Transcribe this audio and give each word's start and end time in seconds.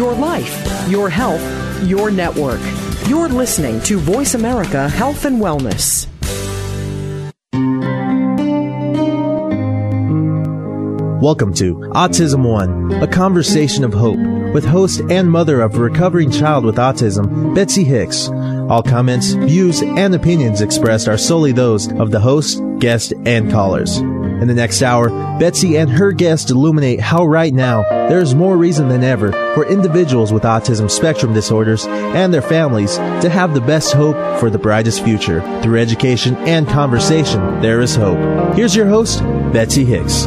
your 0.00 0.14
life, 0.14 0.88
your 0.88 1.10
health, 1.10 1.42
your 1.86 2.10
network. 2.10 2.60
You're 3.06 3.28
listening 3.28 3.82
to 3.82 3.98
Voice 3.98 4.32
America 4.32 4.88
Health 4.88 5.26
and 5.26 5.38
Wellness. 5.38 6.06
Welcome 11.20 11.52
to 11.52 11.74
Autism 11.92 12.50
One, 12.50 13.02
a 13.02 13.06
conversation 13.06 13.84
of 13.84 13.92
hope 13.92 14.16
with 14.54 14.64
host 14.64 15.02
and 15.10 15.30
mother 15.30 15.60
of 15.60 15.74
a 15.74 15.80
recovering 15.80 16.30
child 16.30 16.64
with 16.64 16.76
autism, 16.76 17.54
Betsy 17.54 17.84
Hicks. 17.84 18.30
All 18.70 18.82
comments, 18.82 19.32
views, 19.32 19.82
and 19.82 20.14
opinions 20.14 20.62
expressed 20.62 21.08
are 21.08 21.18
solely 21.18 21.52
those 21.52 21.92
of 21.92 22.10
the 22.10 22.20
host, 22.20 22.62
guest, 22.78 23.12
and 23.26 23.50
callers. 23.50 24.00
In 24.40 24.48
the 24.48 24.54
next 24.54 24.82
hour, 24.82 25.10
Betsy 25.38 25.76
and 25.76 25.90
her 25.90 26.12
guest 26.12 26.50
illuminate 26.50 26.98
how 26.98 27.26
right 27.26 27.52
now 27.52 27.82
there 28.08 28.20
is 28.20 28.34
more 28.34 28.56
reason 28.56 28.88
than 28.88 29.04
ever 29.04 29.32
for 29.54 29.66
individuals 29.66 30.32
with 30.32 30.44
autism 30.44 30.90
spectrum 30.90 31.34
disorders 31.34 31.84
and 31.86 32.32
their 32.32 32.40
families 32.40 32.96
to 32.96 33.28
have 33.28 33.52
the 33.52 33.60
best 33.60 33.92
hope 33.92 34.16
for 34.40 34.48
the 34.48 34.58
brightest 34.58 35.04
future. 35.04 35.42
Through 35.62 35.78
education 35.78 36.36
and 36.36 36.66
conversation, 36.66 37.60
there 37.60 37.82
is 37.82 37.94
hope. 37.94 38.54
Here's 38.54 38.74
your 38.74 38.86
host, 38.86 39.20
Betsy 39.52 39.84
Hicks. 39.84 40.24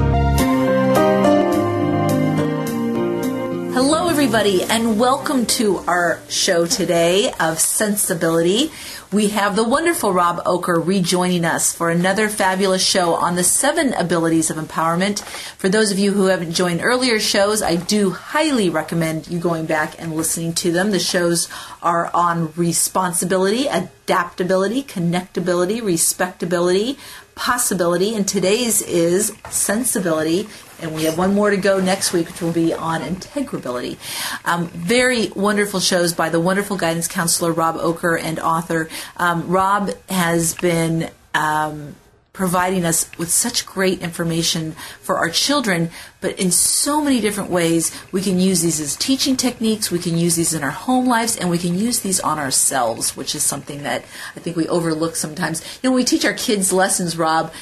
Everybody, 4.34 4.64
and 4.64 5.00
welcome 5.00 5.46
to 5.46 5.78
our 5.86 6.20
show 6.28 6.66
today 6.66 7.32
of 7.40 7.60
Sensibility. 7.60 8.72
We 9.12 9.28
have 9.28 9.56
the 9.56 9.64
wonderful 9.64 10.12
Rob 10.12 10.44
Ocker 10.44 10.84
rejoining 10.84 11.46
us 11.46 11.72
for 11.72 11.92
another 11.92 12.30
fabulous 12.30 12.84
show 12.84 13.14
on 13.14 13.36
the 13.36 13.44
seven 13.44 13.94
abilities 13.94 14.50
of 14.50 14.58
empowerment. 14.58 15.20
For 15.60 15.70
those 15.70 15.92
of 15.92 16.00
you 16.00 16.14
who 16.14 16.26
haven't 16.26 16.54
joined 16.54 16.82
earlier 16.82 17.20
shows, 17.20 17.62
I 17.62 17.76
do 17.76 18.10
highly 18.10 18.72
recommend 18.72 19.28
you 19.28 19.38
going 19.38 19.68
back 19.68 20.02
and 20.02 20.16
listening 20.16 20.54
to 20.54 20.72
them. 20.72 20.90
The 20.90 20.98
shows 20.98 21.48
are 21.84 22.10
on 22.12 22.54
responsibility, 22.54 23.68
adaptability, 23.68 24.82
connectability, 24.82 25.80
respectability, 25.84 26.98
possibility, 27.36 28.16
and 28.16 28.28
today's 28.28 28.82
is 28.82 29.32
sensibility. 29.52 30.48
And 30.84 30.94
we 30.94 31.06
have 31.06 31.18
one 31.18 31.34
more 31.34 31.50
to 31.50 31.56
go 31.56 31.80
next 31.80 32.12
week, 32.12 32.28
which 32.28 32.42
will 32.42 32.52
be 32.52 32.74
on 32.74 33.00
integrability. 33.00 33.98
Um, 34.44 34.68
very 34.68 35.30
wonderful 35.30 35.80
shows 35.80 36.12
by 36.12 36.28
the 36.28 36.42
wonderful 36.42 36.76
guidance 36.76 37.08
counselor 37.08 37.54
Rob 37.54 37.78
Ocker 37.78 38.22
and 38.22 38.38
author. 38.38 38.90
Um, 39.16 39.48
Rob 39.48 39.92
has 40.10 40.54
been 40.56 41.10
um, 41.34 41.96
providing 42.34 42.84
us 42.84 43.10
with 43.18 43.30
such 43.30 43.66
great 43.66 44.02
information 44.02 44.74
for 45.00 45.18
our 45.18 45.30
children, 45.30 45.90
but 46.20 46.38
in 46.38 46.52
so 46.52 47.00
many 47.00 47.22
different 47.22 47.50
ways. 47.50 47.96
We 48.12 48.22
can 48.22 48.38
use 48.38 48.62
these 48.62 48.82
as 48.82 48.98
teaching 48.98 49.38
techniques, 49.38 49.90
we 49.90 50.00
can 50.00 50.18
use 50.18 50.36
these 50.36 50.54
in 50.54 50.64
our 50.64 50.72
home 50.72 51.06
lives, 51.06 51.38
and 51.38 51.50
we 51.50 51.60
can 51.60 51.78
use 51.78 52.02
these 52.02 52.20
on 52.20 52.40
ourselves, 52.40 53.16
which 53.16 53.36
is 53.36 53.44
something 53.44 53.84
that 53.84 54.04
I 54.36 54.42
think 54.42 54.58
we 54.58 54.68
overlook 54.68 55.16
sometimes. 55.16 55.62
You 55.82 55.90
know, 55.90 55.94
when 55.94 56.02
we 56.02 56.06
teach 56.06 56.26
our 56.26 56.34
kids 56.34 56.74
lessons, 56.74 57.18
Rob, 57.18 57.54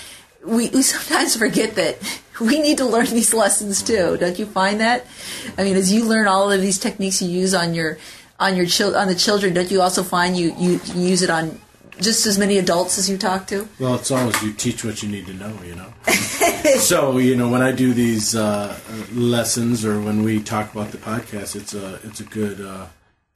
we, 0.45 0.69
we 0.69 0.81
sometimes 0.81 1.35
forget 1.35 1.75
that 1.75 1.97
we 2.39 2.59
need 2.59 2.77
to 2.77 2.85
learn 2.85 3.05
these 3.05 3.33
lessons 3.33 3.81
too. 3.83 4.17
Don't 4.17 4.39
you 4.39 4.45
find 4.45 4.79
that? 4.79 5.05
I 5.57 5.63
mean, 5.63 5.75
as 5.75 5.91
you 5.93 6.05
learn 6.05 6.27
all 6.27 6.51
of 6.51 6.61
these 6.61 6.79
techniques 6.79 7.21
you 7.21 7.29
use 7.29 7.53
on 7.53 7.73
your 7.73 7.97
on 8.39 8.55
your 8.55 8.65
chil- 8.65 8.95
on 8.95 9.07
the 9.07 9.15
children, 9.15 9.53
don't 9.53 9.69
you 9.69 9.81
also 9.81 10.01
find 10.01 10.35
you, 10.35 10.55
you 10.57 10.79
use 10.95 11.21
it 11.21 11.29
on 11.29 11.59
just 11.99 12.25
as 12.25 12.39
many 12.39 12.57
adults 12.57 12.97
as 12.97 13.07
you 13.07 13.17
talk 13.17 13.45
to? 13.47 13.67
Well, 13.79 13.95
it's 13.95 14.09
always 14.09 14.41
you 14.41 14.53
teach 14.53 14.83
what 14.83 15.03
you 15.03 15.09
need 15.09 15.27
to 15.27 15.33
know, 15.33 15.55
you 15.63 15.75
know. 15.75 15.93
so 16.79 17.17
you 17.19 17.35
know 17.35 17.49
when 17.49 17.61
I 17.61 17.71
do 17.71 17.93
these 17.93 18.35
uh, 18.35 18.75
lessons 19.13 19.85
or 19.85 20.01
when 20.01 20.23
we 20.23 20.41
talk 20.41 20.73
about 20.73 20.91
the 20.91 20.97
podcast, 20.97 21.55
it's 21.55 21.73
a 21.73 21.99
it's 22.03 22.19
a 22.19 22.25
good 22.25 22.59
uh, 22.59 22.87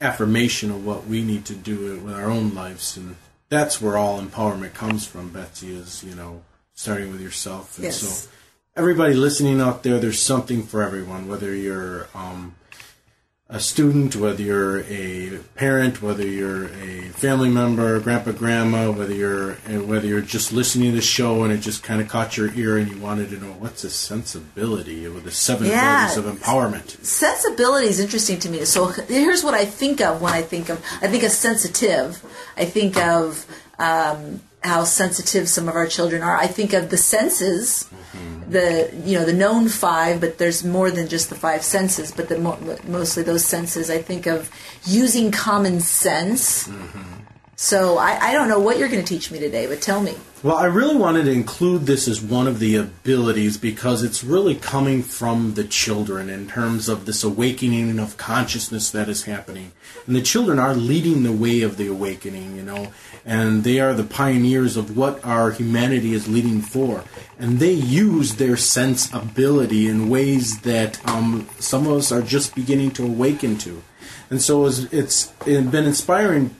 affirmation 0.01 0.71
of 0.71 0.83
what 0.85 1.05
we 1.05 1.23
need 1.23 1.45
to 1.45 1.53
do 1.53 2.01
with 2.03 2.15
our 2.15 2.29
own 2.29 2.55
lives, 2.55 2.97
and 2.97 3.15
that's 3.49 3.79
where 3.79 3.97
all 3.97 4.19
empowerment 4.19 4.73
comes 4.73 5.05
from. 5.05 5.29
Betsy 5.29 5.75
is 5.75 6.03
you 6.03 6.15
know 6.15 6.41
starting 6.75 7.11
with 7.11 7.21
yourself, 7.21 7.77
and 7.77 7.85
Yes. 7.85 7.99
so 8.01 8.27
everybody 8.75 9.13
listening 9.13 9.59
out 9.61 9.83
there, 9.83 9.97
there's 9.99 10.21
something 10.21 10.63
for 10.63 10.83
everyone, 10.83 11.27
whether 11.27 11.55
you're 11.55 12.07
um, 12.13 12.55
a 13.47 13.59
student, 13.59 14.15
whether 14.15 14.41
you're 14.41 14.79
a 14.89 15.37
parent, 15.55 16.01
whether 16.01 16.25
you're 16.25 16.65
a 16.65 17.01
family 17.13 17.47
member, 17.47 17.99
grandpa, 17.99 18.31
grandma, 18.31 18.89
whether 18.91 19.13
you're 19.13 19.53
whether 19.85 20.07
you're 20.07 20.19
just 20.19 20.51
listening 20.51 20.89
to 20.89 20.95
the 20.95 21.01
show 21.01 21.43
and 21.43 21.53
it 21.53 21.59
just 21.59 21.83
kind 21.83 22.01
of 22.01 22.07
caught 22.07 22.35
your 22.37 22.51
ear 22.55 22.77
and 22.77 22.89
you 22.91 22.97
wanted 22.97 23.29
to 23.29 23.37
know 23.37 23.51
what's 23.59 23.83
the 23.83 23.89
sensibility 23.91 25.07
with 25.07 25.23
the 25.25 25.31
seven 25.31 25.67
Yeah. 25.67 26.11
of 26.17 26.25
empowerment. 26.25 27.01
sensibility 27.05 27.87
is 27.87 27.99
interesting 27.99 28.39
to 28.39 28.49
me. 28.49 28.65
So 28.65 28.87
here's 28.87 29.43
what 29.43 29.53
I 29.53 29.63
think 29.65 30.01
of 30.01 30.21
when 30.21 30.33
I 30.33 30.41
think 30.41 30.69
of 30.69 30.83
I 31.03 31.07
think 31.07 31.23
of 31.23 31.31
sensitive. 31.31 32.21
I 32.57 32.65
think 32.65 32.97
of 32.97 33.45
um, 33.77 34.41
how 34.65 34.83
sensitive 34.83 35.47
some 35.47 35.69
of 35.69 35.75
our 35.75 35.87
children 35.87 36.21
are. 36.21 36.35
I 36.35 36.47
think 36.47 36.73
of 36.73 36.89
the 36.89 36.97
senses, 36.97 37.87
the 38.49 38.91
you 39.05 39.17
know 39.17 39.25
the 39.25 39.33
known 39.33 39.69
five, 39.69 40.19
but 40.19 40.37
there's 40.37 40.63
more 40.63 40.91
than 40.91 41.07
just 41.07 41.29
the 41.29 41.35
five 41.35 41.63
senses. 41.63 42.11
But 42.11 42.29
the 42.29 42.37
mo- 42.37 42.77
mostly 42.87 43.23
those 43.23 43.45
senses. 43.45 43.89
I 43.89 44.01
think 44.01 44.25
of 44.25 44.49
using 44.85 45.31
common 45.31 45.79
sense. 45.79 46.69
So 47.57 47.97
I, 47.97 48.19
I 48.19 48.33
don't 48.33 48.49
know 48.49 48.59
what 48.59 48.77
you're 48.77 48.89
going 48.89 49.03
to 49.03 49.07
teach 49.07 49.31
me 49.31 49.39
today, 49.39 49.65
but 49.65 49.81
tell 49.81 50.01
me. 50.01 50.15
Well, 50.43 50.57
I 50.57 50.65
really 50.65 50.97
wanted 50.97 51.23
to 51.23 51.31
include 51.31 51.85
this 51.85 52.07
as 52.07 52.21
one 52.21 52.47
of 52.47 52.59
the 52.59 52.75
abilities 52.75 53.57
because 53.57 54.03
it's 54.03 54.25
really 54.25 54.55
coming 54.55 55.01
from 55.01 55.53
the 55.53 55.63
children 55.63 56.29
in 56.29 56.47
terms 56.47 56.89
of 56.89 57.05
this 57.05 57.23
awakening 57.23 57.97
of 57.97 58.17
consciousness 58.17 58.91
that 58.91 59.07
is 59.07 59.23
happening. 59.23 59.71
And 60.05 60.15
the 60.15 60.21
children 60.21 60.59
are 60.59 60.75
leading 60.75 61.23
the 61.23 61.31
way 61.31 61.61
of 61.61 61.77
the 61.77 61.87
awakening, 61.87 62.57
you 62.57 62.61
know, 62.61 62.91
and 63.25 63.63
they 63.63 63.79
are 63.79 63.93
the 63.93 64.03
pioneers 64.03 64.75
of 64.75 64.95
what 64.97 65.23
our 65.23 65.51
humanity 65.51 66.13
is 66.13 66.27
leading 66.27 66.61
for. 66.61 67.05
And 67.39 67.59
they 67.59 67.71
use 67.71 68.35
their 68.35 68.57
sense 68.57 69.11
ability 69.13 69.87
in 69.87 70.09
ways 70.09 70.59
that 70.61 71.03
um, 71.07 71.47
some 71.59 71.87
of 71.87 71.93
us 71.93 72.11
are 72.11 72.21
just 72.21 72.53
beginning 72.53 72.91
to 72.91 73.05
awaken 73.05 73.57
to. 73.59 73.81
And 74.29 74.41
so 74.41 74.65
it's, 74.65 74.93
it's 74.93 75.27
been 75.45 75.85
inspiring 75.85 76.53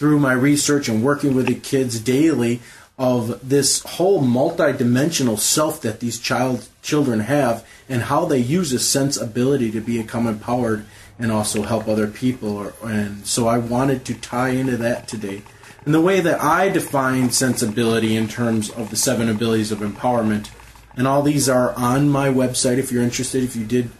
through 0.00 0.18
my 0.18 0.32
research 0.32 0.88
and 0.88 1.04
working 1.04 1.34
with 1.34 1.46
the 1.46 1.54
kids 1.54 2.00
daily 2.00 2.58
of 2.98 3.46
this 3.46 3.82
whole 3.82 4.22
multidimensional 4.22 5.38
self 5.38 5.82
that 5.82 6.00
these 6.00 6.18
child 6.18 6.66
children 6.80 7.20
have 7.20 7.66
and 7.86 8.04
how 8.04 8.24
they 8.24 8.38
use 8.38 8.72
a 8.72 8.78
sense 8.78 9.18
ability 9.18 9.70
to 9.70 9.80
become 9.80 10.26
empowered 10.26 10.86
and 11.18 11.30
also 11.30 11.62
help 11.62 11.86
other 11.86 12.06
people. 12.08 12.56
Or, 12.56 12.72
and 12.82 13.26
so 13.26 13.46
I 13.46 13.58
wanted 13.58 14.06
to 14.06 14.14
tie 14.14 14.48
into 14.48 14.78
that 14.78 15.06
today. 15.06 15.42
And 15.84 15.92
the 15.92 16.00
way 16.00 16.20
that 16.20 16.42
I 16.42 16.70
define 16.70 17.30
sensibility 17.30 18.16
in 18.16 18.26
terms 18.26 18.70
of 18.70 18.88
the 18.88 18.96
seven 18.96 19.28
abilities 19.28 19.70
of 19.70 19.80
empowerment 19.80 20.48
and 20.96 21.06
all 21.06 21.20
these 21.20 21.46
are 21.46 21.74
on 21.74 22.08
my 22.08 22.28
website 22.28 22.78
if 22.78 22.90
you're 22.90 23.02
interested. 23.02 23.44
If 23.44 23.54
you 23.54 23.66
did 23.66 23.90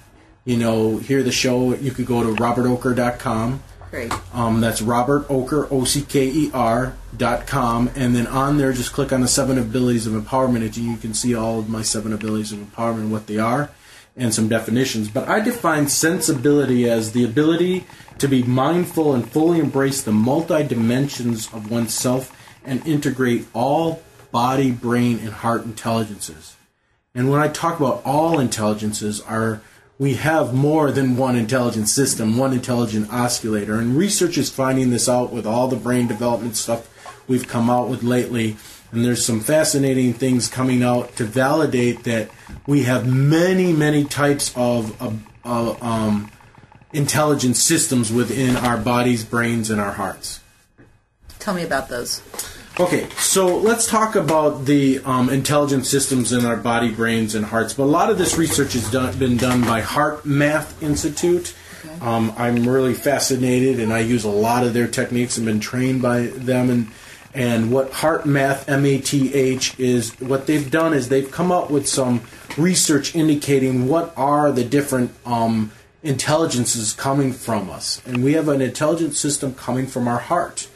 you 0.47 0.57
know 0.57 0.97
hear 0.97 1.23
the 1.23 1.31
show 1.31 1.75
you 1.75 1.91
could 1.91 2.07
go 2.07 2.23
to 2.23 2.43
robertocker.com 2.43 3.63
Great. 3.91 4.13
um, 4.33 4.61
that's 4.61 4.81
Robert 4.81 5.27
Ocker, 5.29 5.67
O 5.71 5.85
C 5.85 6.03
K 6.03 6.27
E 6.29 6.51
R 6.55 6.95
dot 7.17 7.47
com, 7.49 7.91
and 7.97 8.15
then 8.15 8.29
on 8.29 8.57
there 8.57 8.73
just 8.73 8.93
click 8.93 9.13
on 9.13 9.21
the 9.21 9.29
seven 9.29 9.59
abilities 9.59 10.07
of 10.07 10.13
empowerment, 10.13 10.65
and 10.65 10.77
you 10.77 10.97
can 10.97 11.13
see 11.13 11.35
all 11.35 11.59
of 11.59 11.69
my 11.69 11.83
seven 11.83 12.13
abilities 12.13 12.53
of 12.53 12.61
empowerment, 12.61 13.11
what 13.11 13.27
they 13.27 13.39
are, 13.39 13.71
and 14.17 14.33
some 14.33 14.49
definitions. 14.49 15.09
But 15.09 15.29
I 15.29 15.41
define 15.41 15.89
sensibility 15.89 16.89
as 16.89 17.13
the 17.13 17.25
ability 17.25 17.85
to 18.19 18.29
be 18.29 18.45
mindful 18.45 19.13
and 19.13 19.29
fully 19.29 19.59
embrace 19.59 20.03
the 20.03 20.13
multi 20.13 20.63
dimensions 20.63 21.53
of 21.53 21.69
oneself 21.71 22.37
and 22.65 22.87
integrate 22.87 23.47
all 23.55 24.03
body, 24.31 24.71
brain, 24.71 25.19
and 25.19 25.31
heart 25.31 25.65
intelligences. 25.65 26.55
And 27.13 27.29
when 27.29 27.41
I 27.41 27.49
talk 27.49 27.81
about 27.81 28.03
all 28.05 28.39
intelligences, 28.39 29.21
are 29.23 29.63
we 30.01 30.15
have 30.15 30.55
more 30.55 30.91
than 30.91 31.15
one 31.15 31.37
intelligent 31.37 31.87
system, 31.87 32.39
one 32.39 32.55
intelligent 32.55 33.13
oscillator, 33.13 33.79
and 33.79 33.95
research 33.95 34.39
is 34.39 34.49
finding 34.49 34.89
this 34.89 35.11
out 35.11 35.31
with 35.31 35.47
all 35.47 35.69
the 35.69 35.77
brain 35.77 36.07
development 36.07 36.57
stuff 36.57 36.89
we've 37.29 37.47
come 37.47 37.69
out 37.69 37.91
with 37.91 38.03
lately. 38.03 38.57
And 38.93 39.05
there's 39.05 39.23
some 39.23 39.41
fascinating 39.41 40.15
things 40.15 40.49
coming 40.49 40.83
out 40.83 41.17
to 41.17 41.25
validate 41.25 42.05
that 42.05 42.31
we 42.67 42.85
have 42.85 43.07
many, 43.07 43.75
many 43.75 44.05
types 44.05 44.55
of, 44.57 44.97
um, 45.45 46.31
intelligent 46.95 47.59
systems 47.59 48.11
within 48.11 48.57
our 48.57 48.79
bodies, 48.79 49.23
brains, 49.23 49.69
and 49.69 49.79
our 49.79 49.93
hearts. 49.93 50.41
Tell 51.39 51.53
me 51.53 51.63
about 51.63 51.91
those. 51.91 52.23
Okay, 52.81 53.07
so 53.19 53.59
let's 53.59 53.87
talk 53.87 54.17
about 54.17 54.65
the 54.65 55.01
um, 55.05 55.29
intelligent 55.29 55.85
systems 55.85 56.33
in 56.33 56.47
our 56.47 56.57
body, 56.57 56.91
brains, 56.91 57.35
and 57.35 57.45
hearts. 57.45 57.75
But 57.75 57.83
a 57.83 57.93
lot 57.93 58.09
of 58.09 58.17
this 58.17 58.39
research 58.39 58.73
has 58.73 58.91
done, 58.91 59.19
been 59.19 59.37
done 59.37 59.61
by 59.61 59.83
Heart 59.83 60.25
Math 60.25 60.83
Institute. 60.83 61.55
Um, 62.01 62.33
I'm 62.39 62.67
really 62.67 62.95
fascinated, 62.95 63.81
and 63.81 63.93
I 63.93 63.99
use 63.99 64.25
a 64.25 64.31
lot 64.31 64.65
of 64.65 64.73
their 64.73 64.89
techniques 64.89 65.37
and 65.37 65.45
been 65.45 65.61
trained 65.61 66.01
by 66.01 66.29
them. 66.29 66.71
And 66.71 66.89
and 67.35 67.71
what 67.71 67.93
Heart 67.93 68.25
Math 68.25 68.67
M 68.67 68.87
A 68.87 68.99
T 68.99 69.35
H 69.35 69.79
is, 69.79 70.19
what 70.19 70.47
they've 70.47 70.71
done 70.71 70.95
is 70.95 71.11
they've 71.11 71.31
come 71.31 71.53
up 71.53 71.71
with 71.71 71.87
some 71.87 72.23
research 72.57 73.15
indicating 73.15 73.89
what 73.89 74.15
are 74.17 74.51
the 74.51 74.65
different 74.65 75.11
um, 75.27 75.71
intelligence 76.03 76.77
is 76.77 76.95
coming 76.95 77.35
from 77.35 77.69
us, 77.69 78.01
and 78.07 78.25
we 78.25 78.33
have 78.33 78.49
an 78.49 78.63
intelligent 78.63 79.17
system 79.17 79.55
coming 79.55 79.87
from 79.87 80.09
our 80.09 80.21
heart. 80.21 80.67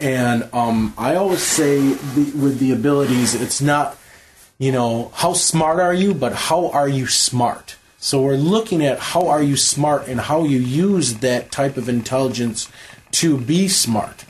And 0.00 0.48
um, 0.52 0.94
I 0.96 1.16
always 1.16 1.42
say 1.42 1.78
the, 1.78 2.32
with 2.36 2.58
the 2.58 2.72
abilities, 2.72 3.34
it's 3.34 3.60
not, 3.60 3.96
you 4.58 4.70
know, 4.70 5.10
how 5.14 5.32
smart 5.32 5.80
are 5.80 5.94
you, 5.94 6.14
but 6.14 6.32
how 6.32 6.68
are 6.70 6.88
you 6.88 7.06
smart? 7.06 7.76
So 7.98 8.22
we're 8.22 8.36
looking 8.36 8.84
at 8.84 9.00
how 9.00 9.26
are 9.26 9.42
you 9.42 9.56
smart 9.56 10.06
and 10.06 10.20
how 10.20 10.44
you 10.44 10.58
use 10.58 11.14
that 11.14 11.50
type 11.50 11.76
of 11.76 11.88
intelligence 11.88 12.70
to 13.12 13.36
be 13.36 13.66
smart. 13.66 14.24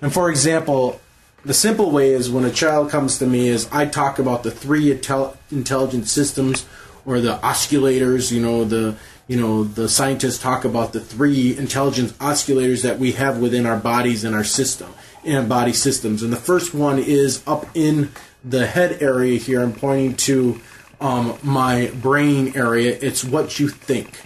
And 0.00 0.12
for 0.12 0.30
example, 0.30 1.00
the 1.44 1.54
simple 1.54 1.90
way 1.90 2.10
is 2.10 2.30
when 2.30 2.44
a 2.44 2.50
child 2.50 2.90
comes 2.90 3.18
to 3.18 3.26
me 3.26 3.48
is 3.48 3.68
I 3.72 3.86
talk 3.86 4.20
about 4.20 4.44
the 4.44 4.52
three 4.52 4.94
intel- 4.94 5.36
intelligent 5.50 6.06
systems 6.06 6.64
or 7.04 7.20
the 7.20 7.38
osculars, 7.38 8.30
you 8.30 8.40
know, 8.40 8.64
the 8.64 8.96
you 9.28 9.36
know, 9.38 9.62
the 9.62 9.88
scientists 9.90 10.38
talk 10.38 10.64
about 10.64 10.94
the 10.94 11.00
three 11.00 11.56
intelligence 11.56 12.12
osculars 12.12 12.82
that 12.82 12.98
we 12.98 13.12
have 13.12 13.38
within 13.38 13.66
our 13.66 13.76
bodies 13.76 14.24
and 14.24 14.34
our 14.34 14.42
system, 14.42 14.92
and 15.28 15.48
body 15.48 15.72
systems. 15.72 16.22
And 16.22 16.32
the 16.32 16.36
first 16.36 16.74
one 16.74 16.98
is 16.98 17.42
up 17.46 17.66
in 17.74 18.10
the 18.44 18.66
head 18.66 19.02
area 19.02 19.38
here. 19.38 19.62
I'm 19.62 19.72
pointing 19.72 20.14
to 20.16 20.60
um, 21.00 21.38
my 21.42 21.92
brain 22.00 22.52
area. 22.56 22.98
It's 23.00 23.24
what 23.24 23.58
you 23.60 23.68
think. 23.68 24.20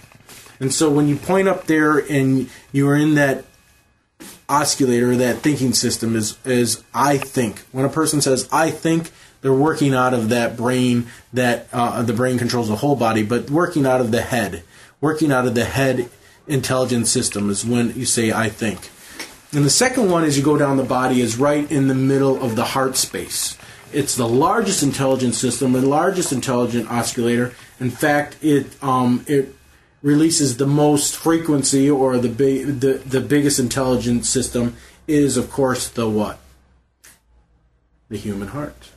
And 0.59 0.73
so 0.73 0.89
when 0.89 1.07
you 1.07 1.15
point 1.15 1.47
up 1.47 1.65
there 1.65 1.97
and 1.99 2.49
you're 2.71 2.95
in 2.95 3.15
that 3.15 3.45
osculator, 4.47 5.15
that 5.17 5.37
thinking 5.37 5.73
system 5.73 6.15
is 6.15 6.37
is 6.45 6.83
I 6.93 7.17
think. 7.17 7.59
When 7.71 7.85
a 7.85 7.89
person 7.89 8.21
says 8.21 8.47
I 8.51 8.71
think, 8.71 9.11
they're 9.41 9.53
working 9.53 9.93
out 9.93 10.13
of 10.13 10.29
that 10.29 10.55
brain 10.55 11.07
that 11.33 11.67
uh, 11.73 12.01
the 12.03 12.13
brain 12.13 12.37
controls 12.37 12.69
the 12.69 12.77
whole 12.77 12.95
body, 12.95 13.23
but 13.23 13.49
working 13.49 13.85
out 13.85 13.99
of 13.99 14.11
the 14.11 14.21
head 14.21 14.63
working 15.03 15.33
out 15.33 15.45
of 15.45 15.53
the 15.53 15.65
head 15.65 16.09
intelligence 16.47 17.11
system 17.11 17.49
is 17.49 17.65
when 17.65 17.93
you 17.93 18.05
say 18.05 18.31
I 18.31 18.47
think. 18.47 18.89
And 19.53 19.63
the 19.63 19.69
second 19.69 20.09
one, 20.09 20.23
as 20.23 20.35
you 20.35 20.43
go 20.43 20.57
down 20.57 20.77
the 20.77 20.83
body, 20.83 21.21
is 21.21 21.37
right 21.37 21.69
in 21.71 21.87
the 21.87 21.95
middle 21.95 22.41
of 22.41 22.55
the 22.55 22.63
heart 22.63 22.97
space. 22.97 23.55
It's 23.91 24.15
the 24.15 24.27
largest 24.27 24.81
intelligence 24.81 25.37
system, 25.37 25.73
the 25.73 25.81
largest 25.81 26.31
intelligent 26.31 26.89
oscillator. 26.89 27.53
In 27.79 27.91
fact, 27.91 28.37
it 28.41 28.65
um, 28.83 29.23
it 29.27 29.53
releases 30.01 30.57
the 30.57 30.65
most 30.65 31.15
frequency, 31.15 31.87
or 31.89 32.17
the 32.17 32.29
big 32.29 32.79
the, 32.79 32.93
the 33.05 33.21
biggest 33.21 33.59
intelligence 33.59 34.27
system 34.27 34.75
is, 35.07 35.37
of 35.37 35.51
course, 35.51 35.87
the 35.87 36.09
what? 36.09 36.39
The 38.09 38.17
human 38.17 38.47
heart. 38.47 38.89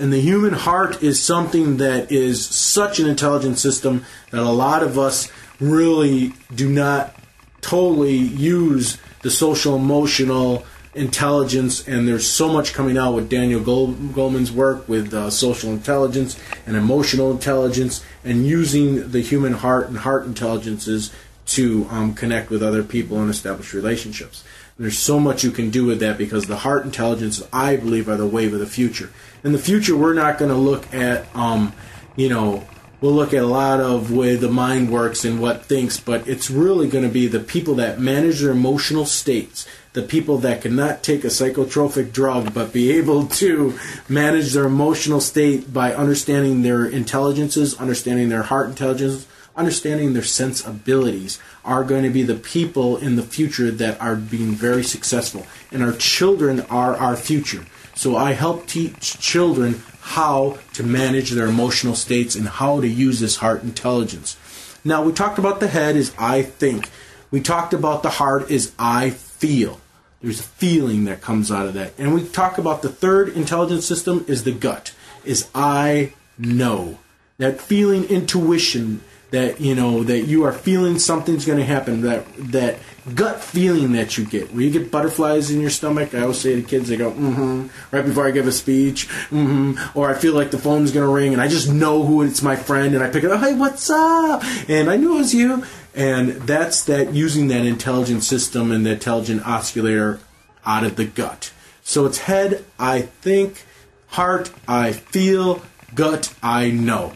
And 0.00 0.12
the 0.12 0.20
human 0.20 0.54
heart 0.54 1.02
is 1.02 1.22
something 1.22 1.76
that 1.78 2.10
is 2.10 2.44
such 2.44 2.98
an 2.98 3.08
intelligent 3.08 3.58
system 3.58 4.04
that 4.30 4.40
a 4.40 4.50
lot 4.50 4.82
of 4.82 4.98
us 4.98 5.30
really 5.60 6.34
do 6.54 6.68
not 6.68 7.14
totally 7.60 8.16
use 8.16 8.98
the 9.22 9.30
social 9.30 9.76
emotional 9.76 10.64
intelligence 10.94 11.86
and 11.86 12.08
there's 12.08 12.26
so 12.26 12.48
much 12.48 12.72
coming 12.72 12.96
out 12.96 13.14
with 13.14 13.28
daniel 13.28 13.60
goleman's 13.60 14.50
work 14.50 14.88
with 14.88 15.12
uh, 15.12 15.28
social 15.30 15.70
intelligence 15.70 16.40
and 16.66 16.76
emotional 16.76 17.30
intelligence 17.30 18.02
and 18.24 18.46
using 18.46 19.10
the 19.10 19.20
human 19.20 19.52
heart 19.52 19.86
and 19.88 19.98
heart 19.98 20.24
intelligences 20.24 21.12
to 21.46 21.86
um, 21.90 22.14
connect 22.14 22.50
with 22.50 22.62
other 22.62 22.82
people 22.82 23.20
and 23.20 23.30
establish 23.30 23.74
relationships 23.74 24.42
there's 24.78 24.98
so 24.98 25.18
much 25.18 25.42
you 25.42 25.50
can 25.50 25.70
do 25.70 25.84
with 25.84 25.98
that 26.00 26.16
because 26.16 26.46
the 26.46 26.58
heart 26.58 26.84
intelligence, 26.84 27.42
I 27.52 27.76
believe, 27.76 28.08
are 28.08 28.16
the 28.16 28.26
wave 28.26 28.54
of 28.54 28.60
the 28.60 28.66
future. 28.66 29.10
In 29.42 29.50
the 29.50 29.58
future, 29.58 29.96
we're 29.96 30.14
not 30.14 30.38
going 30.38 30.50
to 30.52 30.56
look 30.56 30.94
at, 30.94 31.34
um, 31.34 31.72
you 32.14 32.28
know, 32.28 32.66
we'll 33.00 33.12
look 33.12 33.32
at 33.32 33.42
a 33.42 33.46
lot 33.46 33.80
of 33.80 34.12
way 34.12 34.34
the 34.36 34.50
mind 34.50 34.90
works 34.90 35.24
and 35.24 35.40
what 35.40 35.64
thinks, 35.64 35.98
but 36.00 36.26
it's 36.26 36.50
really 36.50 36.88
going 36.88 37.04
to 37.04 37.10
be 37.10 37.26
the 37.26 37.40
people 37.40 37.74
that 37.74 38.00
manage 38.00 38.40
their 38.40 38.50
emotional 38.50 39.06
states, 39.06 39.66
the 39.92 40.02
people 40.02 40.38
that 40.38 40.62
cannot 40.62 41.02
take 41.02 41.24
a 41.24 41.28
psychotropic 41.28 42.12
drug, 42.12 42.52
but 42.52 42.72
be 42.72 42.92
able 42.92 43.26
to 43.42 43.78
manage 44.08 44.52
their 44.52 44.66
emotional 44.66 45.20
state 45.20 45.72
by 45.72 45.94
understanding 45.94 46.62
their 46.62 46.84
intelligences, 46.84 47.78
understanding 47.78 48.28
their 48.28 48.42
heart 48.42 48.68
intelligence, 48.68 49.26
understanding 49.56 50.12
their 50.12 50.22
sense 50.22 50.64
abilities 50.64 51.40
are 51.64 51.82
going 51.82 52.04
to 52.04 52.10
be 52.10 52.22
the 52.22 52.34
people 52.34 52.96
in 52.96 53.16
the 53.16 53.22
future 53.22 53.70
that 53.72 54.00
are 54.00 54.14
being 54.14 54.52
very 54.52 54.84
successful. 54.84 55.44
And 55.72 55.82
our 55.82 55.92
children 55.92 56.60
are 56.70 56.96
our 56.96 57.16
future. 57.16 57.66
So 57.98 58.14
I 58.14 58.30
help 58.30 58.68
teach 58.68 59.18
children 59.18 59.82
how 60.00 60.58
to 60.74 60.84
manage 60.84 61.32
their 61.32 61.46
emotional 61.46 61.96
states 61.96 62.36
and 62.36 62.46
how 62.46 62.80
to 62.80 62.86
use 62.86 63.18
this 63.18 63.38
heart 63.38 63.64
intelligence. 63.64 64.36
Now, 64.84 65.02
we 65.02 65.10
talked 65.10 65.36
about 65.36 65.58
the 65.58 65.66
head 65.66 65.96
is 65.96 66.14
I 66.16 66.42
think. 66.42 66.90
We 67.32 67.40
talked 67.40 67.74
about 67.74 68.04
the 68.04 68.10
heart 68.10 68.52
is 68.52 68.70
I 68.78 69.10
feel. 69.10 69.80
There's 70.22 70.38
a 70.38 70.44
feeling 70.44 71.06
that 71.06 71.22
comes 71.22 71.50
out 71.50 71.66
of 71.66 71.74
that. 71.74 71.92
And 71.98 72.14
we 72.14 72.22
talk 72.22 72.56
about 72.56 72.82
the 72.82 72.88
third 72.88 73.30
intelligence 73.30 73.84
system 73.84 74.24
is 74.28 74.44
the 74.44 74.52
gut, 74.52 74.94
is 75.24 75.48
I 75.52 76.12
know. 76.38 76.98
That 77.38 77.60
feeling, 77.60 78.04
intuition, 78.04 79.02
that 79.30 79.60
you 79.60 79.74
know 79.74 80.04
that 80.04 80.20
you 80.20 80.44
are 80.44 80.52
feeling 80.52 80.98
something's 80.98 81.44
going 81.44 81.58
to 81.58 81.64
happen 81.64 82.02
that 82.02 82.24
that 82.52 82.78
gut 83.14 83.40
feeling 83.40 83.92
that 83.92 84.18
you 84.18 84.24
get. 84.24 84.52
Where 84.52 84.62
you 84.62 84.70
get 84.70 84.90
butterflies 84.90 85.50
in 85.50 85.60
your 85.60 85.70
stomach 85.70 86.14
i 86.14 86.22
always 86.22 86.38
say 86.38 86.54
to 86.54 86.62
kids 86.62 86.88
they 86.88 86.96
go 86.96 87.10
mm-hmm 87.10 87.68
right 87.90 88.04
before 88.04 88.26
i 88.26 88.30
give 88.30 88.46
a 88.46 88.52
speech 88.52 89.08
mm-hmm 89.08 89.98
or 89.98 90.10
i 90.10 90.14
feel 90.14 90.34
like 90.34 90.50
the 90.50 90.58
phone's 90.58 90.92
going 90.92 91.06
to 91.06 91.12
ring 91.12 91.32
and 91.32 91.42
i 91.42 91.48
just 91.48 91.70
know 91.70 92.04
who 92.04 92.22
it's 92.22 92.42
my 92.42 92.56
friend 92.56 92.94
and 92.94 93.02
i 93.02 93.08
pick 93.08 93.24
it 93.24 93.30
up 93.30 93.40
hey 93.40 93.54
what's 93.54 93.90
up? 93.90 94.42
And 94.68 94.90
i 94.90 94.96
knew 94.96 95.14
it 95.14 95.18
was 95.18 95.34
you. 95.34 95.64
And 95.94 96.28
that's 96.42 96.84
that 96.84 97.12
using 97.12 97.48
that 97.48 97.64
intelligent 97.64 98.22
system 98.22 98.70
and 98.70 98.86
the 98.86 98.92
intelligent 98.92 99.44
oscillator 99.44 100.20
out 100.64 100.84
of 100.84 100.94
the 100.94 101.04
gut. 101.04 101.52
So 101.82 102.06
it's 102.06 102.18
head 102.18 102.64
i 102.78 103.02
think 103.02 103.64
heart 104.08 104.50
i 104.66 104.92
feel 104.92 105.62
gut 105.94 106.34
i 106.42 106.70
know 106.70 107.14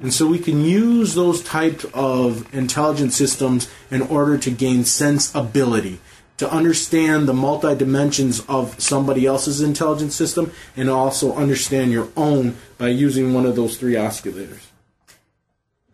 and 0.00 0.12
so 0.12 0.26
we 0.26 0.38
can 0.38 0.64
use 0.64 1.14
those 1.14 1.42
types 1.42 1.84
of 1.92 2.52
intelligent 2.54 3.12
systems 3.12 3.68
in 3.90 4.02
order 4.02 4.38
to 4.38 4.50
gain 4.50 4.84
sensibility, 4.84 6.00
to 6.36 6.50
understand 6.50 7.26
the 7.26 7.34
multi 7.34 7.74
dimensions 7.74 8.40
of 8.48 8.80
somebody 8.80 9.26
else's 9.26 9.60
intelligence 9.60 10.14
system, 10.14 10.52
and 10.76 10.88
also 10.88 11.34
understand 11.34 11.90
your 11.90 12.08
own 12.16 12.56
by 12.76 12.88
using 12.88 13.34
one 13.34 13.44
of 13.44 13.56
those 13.56 13.76
three 13.76 13.94
oscillators. 13.94 14.66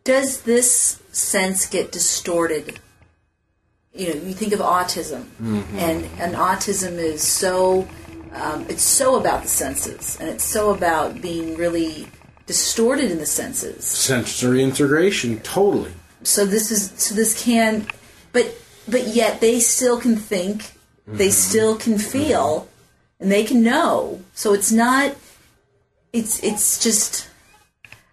Does 0.04 0.42
this 0.42 1.00
sense 1.12 1.66
get 1.66 1.90
distorted? 1.90 2.78
You 3.94 4.08
know, 4.08 4.20
you 4.20 4.34
think 4.34 4.52
of 4.52 4.60
autism, 4.60 5.22
mm-hmm. 5.40 5.78
and 5.78 6.04
and 6.18 6.34
autism 6.34 6.98
is 6.98 7.22
so 7.22 7.88
um, 8.34 8.66
it's 8.68 8.82
so 8.82 9.18
about 9.18 9.44
the 9.44 9.48
senses, 9.48 10.18
and 10.20 10.28
it's 10.28 10.44
so 10.44 10.74
about 10.74 11.22
being 11.22 11.56
really 11.56 12.08
distorted 12.46 13.10
in 13.10 13.18
the 13.18 13.26
senses. 13.26 13.84
Sensory 13.84 14.62
integration, 14.62 15.40
totally. 15.40 15.92
So 16.22 16.46
this 16.46 16.70
is 16.70 16.92
so 16.96 17.14
this 17.14 17.42
can, 17.42 17.86
but 18.32 18.54
but 18.88 19.08
yet 19.08 19.40
they 19.40 19.60
still 19.60 20.00
can 20.00 20.16
think, 20.16 20.62
mm-hmm. 20.62 21.16
they 21.16 21.30
still 21.30 21.76
can 21.76 21.98
feel, 21.98 22.60
mm-hmm. 22.60 23.22
and 23.22 23.32
they 23.32 23.44
can 23.44 23.62
know. 23.62 24.22
So 24.34 24.54
it's 24.54 24.72
not. 24.72 25.14
It's 26.12 26.42
it's 26.42 26.82
just, 26.82 27.28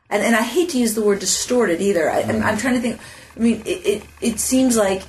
and, 0.09 0.23
and 0.23 0.35
I 0.35 0.41
hate 0.41 0.69
to 0.69 0.79
use 0.79 0.95
the 0.95 1.03
word 1.03 1.19
distorted 1.19 1.81
either. 1.81 2.09
I, 2.09 2.21
am 2.21 2.41
mm-hmm. 2.41 2.57
trying 2.57 2.75
to 2.75 2.81
think. 2.81 2.99
I 3.35 3.39
mean, 3.39 3.61
it, 3.65 3.85
it 3.85 4.03
it 4.19 4.39
seems 4.39 4.75
like 4.75 5.03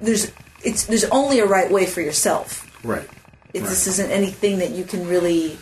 there's 0.00 0.32
it's 0.64 0.86
there's 0.86 1.04
only 1.04 1.40
a 1.40 1.46
right 1.46 1.70
way 1.70 1.86
for 1.86 2.00
yourself. 2.00 2.64
Right. 2.84 3.02
It, 3.52 3.60
right. 3.60 3.68
This 3.68 3.86
isn't 3.86 4.10
anything 4.10 4.58
that 4.58 4.70
you 4.70 4.84
can 4.84 5.06
really 5.08 5.58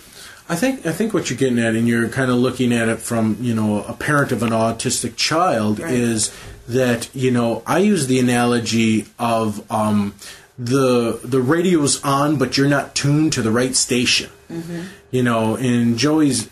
I 0.49 0.55
think 0.55 0.87
I 0.87 0.93
think 0.93 1.13
what 1.13 1.29
you're 1.29 1.39
getting 1.39 1.59
at, 1.59 1.75
and 1.75 1.89
you're 1.89 2.09
kind 2.09 2.31
of 2.31 2.37
looking 2.37 2.73
at 2.73 2.89
it 2.89 2.99
from 3.01 3.37
you 3.41 3.55
know 3.55 3.83
a 3.85 3.95
parent 3.95 4.31
of 4.31 4.43
an 4.43 4.51
autistic 4.51 5.17
child, 5.17 5.81
right. 5.81 5.93
is 5.93 6.35
that 6.69 7.09
you 7.15 7.31
know 7.31 7.63
I 7.67 7.79
use 7.79 8.07
the 8.07 8.21
analogy 8.21 9.07
of 9.19 9.71
um, 9.71 10.15
the 10.57 11.19
the 11.25 11.41
radio's 11.41 12.03
on, 12.05 12.37
but 12.37 12.57
you're 12.57 12.69
not 12.69 12.95
tuned 12.95 13.33
to 13.33 13.43
the 13.43 13.51
right 13.51 13.75
station. 13.75 14.31
Mm-hmm. 14.49 14.83
You 15.11 15.23
know, 15.25 15.57
in 15.57 15.99
Joey's 15.99 16.49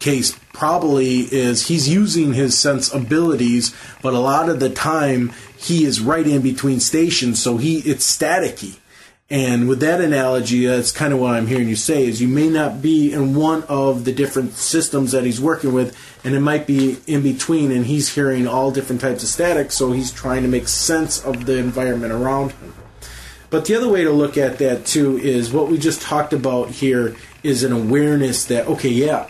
case, 0.00 0.36
probably 0.52 1.20
is 1.20 1.68
he's 1.68 1.88
using 1.88 2.32
his 2.32 2.58
sense 2.58 2.92
abilities, 2.92 3.72
but 4.02 4.12
a 4.12 4.18
lot 4.18 4.48
of 4.48 4.58
the 4.58 4.70
time 4.70 5.32
he 5.56 5.84
is 5.84 6.00
right 6.00 6.26
in 6.26 6.42
between 6.42 6.80
stations, 6.80 7.40
so 7.40 7.58
he 7.58 7.78
it's 7.78 8.04
staticky 8.04 8.78
and 9.34 9.68
with 9.68 9.80
that 9.80 10.00
analogy, 10.00 10.68
uh, 10.68 10.76
that's 10.76 10.92
kind 10.92 11.12
of 11.12 11.18
what 11.18 11.34
I'm 11.34 11.48
hearing 11.48 11.68
you 11.68 11.74
say 11.74 12.06
is 12.06 12.22
you 12.22 12.28
may 12.28 12.48
not 12.48 12.80
be 12.80 13.12
in 13.12 13.34
one 13.34 13.64
of 13.64 14.04
the 14.04 14.12
different 14.12 14.52
systems 14.52 15.10
that 15.10 15.24
he's 15.24 15.40
working 15.40 15.72
with, 15.72 15.98
and 16.22 16.36
it 16.36 16.40
might 16.40 16.68
be 16.68 16.98
in 17.08 17.22
between, 17.22 17.72
and 17.72 17.84
he's 17.84 18.14
hearing 18.14 18.46
all 18.46 18.70
different 18.70 19.00
types 19.00 19.24
of 19.24 19.28
static, 19.28 19.72
so 19.72 19.90
he's 19.90 20.12
trying 20.12 20.42
to 20.42 20.48
make 20.48 20.68
sense 20.68 21.20
of 21.24 21.46
the 21.46 21.58
environment 21.58 22.12
around 22.12 22.52
him. 22.52 22.74
But 23.50 23.64
the 23.64 23.74
other 23.74 23.88
way 23.88 24.04
to 24.04 24.12
look 24.12 24.38
at 24.38 24.58
that 24.58 24.86
too 24.86 25.18
is 25.18 25.52
what 25.52 25.66
we 25.66 25.78
just 25.78 26.00
talked 26.00 26.32
about 26.32 26.70
here 26.70 27.16
is 27.42 27.64
an 27.64 27.72
awareness 27.72 28.44
that 28.44 28.68
okay, 28.68 28.88
yeah, 28.88 29.28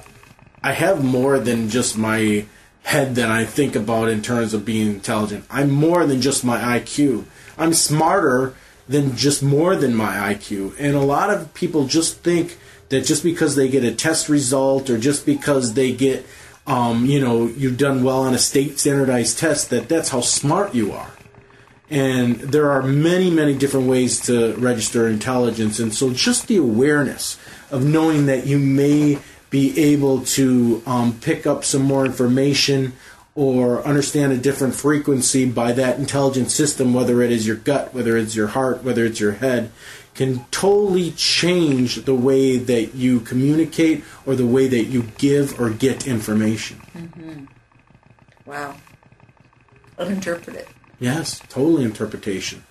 I 0.62 0.73
have 0.73 1.02
more 1.02 1.38
than 1.38 1.70
just 1.70 1.96
my 1.96 2.44
head 2.82 3.14
that 3.14 3.30
I 3.30 3.46
think 3.46 3.75
about 3.75 4.11
in 4.11 4.20
terms 4.20 4.52
of 4.52 4.66
being 4.66 4.88
intelligent. 4.88 5.46
I'm 5.49 5.70
more 5.70 6.04
than 6.04 6.20
just 6.20 6.44
my 6.44 6.78
IQ. 6.78 7.25
I'm 7.56 7.73
smarter 7.73 8.54
than 8.88 9.16
just 9.16 9.42
more 9.42 9.76
than 9.76 9.94
my 9.94 10.34
IQ. 10.34 10.74
And 10.78 10.94
a 10.94 11.00
lot 11.00 11.30
of 11.30 11.54
people 11.54 11.86
just 11.86 12.18
think 12.20 12.58
that 12.90 13.04
just 13.04 13.22
because 13.22 13.56
they 13.56 13.68
get 13.68 13.84
a 13.84 13.94
test 13.94 14.28
result 14.28 14.90
or 14.90 14.98
just 14.98 15.24
because 15.24 15.74
they 15.74 15.92
get, 15.92 16.26
um, 16.66 17.06
you 17.06 17.20
know, 17.20 17.46
you've 17.46 17.78
done 17.78 18.04
well 18.04 18.20
on 18.20 18.34
a 18.34 18.38
state 18.38 18.78
standardized 18.78 19.38
test, 19.38 19.70
that 19.70 19.88
that's 19.88 20.10
how 20.10 20.20
smart 20.20 20.74
you 20.74 20.92
are. 20.92 21.10
And 21.90 22.36
there 22.36 22.70
are 22.70 22.82
many, 22.82 23.30
many 23.30 23.54
different 23.54 23.88
ways 23.88 24.20
to 24.26 24.54
register 24.54 25.08
intelligence. 25.08 25.78
And 25.78 25.94
so 25.94 26.12
just 26.12 26.48
the 26.48 26.56
awareness 26.56 27.38
of 27.70 27.84
knowing 27.84 28.26
that 28.26 28.46
you 28.46 28.58
may 28.58 29.18
be 29.50 29.78
able 29.78 30.24
to 30.24 30.82
um, 30.86 31.18
pick 31.20 31.46
up 31.46 31.64
some 31.64 31.82
more 31.82 32.04
information 32.04 32.92
or 33.34 33.82
understand 33.84 34.32
a 34.32 34.38
different 34.38 34.74
frequency 34.74 35.44
by 35.44 35.72
that 35.72 35.98
intelligent 35.98 36.50
system, 36.50 36.94
whether 36.94 37.20
it 37.20 37.32
is 37.32 37.46
your 37.46 37.56
gut, 37.56 37.92
whether 37.92 38.16
it's 38.16 38.36
your 38.36 38.48
heart, 38.48 38.84
whether 38.84 39.04
it's 39.04 39.18
your 39.18 39.32
head, 39.32 39.70
can 40.14 40.44
totally 40.52 41.10
change 41.12 42.04
the 42.04 42.14
way 42.14 42.56
that 42.56 42.94
you 42.94 43.18
communicate 43.20 44.04
or 44.24 44.36
the 44.36 44.46
way 44.46 44.68
that 44.68 44.84
you 44.84 45.02
give 45.18 45.60
or 45.60 45.70
get 45.70 46.06
information. 46.06 46.80
Mm-hmm. 46.96 47.44
Wow. 48.46 48.76
Yes, 51.00 51.40
totally 51.48 51.84
interpretation. 51.84 52.64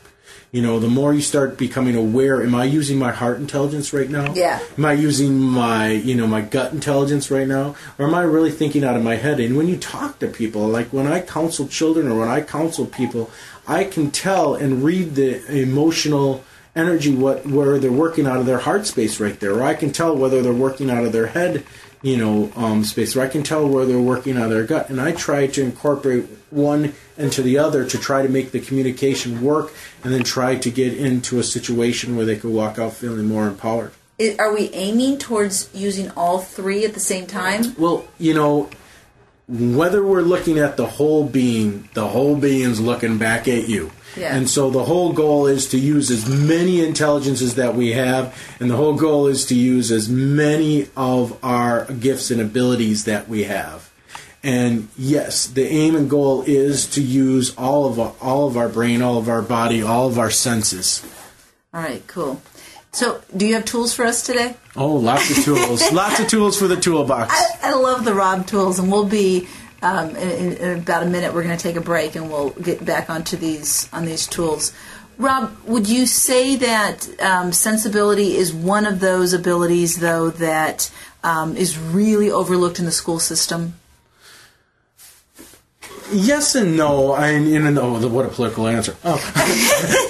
You 0.53 0.61
know, 0.61 0.77
the 0.77 0.87
more 0.87 1.15
you 1.15 1.21
start 1.21 1.57
becoming 1.57 1.95
aware, 1.95 2.43
am 2.43 2.53
I 2.53 2.65
using 2.65 2.99
my 2.99 3.11
heart 3.11 3.39
intelligence 3.39 3.91
right 3.91 4.07
now? 4.07 4.35
Yeah. 4.35 4.61
Am 4.77 4.85
I 4.85 4.93
using 4.93 5.39
my, 5.39 5.89
you 5.89 6.13
know, 6.13 6.27
my 6.27 6.41
gut 6.41 6.73
intelligence 6.73 7.31
right 7.31 7.47
now? 7.47 7.75
Or 7.97 8.05
am 8.05 8.13
I 8.13 8.21
really 8.21 8.51
thinking 8.51 8.83
out 8.83 8.95
of 8.95 9.03
my 9.03 9.15
head? 9.15 9.39
And 9.39 9.57
when 9.57 9.67
you 9.67 9.77
talk 9.77 10.19
to 10.19 10.27
people, 10.27 10.67
like 10.67 10.93
when 10.93 11.07
I 11.07 11.21
counsel 11.21 11.67
children 11.67 12.07
or 12.07 12.19
when 12.19 12.29
I 12.29 12.41
counsel 12.41 12.85
people, 12.85 13.31
I 13.67 13.83
can 13.83 14.11
tell 14.11 14.53
and 14.53 14.83
read 14.83 15.15
the 15.15 15.43
emotional 15.59 16.43
energy 16.75 17.15
what 17.15 17.47
where 17.47 17.79
they're 17.79 17.91
working 17.91 18.27
out 18.27 18.37
of 18.37 18.45
their 18.45 18.59
heart 18.59 18.85
space 18.85 19.19
right 19.19 19.39
there. 19.39 19.55
Or 19.55 19.63
I 19.63 19.73
can 19.73 19.91
tell 19.91 20.15
whether 20.15 20.43
they're 20.43 20.53
working 20.53 20.91
out 20.91 21.03
of 21.03 21.13
their 21.13 21.27
head 21.27 21.65
you 22.03 22.17
know, 22.17 22.51
um, 22.55 22.83
space 22.83 23.15
where 23.15 23.25
I 23.25 23.29
can 23.29 23.41
tell 23.41 23.67
where 23.67 23.85
they're 23.85 23.97
working 23.97 24.37
out 24.37 24.43
of 24.43 24.49
their 24.51 24.65
gut. 24.65 24.89
And 24.89 25.01
I 25.01 25.13
try 25.13 25.47
to 25.47 25.63
incorporate 25.63 26.25
one 26.51 26.93
into 27.17 27.41
the 27.41 27.57
other 27.57 27.85
to 27.85 27.97
try 27.97 28.21
to 28.21 28.29
make 28.29 28.51
the 28.51 28.59
communication 28.59 29.41
work 29.41 29.73
and 30.03 30.13
then 30.13 30.23
try 30.23 30.57
to 30.57 30.69
get 30.69 30.93
into 30.93 31.39
a 31.39 31.43
situation 31.43 32.15
where 32.15 32.25
they 32.25 32.35
could 32.35 32.51
walk 32.51 32.77
out 32.77 32.93
feeling 32.93 33.25
more 33.25 33.47
empowered. 33.47 33.93
Are 34.37 34.53
we 34.53 34.69
aiming 34.73 35.17
towards 35.17 35.69
using 35.73 36.11
all 36.11 36.39
three 36.39 36.85
at 36.85 36.93
the 36.93 36.99
same 36.99 37.25
time? 37.25 37.73
Well, 37.77 38.05
you 38.19 38.33
know, 38.33 38.69
whether 39.47 40.03
we're 40.05 40.21
looking 40.21 40.59
at 40.59 40.77
the 40.77 40.85
whole 40.85 41.25
being, 41.25 41.89
the 41.93 42.07
whole 42.07 42.35
being's 42.35 42.79
looking 42.79 43.17
back 43.17 43.47
at 43.47 43.67
you. 43.67 43.91
Yeah. 44.15 44.35
And 44.35 44.49
so 44.49 44.69
the 44.69 44.83
whole 44.83 45.13
goal 45.13 45.47
is 45.47 45.67
to 45.69 45.79
use 45.79 46.11
as 46.11 46.27
many 46.27 46.85
intelligences 46.85 47.55
that 47.55 47.75
we 47.75 47.93
have, 47.93 48.37
and 48.59 48.69
the 48.69 48.75
whole 48.75 48.95
goal 48.95 49.27
is 49.27 49.45
to 49.47 49.55
use 49.55 49.91
as 49.91 50.09
many 50.09 50.87
of 50.95 51.37
our 51.43 51.85
gifts 51.85 52.31
and 52.31 52.39
abilities 52.39 53.05
that 53.05 53.27
we 53.27 53.45
have. 53.45 53.91
And 54.43 54.89
yes, 54.97 55.47
the 55.47 55.65
aim 55.65 55.95
and 55.95 56.09
goal 56.09 56.43
is 56.45 56.85
to 56.87 57.01
use 57.01 57.55
all 57.55 57.87
of 57.87 57.99
our, 57.99 58.13
all 58.21 58.47
of 58.47 58.57
our 58.57 58.67
brain, 58.67 59.01
all 59.01 59.17
of 59.17 59.29
our 59.29 59.41
body, 59.41 59.81
all 59.81 60.07
of 60.07 60.19
our 60.19 60.29
senses. 60.29 61.03
All 61.73 61.81
right, 61.81 62.05
cool. 62.07 62.41
So, 62.91 63.21
do 63.35 63.47
you 63.47 63.55
have 63.55 63.65
tools 63.65 63.93
for 63.93 64.05
us 64.05 64.21
today? 64.21 64.55
Oh, 64.75 64.93
lots 64.93 65.35
of 65.35 65.43
tools. 65.43 65.91
lots 65.91 66.19
of 66.19 66.27
tools 66.27 66.59
for 66.59 66.67
the 66.67 66.75
toolbox. 66.75 67.33
I, 67.33 67.69
I 67.69 67.73
love 67.73 68.05
the 68.05 68.13
Rob 68.13 68.45
tools, 68.45 68.77
and 68.77 68.91
we'll 68.91 69.05
be 69.05 69.47
um, 69.83 70.15
in, 70.15 70.53
in, 70.53 70.79
about 70.79 71.03
a 71.03 71.05
minute, 71.05 71.33
we're 71.33 71.43
going 71.43 71.57
to 71.57 71.61
take 71.61 71.75
a 71.75 71.81
break, 71.81 72.15
and 72.15 72.31
we'll 72.31 72.51
get 72.51 72.83
back 72.83 73.09
onto 73.09 73.37
these 73.37 73.89
on 73.93 74.05
these 74.05 74.25
tools. 74.25 74.73
Rob, 75.17 75.55
would 75.65 75.87
you 75.87 76.07
say 76.07 76.55
that 76.55 77.21
um, 77.21 77.51
sensibility 77.51 78.35
is 78.35 78.53
one 78.53 78.87
of 78.87 78.99
those 78.99 79.33
abilities, 79.33 79.97
though, 79.97 80.29
that 80.31 80.91
um, 81.23 81.55
is 81.55 81.77
really 81.77 82.31
overlooked 82.31 82.79
in 82.79 82.85
the 82.85 82.91
school 82.91 83.19
system? 83.19 83.75
Yes 86.11 86.55
and 86.55 86.77
no. 86.77 87.13
I 87.13 87.39
mean, 87.39 87.77
oh, 87.77 88.07
what 88.07 88.25
a 88.25 88.29
political 88.29 88.67
answer. 88.67 88.95
Oh. 89.03 89.17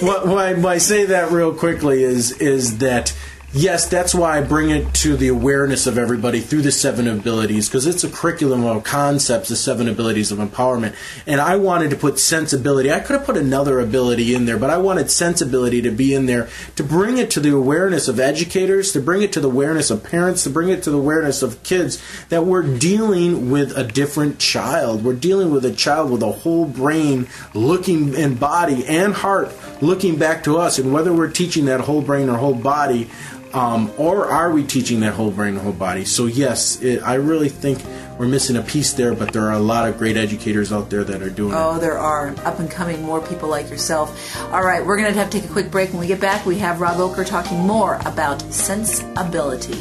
why, 0.00 0.54
why 0.54 0.74
I 0.74 0.78
say 0.78 1.06
that 1.06 1.30
real 1.30 1.54
quickly 1.54 2.02
is 2.02 2.32
is 2.40 2.78
that 2.78 3.16
yes, 3.54 3.88
that's 3.88 4.14
why 4.14 4.38
I 4.38 4.42
bring 4.42 4.70
it 4.70 4.92
to 4.94 5.16
the 5.16 5.28
awareness 5.28 5.86
of 5.86 5.96
everybody 5.96 6.40
through 6.40 6.62
the 6.62 6.72
seven 6.72 7.06
abilities 7.06 7.68
because 7.68 7.86
it's 7.86 8.04
a 8.04 8.10
curriculum 8.10 8.64
of 8.64 8.82
concepts, 8.84 9.48
the 9.48 9.56
seven 9.56 9.88
abilities 9.88 10.32
of 10.32 10.38
empowerment. 10.38 10.94
And 11.26 11.40
I 11.40 11.56
wanted 11.56 11.90
to 11.90 11.96
put 11.96 12.18
sensibility. 12.18 12.92
I 12.92 13.00
could 13.00 13.16
have 13.16 13.24
put 13.24 13.36
another 13.36 13.78
ability 13.78 14.34
in 14.34 14.44
there, 14.44 14.58
but 14.58 14.70
I 14.70 14.78
wanted 14.78 15.10
sensibility 15.10 15.80
to 15.82 15.90
be 15.90 16.14
in 16.14 16.26
there 16.26 16.48
to 16.76 16.82
bring 16.82 17.18
it 17.18 17.30
to 17.32 17.40
the 17.40 17.54
awareness 17.54 18.08
of 18.08 18.18
educators, 18.18 18.92
to 18.92 19.00
bring 19.00 19.22
it 19.22 19.32
to 19.34 19.40
the 19.40 19.48
awareness 19.48 19.90
of 19.90 20.02
parents, 20.02 20.42
to 20.44 20.50
bring 20.50 20.68
it 20.68 20.82
to 20.82 20.90
the 20.90 20.98
awareness 20.98 21.42
of 21.42 21.62
kids 21.62 22.02
that 22.28 22.44
we're 22.44 22.62
dealing 22.62 23.50
with 23.50 23.76
a 23.76 23.84
different 23.84 24.38
child. 24.38 25.04
We're 25.04 25.14
dealing 25.14 25.52
with 25.52 25.64
a 25.64 25.72
child 25.72 26.10
with 26.10 26.22
a 26.22 26.32
whole 26.32 26.66
brain 26.66 27.28
looking 27.54 28.16
and 28.16 28.38
body 28.38 28.84
and 28.86 29.14
heart 29.14 29.52
looking 29.80 30.16
back 30.16 30.44
to 30.44 30.58
us. 30.58 30.78
And 30.78 30.92
whether 30.92 31.12
we're 31.12 31.30
teaching 31.30 31.66
that 31.66 31.80
whole 31.80 32.02
brain 32.02 32.28
or 32.28 32.36
whole 32.36 32.54
body, 32.54 33.10
um, 33.54 33.90
or 33.96 34.26
are 34.26 34.50
we 34.50 34.64
teaching 34.64 35.00
that 35.00 35.14
whole 35.14 35.30
brain, 35.30 35.54
whole 35.54 35.72
body? 35.72 36.04
So, 36.04 36.26
yes, 36.26 36.82
it, 36.82 37.02
I 37.02 37.14
really 37.14 37.48
think 37.48 37.78
we're 38.18 38.26
missing 38.26 38.56
a 38.56 38.62
piece 38.62 38.92
there, 38.94 39.14
but 39.14 39.32
there 39.32 39.42
are 39.44 39.52
a 39.52 39.60
lot 39.60 39.88
of 39.88 39.96
great 39.96 40.16
educators 40.16 40.72
out 40.72 40.90
there 40.90 41.04
that 41.04 41.22
are 41.22 41.30
doing 41.30 41.54
oh, 41.54 41.74
it. 41.74 41.76
Oh, 41.76 41.78
there 41.78 41.96
are. 41.96 42.30
Up 42.44 42.58
and 42.58 42.68
coming 42.68 43.02
more 43.02 43.20
people 43.20 43.48
like 43.48 43.70
yourself. 43.70 44.36
All 44.52 44.64
right, 44.64 44.84
we're 44.84 44.96
going 44.96 45.12
to 45.12 45.18
have 45.18 45.30
to 45.30 45.40
take 45.40 45.48
a 45.48 45.52
quick 45.52 45.70
break. 45.70 45.90
When 45.90 46.00
we 46.00 46.08
get 46.08 46.20
back, 46.20 46.44
we 46.44 46.58
have 46.58 46.80
Rob 46.80 46.96
Ocker 46.96 47.24
talking 47.24 47.58
more 47.58 48.00
about 48.04 48.42
sensibility. 48.52 49.80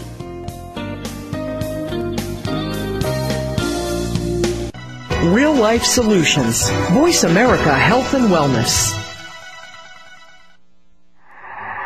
Real 5.33 5.53
life 5.53 5.83
solutions. 5.83 6.69
Voice 6.91 7.23
America 7.23 7.73
Health 7.73 8.13
and 8.13 8.25
Wellness. 8.25 9.02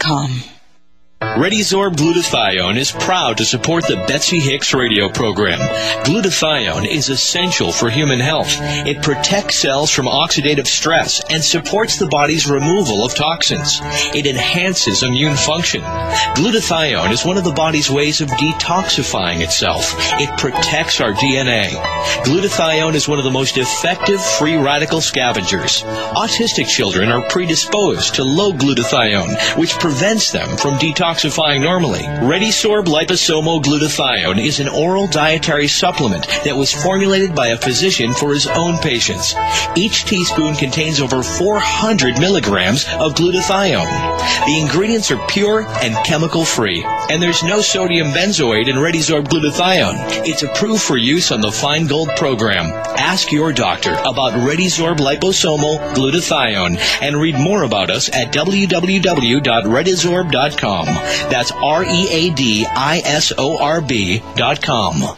com. 0.00 0.59
ReadiSorb 1.20 1.96
Glutathione 1.96 2.78
is 2.78 2.92
proud 2.92 3.36
to 3.36 3.44
support 3.44 3.86
the 3.86 4.02
Betsy 4.08 4.40
Hicks 4.40 4.72
radio 4.72 5.10
program. 5.10 5.58
Glutathione 6.06 6.86
is 6.86 7.10
essential 7.10 7.72
for 7.72 7.90
human 7.90 8.20
health. 8.20 8.48
It 8.58 9.02
protects 9.02 9.58
cells 9.58 9.90
from 9.90 10.06
oxidative 10.06 10.66
stress 10.66 11.20
and 11.28 11.44
supports 11.44 11.98
the 11.98 12.06
body's 12.06 12.48
removal 12.48 13.04
of 13.04 13.14
toxins. 13.14 13.80
It 14.14 14.26
enhances 14.26 15.02
immune 15.02 15.36
function. 15.36 15.82
Glutathione 15.82 17.12
is 17.12 17.26
one 17.26 17.36
of 17.36 17.44
the 17.44 17.52
body's 17.52 17.90
ways 17.90 18.22
of 18.22 18.30
detoxifying 18.30 19.42
itself. 19.42 19.92
It 20.18 20.38
protects 20.38 21.02
our 21.02 21.12
DNA. 21.12 21.68
Glutathione 22.24 22.94
is 22.94 23.08
one 23.08 23.18
of 23.18 23.26
the 23.26 23.30
most 23.30 23.58
effective 23.58 24.24
free 24.24 24.56
radical 24.56 25.02
scavengers. 25.02 25.82
Autistic 25.82 26.66
children 26.66 27.10
are 27.10 27.28
predisposed 27.28 28.14
to 28.14 28.24
low 28.24 28.54
glutathione, 28.54 29.58
which 29.58 29.78
prevents 29.78 30.32
them 30.32 30.56
from 30.56 30.78
detoxifying 30.78 31.09
detoxifying 31.10 31.62
normally. 31.62 32.00
ReadiSorb 32.00 32.84
liposomal 32.84 33.62
glutathione 33.62 34.44
is 34.44 34.60
an 34.60 34.68
oral 34.68 35.06
dietary 35.08 35.66
supplement 35.68 36.26
that 36.44 36.56
was 36.56 36.72
formulated 36.72 37.34
by 37.34 37.48
a 37.48 37.56
physician 37.56 38.12
for 38.12 38.32
his 38.32 38.46
own 38.46 38.78
patients. 38.78 39.34
Each 39.76 40.04
teaspoon 40.04 40.54
contains 40.54 41.00
over 41.00 41.22
400 41.22 42.20
milligrams 42.20 42.84
of 42.98 43.14
glutathione. 43.14 43.88
The 44.46 44.60
ingredients 44.60 45.10
are 45.10 45.26
pure 45.28 45.66
and 45.82 45.96
chemical 46.06 46.44
free, 46.44 46.84
and 47.10 47.22
there's 47.22 47.42
no 47.42 47.60
sodium 47.60 48.08
benzoate 48.08 48.68
in 48.68 48.76
ReadiSorb 48.76 49.26
glutathione. 49.26 49.96
It's 50.26 50.42
approved 50.42 50.82
for 50.82 50.96
use 50.96 51.32
on 51.32 51.40
the 51.40 51.48
Feingold 51.48 52.16
program. 52.16 52.66
Ask 52.98 53.32
your 53.32 53.52
doctor 53.52 53.92
about 53.92 54.32
ReadiSorb 54.32 54.98
liposomal 54.98 55.78
glutathione 55.94 56.78
and 57.02 57.20
read 57.20 57.38
more 57.38 57.62
about 57.64 57.90
us 57.90 58.08
at 58.08 58.32
www.readisorb.com. 58.32 60.86
That's 61.30 61.52
R 61.52 61.84
E 61.84 62.08
A 62.10 62.30
D 62.34 62.66
I 62.66 62.98
S 63.04 63.32
O 63.36 63.58
R 63.58 63.80
B 63.80 64.22
dot 64.36 64.62
com. 64.62 65.16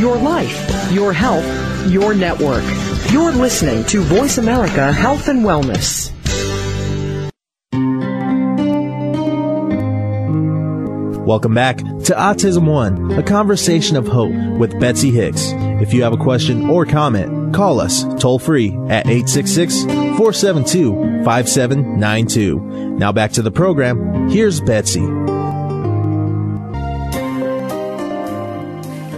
Your 0.00 0.16
life, 0.16 0.92
your 0.92 1.12
health, 1.12 1.46
your 1.90 2.14
network. 2.14 2.64
You're 3.10 3.32
listening 3.32 3.84
to 3.86 4.02
Voice 4.02 4.38
America 4.38 4.92
Health 4.92 5.28
and 5.28 5.44
Wellness. 5.44 6.12
Welcome 11.26 11.54
back 11.54 11.78
to 11.78 12.14
Autism 12.14 12.70
One, 12.70 13.10
a 13.18 13.22
conversation 13.22 13.96
of 13.96 14.06
hope 14.06 14.32
with 14.58 14.78
Betsy 14.78 15.10
Hicks. 15.10 15.50
If 15.82 15.92
you 15.92 16.04
have 16.04 16.12
a 16.12 16.16
question 16.16 16.70
or 16.70 16.86
comment, 16.86 17.52
call 17.52 17.80
us 17.80 18.04
toll 18.20 18.38
free 18.38 18.68
at 18.88 19.08
866 19.08 19.82
472 19.84 21.24
5792. 21.24 22.75
Now 22.98 23.12
back 23.12 23.32
to 23.32 23.42
the 23.42 23.50
program. 23.50 24.30
Here's 24.30 24.62
Betsy. 24.62 25.04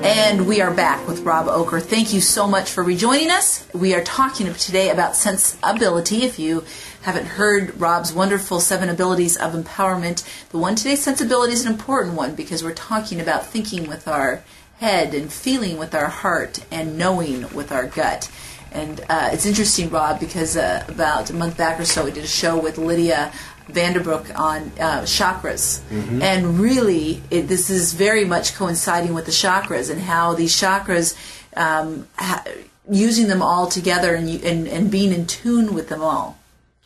And 0.03 0.49
we 0.49 0.61
are 0.61 0.75
back 0.75 1.07
with 1.07 1.21
Rob 1.21 1.47
Ocker. 1.47 1.81
Thank 1.81 2.13
you 2.13 2.21
so 2.21 2.49
much 2.49 2.69
for 2.71 2.83
rejoining 2.83 3.31
us. 3.31 3.69
We 3.73 3.95
are 3.95 4.03
talking 4.03 4.53
today 4.55 4.91
about 4.91 5.15
sensibility. 5.15 6.25
If 6.25 6.41
you 6.41 6.65
haven't 7.03 7.27
heard 7.27 7.81
Rob's 7.81 8.13
wonderful 8.13 8.59
seven 8.59 8.89
abilities 8.89 9.37
of 9.37 9.53
empowerment, 9.53 10.25
the 10.51 10.59
one 10.59 10.75
today, 10.75 10.97
sensibility, 10.97 11.53
is 11.53 11.65
an 11.65 11.71
important 11.71 12.17
one 12.17 12.35
because 12.35 12.65
we're 12.65 12.75
talking 12.75 13.21
about 13.21 13.47
thinking 13.47 13.89
with 13.89 14.09
our 14.09 14.43
head 14.79 15.15
and 15.15 15.33
feeling 15.33 15.79
with 15.79 15.95
our 15.95 16.09
heart 16.09 16.65
and 16.73 16.99
knowing 16.99 17.49
with 17.55 17.71
our 17.71 17.87
gut. 17.87 18.29
And 18.71 19.01
uh, 19.09 19.31
it's 19.33 19.47
interesting, 19.47 19.89
Rob, 19.89 20.21
because 20.21 20.57
uh, 20.57 20.85
about 20.89 21.31
a 21.31 21.33
month 21.33 21.57
back 21.57 21.81
or 21.81 21.85
so, 21.85 22.05
we 22.05 22.11
did 22.11 22.25
a 22.25 22.29
show 22.29 22.61
with 22.61 22.77
Lydia 22.77 23.33
Vanderbrook 23.69 24.37
on 24.39 24.73
uh, 24.81 25.03
chakras. 25.03 25.81
Mm-hmm. 25.91 26.23
And 26.23 26.59
really, 26.59 27.23
it, 27.31 27.43
this 27.43 27.71
is 27.71 27.93
very 27.93 28.25
much 28.25 28.55
coinciding 28.55 29.15
with 29.15 29.27
the 29.27 29.33
chakras 29.33 29.91
and 29.91 30.01
how 30.01 30.35
these 30.35 30.55
chakras, 30.55 31.17
um, 31.57 32.07
ha- 32.17 32.45
using 32.91 33.29
them 33.29 33.43
all 33.43 33.67
together 33.69 34.15
and, 34.15 34.29
and, 34.43 34.67
and 34.67 34.91
being 34.91 35.13
in 35.13 35.27
tune 35.27 35.75
with 35.75 35.89
them 35.89 36.03
all. 36.03 36.39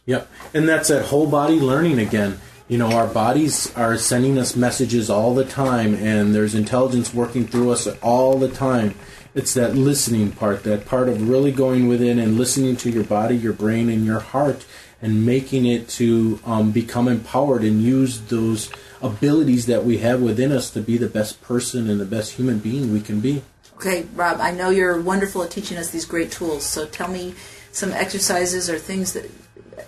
Yep. 0.06 0.28
And 0.52 0.68
that's 0.68 0.88
that 0.88 1.06
whole 1.06 1.28
body 1.28 1.60
learning 1.60 1.98
again. 2.00 2.40
You 2.68 2.78
know, 2.78 2.92
our 2.92 3.06
bodies 3.06 3.72
are 3.76 3.98
sending 3.98 4.38
us 4.38 4.56
messages 4.56 5.10
all 5.10 5.34
the 5.34 5.44
time, 5.44 5.94
and 5.94 6.34
there's 6.34 6.54
intelligence 6.54 7.12
working 7.12 7.46
through 7.46 7.70
us 7.70 7.86
all 8.00 8.38
the 8.38 8.48
time. 8.48 8.94
It's 9.34 9.54
that 9.54 9.76
listening 9.76 10.32
part, 10.32 10.62
that 10.64 10.86
part 10.86 11.08
of 11.08 11.28
really 11.28 11.52
going 11.52 11.86
within 11.86 12.18
and 12.18 12.36
listening 12.36 12.76
to 12.76 12.90
your 12.90 13.04
body, 13.04 13.36
your 13.36 13.52
brain, 13.52 13.88
and 13.88 14.04
your 14.04 14.20
heart, 14.20 14.64
and 15.02 15.26
making 15.26 15.66
it 15.66 15.88
to 15.88 16.40
um, 16.46 16.70
become 16.70 17.08
empowered 17.08 17.62
and 17.62 17.82
use 17.82 18.20
those 18.22 18.70
abilities 19.02 19.66
that 19.66 19.84
we 19.84 19.98
have 19.98 20.22
within 20.22 20.52
us 20.52 20.70
to 20.70 20.80
be 20.80 20.96
the 20.96 21.08
best 21.08 21.42
person 21.42 21.90
and 21.90 22.00
the 22.00 22.06
best 22.06 22.32
human 22.34 22.58
being 22.60 22.92
we 22.92 23.00
can 23.00 23.20
be. 23.20 23.42
Okay, 23.74 24.06
Rob, 24.14 24.40
I 24.40 24.52
know 24.52 24.70
you're 24.70 25.00
wonderful 25.00 25.42
at 25.42 25.50
teaching 25.50 25.76
us 25.76 25.90
these 25.90 26.04
great 26.04 26.30
tools, 26.30 26.64
so 26.64 26.86
tell 26.86 27.08
me 27.08 27.34
some 27.72 27.90
exercises 27.90 28.70
or 28.70 28.78
things 28.78 29.12
that 29.14 29.28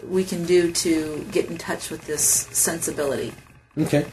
we 0.04 0.24
can 0.24 0.44
do 0.44 0.72
to 0.72 1.24
get 1.30 1.48
in 1.48 1.58
touch 1.58 1.90
with 1.90 2.04
this 2.06 2.24
sensibility. 2.24 3.32
Okay. 3.78 4.06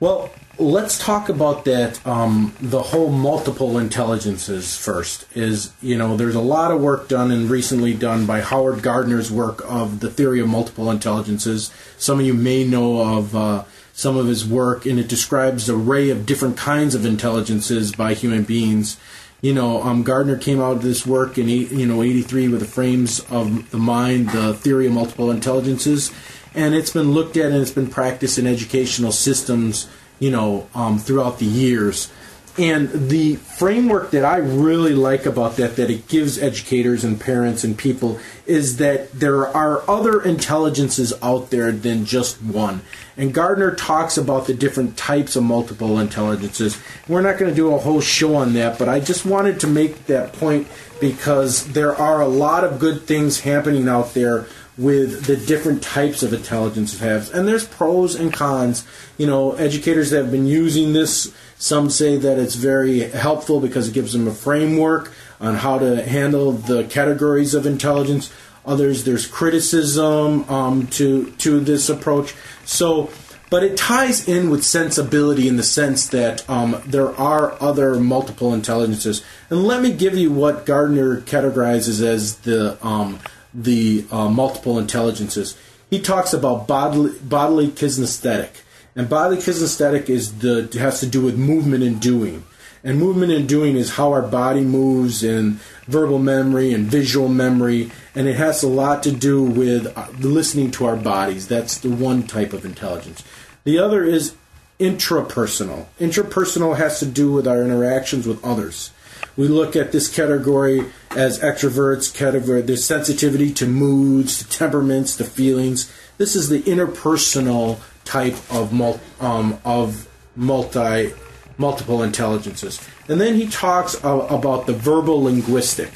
Well, 0.00 0.30
let's 0.58 0.98
talk 0.98 1.28
about 1.28 1.66
that. 1.66 2.04
Um, 2.06 2.54
the 2.58 2.80
whole 2.80 3.10
multiple 3.10 3.76
intelligences 3.76 4.74
first 4.74 5.26
is 5.36 5.74
you 5.82 5.98
know 5.98 6.16
there's 6.16 6.34
a 6.34 6.40
lot 6.40 6.70
of 6.70 6.80
work 6.80 7.06
done 7.06 7.30
and 7.30 7.50
recently 7.50 7.92
done 7.92 8.24
by 8.24 8.40
Howard 8.40 8.82
Gardner's 8.82 9.30
work 9.30 9.62
of 9.70 10.00
the 10.00 10.10
theory 10.10 10.40
of 10.40 10.48
multiple 10.48 10.90
intelligences. 10.90 11.70
Some 11.98 12.18
of 12.18 12.24
you 12.24 12.32
may 12.32 12.64
know 12.64 13.18
of 13.18 13.36
uh, 13.36 13.64
some 13.92 14.16
of 14.16 14.26
his 14.26 14.48
work, 14.48 14.86
and 14.86 14.98
it 14.98 15.06
describes 15.06 15.68
an 15.68 15.76
array 15.78 16.08
of 16.08 16.24
different 16.24 16.56
kinds 16.56 16.94
of 16.94 17.04
intelligences 17.04 17.92
by 17.92 18.14
human 18.14 18.44
beings. 18.44 18.96
You 19.42 19.52
know, 19.52 19.82
um, 19.82 20.02
Gardner 20.02 20.38
came 20.38 20.60
out 20.60 20.76
of 20.76 20.82
this 20.82 21.06
work 21.06 21.36
in 21.36 21.46
you 21.46 21.84
know 21.84 22.02
'83 22.02 22.48
with 22.48 22.60
the 22.60 22.66
frames 22.66 23.20
of 23.30 23.70
the 23.70 23.78
mind, 23.78 24.30
the 24.30 24.54
theory 24.54 24.86
of 24.86 24.94
multiple 24.94 25.30
intelligences 25.30 26.10
and 26.54 26.74
it's 26.74 26.90
been 26.90 27.12
looked 27.12 27.36
at 27.36 27.46
and 27.46 27.56
it's 27.56 27.70
been 27.70 27.88
practiced 27.88 28.38
in 28.38 28.46
educational 28.46 29.12
systems, 29.12 29.88
you 30.18 30.30
know, 30.30 30.68
um, 30.74 30.98
throughout 30.98 31.38
the 31.38 31.46
years. 31.46 32.10
And 32.58 32.90
the 33.08 33.36
framework 33.36 34.10
that 34.10 34.24
I 34.24 34.38
really 34.38 34.92
like 34.92 35.24
about 35.24 35.56
that, 35.56 35.76
that 35.76 35.88
it 35.88 36.08
gives 36.08 36.36
educators 36.36 37.04
and 37.04 37.18
parents 37.18 37.62
and 37.62 37.78
people, 37.78 38.18
is 38.44 38.78
that 38.78 39.12
there 39.12 39.46
are 39.46 39.88
other 39.88 40.20
intelligences 40.20 41.14
out 41.22 41.50
there 41.50 41.70
than 41.70 42.04
just 42.04 42.42
one. 42.42 42.82
And 43.16 43.32
Gardner 43.32 43.74
talks 43.74 44.18
about 44.18 44.46
the 44.46 44.54
different 44.54 44.96
types 44.96 45.36
of 45.36 45.44
multiple 45.44 45.98
intelligences. 46.00 46.76
We're 47.06 47.22
not 47.22 47.38
going 47.38 47.50
to 47.50 47.56
do 47.56 47.72
a 47.72 47.78
whole 47.78 48.00
show 48.00 48.34
on 48.34 48.52
that, 48.54 48.78
but 48.78 48.88
I 48.88 48.98
just 48.98 49.24
wanted 49.24 49.60
to 49.60 49.66
make 49.66 50.06
that 50.06 50.32
point 50.32 50.66
because 51.00 51.72
there 51.72 51.94
are 51.94 52.20
a 52.20 52.28
lot 52.28 52.64
of 52.64 52.78
good 52.78 53.02
things 53.04 53.40
happening 53.40 53.88
out 53.88 54.12
there 54.12 54.46
with 54.80 55.26
the 55.26 55.36
different 55.36 55.82
types 55.82 56.22
of 56.22 56.32
intelligence 56.32 56.94
it 56.94 57.00
has. 57.00 57.30
And 57.30 57.46
there's 57.46 57.66
pros 57.66 58.14
and 58.14 58.32
cons. 58.32 58.86
You 59.18 59.26
know, 59.26 59.52
educators 59.52 60.10
that 60.10 60.22
have 60.22 60.30
been 60.30 60.46
using 60.46 60.94
this, 60.94 61.34
some 61.58 61.90
say 61.90 62.16
that 62.16 62.38
it's 62.38 62.54
very 62.54 63.00
helpful 63.00 63.60
because 63.60 63.88
it 63.88 63.94
gives 63.94 64.14
them 64.14 64.26
a 64.26 64.32
framework 64.32 65.12
on 65.38 65.56
how 65.56 65.78
to 65.78 66.02
handle 66.02 66.52
the 66.52 66.84
categories 66.84 67.52
of 67.54 67.66
intelligence. 67.66 68.32
Others, 68.64 69.04
there's 69.04 69.26
criticism 69.26 70.48
um, 70.48 70.86
to 70.88 71.30
to 71.32 71.60
this 71.60 71.90
approach. 71.90 72.34
So, 72.64 73.10
but 73.50 73.62
it 73.62 73.76
ties 73.76 74.26
in 74.28 74.48
with 74.48 74.64
sensibility 74.64 75.46
in 75.46 75.56
the 75.56 75.62
sense 75.62 76.08
that 76.08 76.48
um, 76.48 76.80
there 76.86 77.14
are 77.16 77.54
other 77.60 77.96
multiple 77.96 78.54
intelligences. 78.54 79.22
And 79.50 79.64
let 79.64 79.82
me 79.82 79.92
give 79.92 80.16
you 80.16 80.30
what 80.30 80.64
Gardner 80.64 81.20
categorizes 81.20 82.02
as 82.02 82.36
the 82.36 82.78
um, 82.86 83.18
the 83.52 84.04
uh, 84.10 84.28
multiple 84.28 84.78
intelligences. 84.78 85.56
He 85.88 86.00
talks 86.00 86.32
about 86.32 86.68
bodily, 86.68 87.18
bodily 87.18 87.68
kinesthetic, 87.68 88.50
and 88.94 89.08
bodily 89.08 89.40
kinesthetic 89.40 90.08
is 90.08 90.38
the 90.38 90.68
has 90.78 91.00
to 91.00 91.06
do 91.06 91.22
with 91.22 91.38
movement 91.38 91.82
and 91.82 92.00
doing. 92.00 92.44
And 92.82 92.98
movement 92.98 93.30
and 93.32 93.46
doing 93.46 93.76
is 93.76 93.96
how 93.96 94.12
our 94.12 94.22
body 94.22 94.62
moves, 94.62 95.22
and 95.22 95.60
verbal 95.86 96.18
memory 96.18 96.72
and 96.72 96.86
visual 96.86 97.28
memory, 97.28 97.90
and 98.14 98.26
it 98.26 98.36
has 98.36 98.62
a 98.62 98.68
lot 98.68 99.02
to 99.02 99.12
do 99.12 99.42
with 99.42 99.92
uh, 99.96 100.06
listening 100.18 100.70
to 100.72 100.86
our 100.86 100.96
bodies. 100.96 101.48
That's 101.48 101.76
the 101.78 101.90
one 101.90 102.22
type 102.22 102.52
of 102.52 102.64
intelligence. 102.64 103.22
The 103.64 103.78
other 103.78 104.04
is 104.04 104.34
intrapersonal. 104.78 105.86
Intrapersonal 105.98 106.78
has 106.78 107.00
to 107.00 107.06
do 107.06 107.32
with 107.32 107.46
our 107.46 107.62
interactions 107.62 108.26
with 108.26 108.42
others. 108.42 108.92
We 109.40 109.48
look 109.48 109.74
at 109.74 109.90
this 109.90 110.14
category 110.14 110.84
as 111.12 111.38
extroverts, 111.38 112.12
category, 112.12 112.60
there's 112.60 112.84
sensitivity 112.84 113.54
to 113.54 113.66
moods, 113.66 114.36
to 114.40 114.48
temperaments, 114.50 115.16
to 115.16 115.24
feelings. 115.24 115.90
This 116.18 116.36
is 116.36 116.50
the 116.50 116.60
interpersonal 116.60 117.80
type 118.04 118.36
of 118.52 118.74
mul- 118.74 119.00
um, 119.18 119.58
of 119.64 120.06
multi 120.36 121.14
multiple 121.56 122.02
intelligences. 122.02 122.86
And 123.08 123.18
then 123.18 123.34
he 123.34 123.46
talks 123.46 124.04
uh, 124.04 124.26
about 124.28 124.66
the 124.66 124.74
verbal 124.74 125.22
linguistic. 125.22 125.88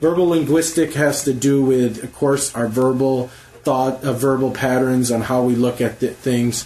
Verbal 0.00 0.28
linguistic 0.28 0.94
has 0.94 1.22
to 1.24 1.34
do 1.34 1.62
with, 1.62 2.02
of 2.02 2.14
course, 2.14 2.54
our 2.54 2.66
verbal 2.66 3.26
thought, 3.62 4.04
uh, 4.04 4.14
verbal 4.14 4.52
patterns 4.52 5.10
on 5.10 5.20
how 5.20 5.42
we 5.42 5.54
look 5.54 5.82
at 5.82 5.98
things, 5.98 6.64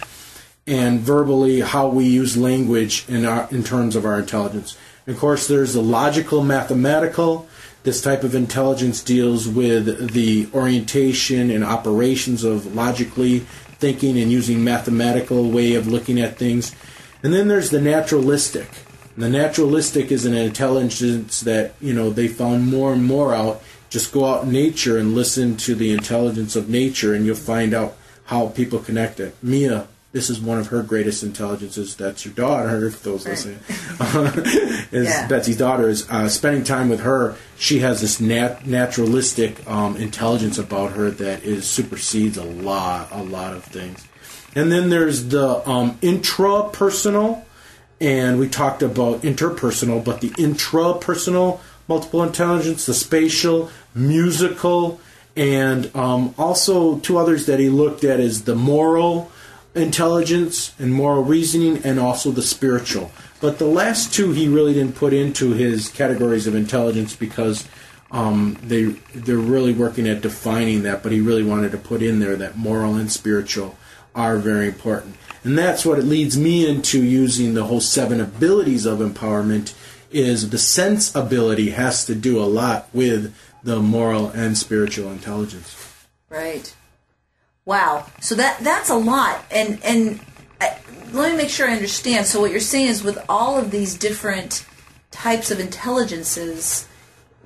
and 0.65 1.01
verbally 1.01 1.59
how 1.59 1.89
we 1.89 2.05
use 2.05 2.37
language 2.37 3.03
in 3.09 3.25
our, 3.25 3.49
in 3.51 3.65
terms 3.65 3.97
of 3.97 4.05
our 4.05 4.19
intelligence. 4.19 4.77
Of 5.07 5.17
course, 5.17 5.47
there's 5.47 5.73
the 5.73 5.81
logical 5.81 6.43
mathematical. 6.43 7.47
This 7.83 8.01
type 8.01 8.23
of 8.23 8.35
intelligence 8.35 9.03
deals 9.03 9.47
with 9.47 10.13
the 10.13 10.47
orientation 10.53 11.49
and 11.49 11.63
operations 11.63 12.43
of 12.43 12.75
logically 12.75 13.39
thinking 13.79 14.19
and 14.19 14.31
using 14.31 14.63
mathematical 14.63 15.49
way 15.49 15.73
of 15.73 15.87
looking 15.87 16.19
at 16.19 16.37
things. 16.37 16.75
And 17.23 17.33
then 17.33 17.47
there's 17.47 17.71
the 17.71 17.81
naturalistic. 17.81 18.69
The 19.17 19.29
naturalistic 19.29 20.11
is 20.11 20.25
an 20.25 20.35
intelligence 20.35 21.41
that, 21.41 21.73
you 21.81 21.93
know, 21.93 22.11
they 22.11 22.27
found 22.27 22.67
more 22.67 22.93
and 22.93 23.03
more 23.03 23.33
out. 23.33 23.61
Just 23.89 24.13
go 24.13 24.25
out 24.25 24.43
in 24.43 24.51
nature 24.51 24.97
and 24.97 25.13
listen 25.13 25.57
to 25.57 25.75
the 25.75 25.91
intelligence 25.91 26.55
of 26.55 26.69
nature 26.69 27.13
and 27.13 27.25
you'll 27.25 27.35
find 27.35 27.73
out 27.73 27.97
how 28.25 28.47
people 28.47 28.79
connect 28.79 29.19
it. 29.19 29.35
Mia 29.41 29.87
this 30.13 30.29
is 30.29 30.41
one 30.41 30.57
of 30.59 30.67
her 30.67 30.83
greatest 30.83 31.23
intelligences. 31.23 31.95
That's 31.95 32.25
your 32.25 32.33
daughter, 32.33 32.85
if 32.87 33.01
those 33.07 33.25
Right. 33.25 33.31
listening. 33.31 33.59
is 34.91 35.07
Yeah. 35.07 35.27
Betsy's 35.27 35.57
daughter 35.57 35.87
is 35.89 36.09
uh, 36.09 36.27
spending 36.29 36.63
time 36.63 36.89
with 36.89 37.01
her. 37.01 37.35
She 37.57 37.79
has 37.79 38.01
this 38.01 38.19
nat- 38.19 38.65
naturalistic 38.67 39.65
um, 39.69 39.95
intelligence 39.97 40.57
about 40.57 40.91
her 40.93 41.09
that 41.11 41.43
is 41.43 41.65
supersedes 41.67 42.37
a 42.37 42.43
lot, 42.43 43.09
a 43.11 43.23
lot 43.23 43.53
of 43.53 43.63
things. 43.63 44.05
And 44.55 44.71
then 44.71 44.89
there's 44.89 45.29
the 45.29 45.67
um, 45.69 45.97
intrapersonal, 45.99 47.43
and 48.01 48.37
we 48.39 48.49
talked 48.49 48.83
about 48.83 49.21
interpersonal, 49.21 50.03
but 50.03 50.21
the 50.21 50.29
intrapersonal 50.31 51.59
multiple 51.87 52.23
intelligence, 52.23 52.85
the 52.85 52.93
spatial, 52.93 53.69
musical, 53.95 54.99
and 55.35 55.93
um, 55.95 56.33
also 56.37 56.99
two 56.99 57.17
others 57.17 57.45
that 57.47 57.59
he 57.59 57.69
looked 57.69 58.03
at 58.05 58.19
is 58.19 58.43
the 58.43 58.55
moral 58.55 59.29
intelligence 59.75 60.73
and 60.79 60.93
moral 60.93 61.23
reasoning, 61.23 61.81
and 61.83 61.99
also 61.99 62.31
the 62.31 62.41
spiritual. 62.41 63.11
But 63.39 63.57
the 63.57 63.65
last 63.65 64.13
two 64.13 64.31
he 64.31 64.47
really 64.47 64.73
didn't 64.73 64.95
put 64.95 65.13
into 65.13 65.51
his 65.51 65.89
categories 65.89 66.47
of 66.47 66.55
intelligence 66.55 67.15
because 67.15 67.67
um, 68.11 68.57
they 68.61 68.83
they're 69.15 69.37
really 69.37 69.73
working 69.73 70.07
at 70.07 70.21
defining 70.21 70.83
that. 70.83 71.03
But 71.03 71.11
he 71.11 71.21
really 71.21 71.43
wanted 71.43 71.71
to 71.71 71.77
put 71.77 72.01
in 72.01 72.19
there 72.19 72.35
that 72.35 72.57
moral 72.57 72.95
and 72.95 73.11
spiritual 73.11 73.77
are 74.13 74.37
very 74.37 74.67
important, 74.67 75.15
and 75.43 75.57
that's 75.57 75.85
what 75.85 75.97
it 75.99 76.05
leads 76.05 76.37
me 76.37 76.69
into 76.69 77.01
using 77.03 77.53
the 77.53 77.65
whole 77.65 77.81
seven 77.81 78.19
abilities 78.19 78.85
of 78.85 78.99
empowerment. 78.99 79.73
Is 80.11 80.49
the 80.49 80.57
sense 80.57 81.15
ability 81.15 81.69
has 81.69 82.05
to 82.05 82.15
do 82.15 82.37
a 82.37 82.43
lot 82.43 82.89
with 82.91 83.33
the 83.63 83.79
moral 83.79 84.27
and 84.27 84.57
spiritual 84.57 85.09
intelligence. 85.09 86.05
Right. 86.29 86.75
Wow. 87.71 88.05
So 88.19 88.35
that 88.35 88.59
that's 88.59 88.89
a 88.89 88.95
lot. 88.95 89.45
And 89.49 89.79
and 89.85 90.19
uh, 90.59 90.75
let 91.13 91.31
me 91.31 91.37
make 91.37 91.49
sure 91.49 91.69
I 91.69 91.71
understand. 91.71 92.27
So 92.27 92.41
what 92.41 92.51
you're 92.51 92.59
saying 92.59 92.87
is 92.87 93.01
with 93.01 93.17
all 93.29 93.57
of 93.57 93.71
these 93.71 93.95
different 93.95 94.65
types 95.09 95.51
of 95.51 95.59
intelligences, 95.61 96.85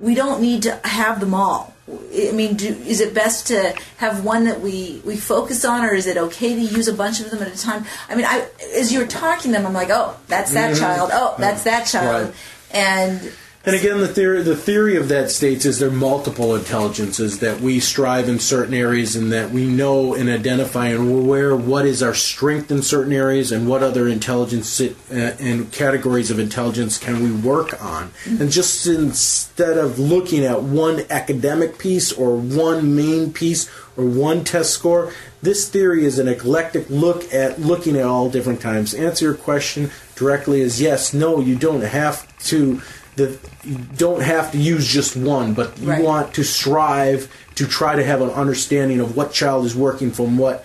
we 0.00 0.16
don't 0.16 0.42
need 0.42 0.64
to 0.64 0.80
have 0.82 1.20
them 1.20 1.32
all. 1.32 1.74
I 1.88 2.32
mean, 2.32 2.56
do, 2.56 2.66
is 2.66 3.00
it 3.00 3.14
best 3.14 3.46
to 3.46 3.76
have 3.98 4.24
one 4.24 4.46
that 4.46 4.60
we, 4.60 5.00
we 5.04 5.16
focus 5.16 5.64
on, 5.64 5.84
or 5.84 5.94
is 5.94 6.08
it 6.08 6.16
okay 6.16 6.56
to 6.56 6.60
use 6.60 6.88
a 6.88 6.92
bunch 6.92 7.20
of 7.20 7.30
them 7.30 7.40
at 7.40 7.54
a 7.54 7.56
time? 7.56 7.84
I 8.08 8.16
mean, 8.16 8.24
I, 8.24 8.48
as 8.74 8.92
you 8.92 8.98
were 8.98 9.06
talking 9.06 9.52
them, 9.52 9.64
I'm 9.64 9.72
like, 9.72 9.90
oh, 9.90 10.16
that's 10.26 10.52
that 10.54 10.76
child. 10.76 11.10
Oh, 11.12 11.36
that's 11.38 11.62
that 11.62 11.86
child. 11.86 12.26
Right. 12.26 12.34
And 12.72 13.32
And 13.66 13.74
again, 13.74 13.98
the 13.98 14.06
theory 14.06 14.44
the 14.44 14.54
theory 14.54 14.94
of 14.94 15.08
that 15.08 15.28
states 15.28 15.66
is 15.66 15.80
there 15.80 15.88
are 15.88 15.92
multiple 15.92 16.54
intelligences 16.54 17.40
that 17.40 17.60
we 17.60 17.80
strive 17.80 18.28
in 18.28 18.38
certain 18.38 18.74
areas, 18.74 19.16
and 19.16 19.32
that 19.32 19.50
we 19.50 19.66
know 19.66 20.14
and 20.14 20.28
identify 20.28 20.86
and 20.90 21.26
where 21.26 21.56
what 21.56 21.84
is 21.84 22.00
our 22.00 22.14
strength 22.14 22.70
in 22.70 22.80
certain 22.80 23.12
areas, 23.12 23.50
and 23.50 23.68
what 23.68 23.82
other 23.82 24.06
intelligence 24.06 24.80
uh, 24.80 24.94
and 25.10 25.72
categories 25.72 26.30
of 26.30 26.38
intelligence 26.38 26.96
can 26.96 27.20
we 27.20 27.32
work 27.32 27.82
on. 27.82 28.12
And 28.24 28.52
just 28.52 28.86
instead 28.86 29.76
of 29.76 29.98
looking 29.98 30.44
at 30.44 30.62
one 30.62 31.02
academic 31.10 31.76
piece 31.76 32.12
or 32.12 32.36
one 32.36 32.94
main 32.94 33.32
piece 33.32 33.68
or 33.96 34.04
one 34.04 34.44
test 34.44 34.70
score, 34.70 35.12
this 35.42 35.68
theory 35.68 36.04
is 36.04 36.20
an 36.20 36.28
eclectic 36.28 36.88
look 36.88 37.34
at 37.34 37.60
looking 37.60 37.96
at 37.96 38.04
all 38.04 38.30
different 38.30 38.60
times. 38.60 38.94
Answer 38.94 39.24
your 39.24 39.34
question 39.34 39.90
directly 40.14 40.60
is 40.60 40.80
yes. 40.80 41.12
No, 41.12 41.40
you 41.40 41.56
don't 41.56 41.82
have 41.82 42.26
to 42.44 42.80
the 43.16 43.38
you 43.64 43.78
don't 43.96 44.22
have 44.22 44.52
to 44.52 44.58
use 44.58 44.86
just 44.86 45.16
one, 45.16 45.54
but 45.54 45.78
you 45.80 45.88
Right. 45.90 46.02
want 46.04 46.34
to 46.34 46.44
strive 46.44 47.28
to 47.56 47.66
try 47.66 47.96
to 47.96 48.04
have 48.04 48.20
an 48.22 48.30
understanding 48.30 49.00
of 49.00 49.16
what 49.16 49.32
child 49.32 49.64
is 49.66 49.74
working 49.74 50.10
from 50.10 50.36
what 50.38 50.64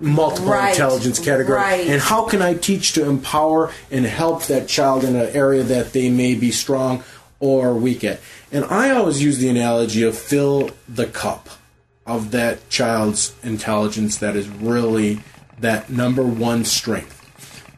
multiple 0.00 0.52
Right. 0.52 0.70
intelligence 0.70 1.18
category 1.18 1.56
Right. 1.58 1.86
and 1.86 2.00
how 2.00 2.24
can 2.24 2.42
I 2.42 2.54
teach 2.54 2.92
to 2.92 3.08
empower 3.08 3.70
and 3.90 4.04
help 4.04 4.44
that 4.46 4.68
child 4.68 5.04
in 5.04 5.16
an 5.16 5.30
area 5.34 5.62
that 5.62 5.92
they 5.94 6.10
may 6.10 6.34
be 6.34 6.50
strong 6.50 7.02
or 7.40 7.74
weak 7.74 8.04
at. 8.04 8.20
And 8.52 8.64
I 8.70 8.90
always 8.90 9.22
use 9.22 9.38
the 9.38 9.48
analogy 9.48 10.02
of 10.02 10.16
fill 10.16 10.70
the 10.88 11.06
cup 11.06 11.48
of 12.06 12.30
that 12.30 12.68
child's 12.70 13.32
intelligence 13.42 14.16
that 14.18 14.36
is 14.36 14.48
really 14.48 15.20
that 15.60 15.90
number 15.90 16.22
one 16.22 16.64
strength 16.64 17.25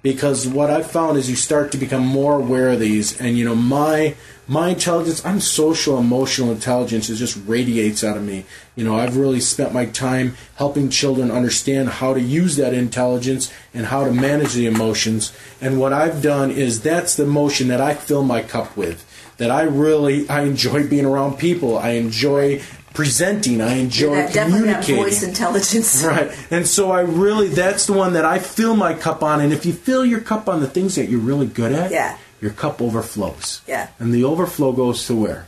because 0.03 0.47
what 0.47 0.71
I've 0.71 0.91
found 0.91 1.19
is 1.19 1.29
you 1.29 1.37
start 1.37 1.73
to 1.73 1.79
become 1.79 2.07
more 2.07 2.35
aware 2.35 2.71
of 2.71 2.81
these, 2.81 3.21
and 3.21 3.37
you 3.37 3.45
know 3.45 3.55
my 3.55 4.15
my 4.51 4.71
intelligence, 4.71 5.25
I'm 5.27 5.41
social 5.41 5.99
emotional 5.99 6.51
intelligence, 6.51 7.11
it 7.11 7.17
just 7.17 7.39
radiates 7.47 8.03
out 8.03 8.17
of 8.17 8.23
me. 8.25 8.47
You 8.77 8.85
know, 8.85 8.97
I've 8.97 9.19
really 9.19 9.41
spent 9.41 9.75
my 9.75 9.85
time 9.85 10.37
helping 10.57 10.89
children 10.89 11.31
understand 11.31 11.91
how 11.91 12.15
to 12.15 12.21
use 12.21 12.57
that 12.57 12.73
intelligence 12.73 13.53
and 13.75 13.87
how 13.87 14.07
to 14.07 14.11
manage 14.11 14.55
the 14.55 14.65
emotions. 14.65 15.37
And 15.61 15.79
what 15.79 15.93
I've 15.93 16.23
done 16.23 16.51
is 16.51 16.81
that's 16.81 17.15
the 17.15 17.25
emotion 17.25 17.69
that 17.69 17.83
I 17.83 17.93
fill 17.93 18.23
my 18.23 18.41
cup 18.41 18.75
with. 18.75 19.05
That 19.37 19.51
I 19.51 19.63
really 19.63 20.27
I 20.31 20.45
enjoy 20.45 20.89
being 20.89 21.05
around 21.05 21.39
people. 21.39 21.77
I 21.77 21.91
enjoy 21.91 22.63
presenting. 22.99 23.61
I 23.61 23.75
enjoy 23.75 24.17
that 24.17 24.33
communicating. 24.33 24.97
voice 24.97 25.23
intelligence. 25.23 26.03
Right. 26.09 26.33
And 26.51 26.67
so 26.67 26.91
I 26.91 27.03
really, 27.03 27.47
that's 27.47 27.87
the 27.87 27.93
one 27.93 28.15
that 28.15 28.25
I 28.25 28.41
fill 28.41 28.75
my 28.75 28.93
cup 28.93 29.23
on. 29.23 29.41
And 29.41 29.53
if 29.53 29.65
you 29.65 29.73
fill 29.73 30.05
your 30.05 30.19
cup 30.21 30.49
on 30.49 30.59
the 30.59 30.67
things 30.67 30.97
that 30.97 31.09
you're 31.09 31.21
really 31.21 31.47
good 31.47 31.71
at, 31.71 31.93
Yeah. 31.93 32.19
your 32.41 32.51
cup 32.51 32.83
overflows. 32.83 33.63
Yeah. 33.69 33.87
And 34.01 34.13
the 34.13 34.25
overflow 34.25 34.73
goes 34.73 35.07
to 35.07 35.15
where? 35.15 35.47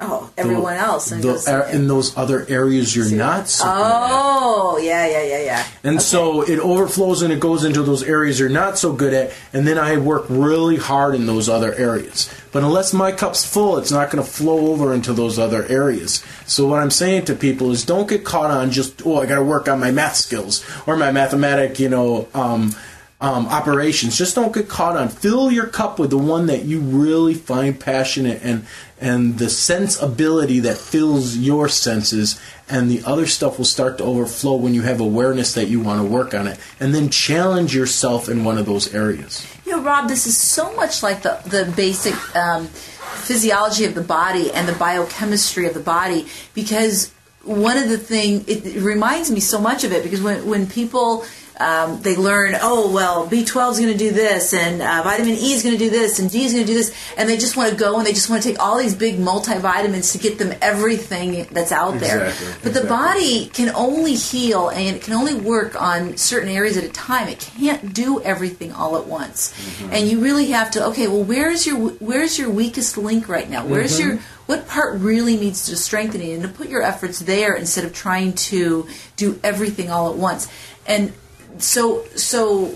Oh, 0.00 0.28
everyone 0.36 0.74
else. 0.74 1.10
The, 1.10 1.20
goes- 1.22 1.46
uh, 1.46 1.70
in 1.72 1.86
those 1.86 2.16
other 2.16 2.44
areas 2.48 2.96
you're 2.96 3.10
not 3.12 3.48
so 3.48 3.64
good 3.64 3.70
at. 3.70 4.10
oh, 4.10 4.78
yeah, 4.82 5.06
yeah, 5.06 5.22
yeah, 5.22 5.42
yeah. 5.44 5.66
And 5.84 6.02
so 6.02 6.42
it 6.42 6.58
overflows 6.58 7.22
and 7.22 7.32
it 7.32 7.38
goes 7.38 7.62
into 7.64 7.82
those 7.82 8.02
areas 8.02 8.40
you're 8.40 8.48
not 8.48 8.76
so 8.76 8.92
good 8.92 9.14
at, 9.14 9.32
and 9.52 9.66
then 9.68 9.78
I 9.78 9.96
work 9.98 10.26
really 10.28 10.76
hard 10.76 11.14
in 11.14 11.26
those 11.26 11.48
other 11.48 11.72
areas. 11.74 12.28
But 12.50 12.64
unless 12.64 12.92
my 12.92 13.12
cup's 13.12 13.44
full, 13.44 13.78
it's 13.78 13.92
not 13.92 14.10
going 14.10 14.22
to 14.22 14.28
flow 14.28 14.72
over 14.72 14.92
into 14.92 15.12
those 15.12 15.38
other 15.38 15.64
areas. 15.66 16.24
So 16.44 16.66
what 16.66 16.80
I'm 16.80 16.90
saying 16.90 17.26
to 17.26 17.34
people 17.36 17.70
is 17.70 17.84
don't 17.84 18.08
get 18.08 18.24
caught 18.24 18.50
on 18.50 18.72
just, 18.72 19.06
oh, 19.06 19.20
I 19.22 19.26
got 19.26 19.36
to 19.36 19.44
work 19.44 19.68
on 19.68 19.78
my 19.78 19.92
math 19.92 20.16
skills 20.16 20.64
or 20.88 20.96
my 20.96 21.12
mathematic, 21.12 21.78
you 21.78 21.88
know, 21.88 22.26
um, 22.34 22.74
um, 23.20 23.46
operations. 23.46 24.18
Just 24.18 24.34
don't 24.34 24.52
get 24.52 24.68
caught 24.68 24.96
on. 24.96 25.08
Fill 25.08 25.50
your 25.50 25.66
cup 25.66 25.98
with 26.00 26.10
the 26.10 26.18
one 26.18 26.46
that 26.46 26.64
you 26.64 26.80
really 26.80 27.32
find 27.34 27.78
passionate 27.78 28.40
and 28.42 28.66
and 29.04 29.38
the 29.38 29.50
sensibility 29.50 30.60
that 30.60 30.78
fills 30.78 31.36
your 31.36 31.68
senses, 31.68 32.40
and 32.70 32.90
the 32.90 33.02
other 33.04 33.26
stuff 33.26 33.58
will 33.58 33.66
start 33.66 33.98
to 33.98 34.04
overflow 34.04 34.56
when 34.56 34.72
you 34.72 34.80
have 34.80 34.98
awareness 34.98 35.52
that 35.52 35.66
you 35.66 35.78
want 35.78 36.00
to 36.00 36.06
work 36.06 36.32
on 36.32 36.46
it, 36.46 36.58
and 36.80 36.94
then 36.94 37.10
challenge 37.10 37.74
yourself 37.74 38.30
in 38.30 38.44
one 38.44 38.56
of 38.56 38.64
those 38.64 38.94
areas. 38.94 39.46
You 39.66 39.72
know, 39.72 39.82
Rob, 39.82 40.08
this 40.08 40.26
is 40.26 40.38
so 40.38 40.74
much 40.74 41.02
like 41.02 41.20
the 41.20 41.38
the 41.44 41.70
basic 41.76 42.14
um, 42.34 42.66
physiology 42.66 43.84
of 43.84 43.94
the 43.94 44.00
body 44.00 44.50
and 44.50 44.66
the 44.66 44.72
biochemistry 44.72 45.66
of 45.66 45.74
the 45.74 45.80
body 45.80 46.26
because 46.54 47.12
one 47.42 47.76
of 47.76 47.90
the 47.90 47.98
thing 47.98 48.42
it, 48.46 48.64
it 48.64 48.80
reminds 48.80 49.30
me 49.30 49.40
so 49.40 49.60
much 49.60 49.84
of 49.84 49.92
it 49.92 50.02
because 50.02 50.22
when 50.22 50.46
when 50.46 50.66
people 50.66 51.26
um, 51.60 52.02
they 52.02 52.16
learn, 52.16 52.54
oh 52.60 52.92
well, 52.92 53.28
B12 53.28 53.72
is 53.72 53.78
going 53.78 53.92
to 53.92 53.98
do 53.98 54.10
this, 54.10 54.52
and 54.52 54.82
uh, 54.82 55.02
vitamin 55.04 55.34
E 55.34 55.52
is 55.52 55.62
going 55.62 55.76
to 55.76 55.78
do 55.78 55.90
this, 55.90 56.18
and 56.18 56.30
D 56.30 56.44
is 56.44 56.52
going 56.52 56.64
to 56.66 56.72
do 56.72 56.76
this, 56.76 56.94
and 57.16 57.28
they 57.28 57.36
just 57.36 57.56
want 57.56 57.70
to 57.70 57.76
go 57.76 57.96
and 57.98 58.06
they 58.06 58.12
just 58.12 58.28
want 58.28 58.42
to 58.42 58.48
take 58.48 58.58
all 58.60 58.76
these 58.78 58.94
big 58.94 59.18
multivitamins 59.18 60.12
to 60.12 60.18
get 60.18 60.38
them 60.38 60.52
everything 60.60 61.46
that's 61.52 61.72
out 61.72 61.98
there. 62.00 62.26
Exactly, 62.26 62.54
But 62.62 62.80
the 62.80 62.88
body 62.88 63.46
can 63.46 63.74
only 63.74 64.14
heal 64.14 64.68
and 64.68 64.96
it 64.96 65.02
can 65.02 65.14
only 65.14 65.34
work 65.34 65.80
on 65.80 66.16
certain 66.16 66.48
areas 66.48 66.76
at 66.76 66.84
a 66.84 66.88
time. 66.88 67.28
It 67.28 67.38
can't 67.38 67.94
do 67.94 68.20
everything 68.22 68.72
all 68.72 68.96
at 68.96 69.06
once. 69.06 69.52
Mm-hmm. 69.52 69.92
And 69.92 70.08
you 70.08 70.20
really 70.20 70.46
have 70.46 70.70
to 70.72 70.84
okay, 70.86 71.06
well 71.06 71.22
where's 71.22 71.66
your 71.66 71.76
where's 71.76 72.38
your 72.38 72.50
weakest 72.50 72.98
link 72.98 73.28
right 73.28 73.48
now? 73.48 73.64
Where's 73.64 73.98
Mm-hmm. 73.98 74.08
your 74.10 74.18
what 74.46 74.66
part 74.68 74.98
really 75.00 75.36
needs 75.36 75.66
to 75.66 75.76
strengthening 75.76 76.32
and 76.32 76.42
to 76.42 76.48
put 76.48 76.68
your 76.68 76.82
efforts 76.82 77.20
there 77.20 77.54
instead 77.54 77.84
of 77.84 77.94
trying 77.94 78.32
to 78.34 78.86
do 79.16 79.38
everything 79.42 79.90
all 79.90 80.10
at 80.10 80.16
once. 80.18 80.48
And 80.86 81.12
so 81.58 82.04
so 82.16 82.74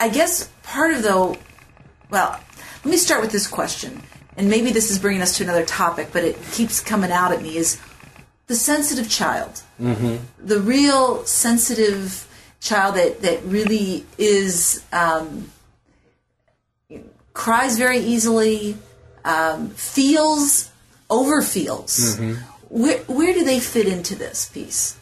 I 0.00 0.08
guess 0.08 0.48
part 0.62 0.92
of 0.92 1.02
though 1.02 1.36
well, 2.10 2.40
let 2.84 2.90
me 2.90 2.96
start 2.96 3.20
with 3.20 3.32
this 3.32 3.46
question. 3.46 4.02
And 4.36 4.48
maybe 4.48 4.70
this 4.70 4.90
is 4.90 4.98
bringing 4.98 5.20
us 5.20 5.36
to 5.38 5.44
another 5.44 5.64
topic, 5.64 6.08
but 6.12 6.24
it 6.24 6.38
keeps 6.52 6.80
coming 6.80 7.10
out 7.10 7.32
at 7.32 7.42
me 7.42 7.56
is 7.56 7.80
the 8.46 8.54
sensitive 8.54 9.10
child. 9.10 9.62
Mm-hmm. 9.80 10.16
The 10.46 10.60
real 10.60 11.24
sensitive 11.24 12.26
child 12.60 12.94
that, 12.94 13.22
that 13.22 13.42
really 13.44 14.06
is, 14.16 14.84
um, 14.92 15.50
cries 17.34 17.76
very 17.78 17.98
easily, 17.98 18.76
um, 19.24 19.70
feels, 19.70 20.70
overfeels. 21.10 22.18
Where, 22.68 22.98
where 22.98 23.34
do 23.34 23.44
they 23.44 23.60
fit 23.60 23.88
into 23.88 24.14
this 24.14 24.48
piece? 24.48 24.96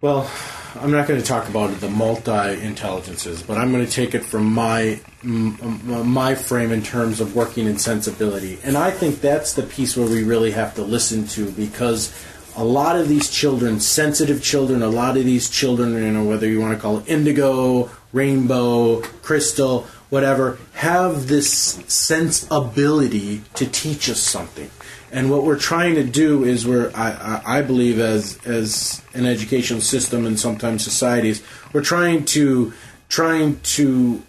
Well, 0.00 0.30
I'm 0.76 0.90
not 0.90 1.08
going 1.08 1.20
to 1.20 1.26
talk 1.26 1.48
about 1.48 1.74
the 1.80 1.88
multi 1.88 2.60
intelligences, 2.60 3.42
but 3.42 3.56
I'm 3.58 3.72
going 3.72 3.84
to 3.84 3.90
take 3.90 4.14
it 4.14 4.24
from 4.24 4.44
my 4.44 5.00
my 5.22 6.34
frame 6.34 6.72
in 6.72 6.82
terms 6.82 7.20
of 7.20 7.34
working 7.34 7.66
in 7.66 7.78
sensibility, 7.78 8.58
and 8.62 8.76
I 8.76 8.90
think 8.90 9.20
that's 9.20 9.54
the 9.54 9.62
piece 9.62 9.96
where 9.96 10.06
we 10.06 10.24
really 10.24 10.52
have 10.52 10.74
to 10.76 10.82
listen 10.82 11.26
to 11.28 11.50
because 11.52 12.12
a 12.56 12.64
lot 12.64 12.96
of 12.96 13.08
these 13.08 13.30
children, 13.30 13.78
sensitive 13.78 14.42
children, 14.42 14.82
a 14.82 14.88
lot 14.88 15.16
of 15.16 15.24
these 15.24 15.48
children, 15.48 15.94
you 15.94 16.10
know, 16.10 16.24
whether 16.24 16.46
you 16.46 16.60
want 16.60 16.74
to 16.74 16.80
call 16.80 16.98
it 16.98 17.08
indigo, 17.08 17.88
rainbow, 18.12 19.00
crystal, 19.22 19.82
whatever, 20.10 20.58
have 20.74 21.28
this 21.28 21.50
sense 21.86 22.46
ability 22.50 23.42
to 23.54 23.66
teach 23.66 24.10
us 24.10 24.20
something. 24.20 24.70
And 25.10 25.30
what 25.30 25.44
we're 25.44 25.58
trying 25.58 25.94
to 25.94 26.04
do 26.04 26.44
is 26.44 26.66
we're, 26.66 26.90
I, 26.94 27.40
I, 27.46 27.62
believe, 27.62 27.98
as 27.98 28.38
as 28.46 29.02
an 29.14 29.24
educational 29.24 29.80
system 29.80 30.26
and 30.26 30.38
sometimes 30.38 30.84
societies, 30.84 31.42
we're 31.72 31.82
trying 31.82 32.24
to 32.26 32.72
trying 33.08 33.58
to 33.60 34.22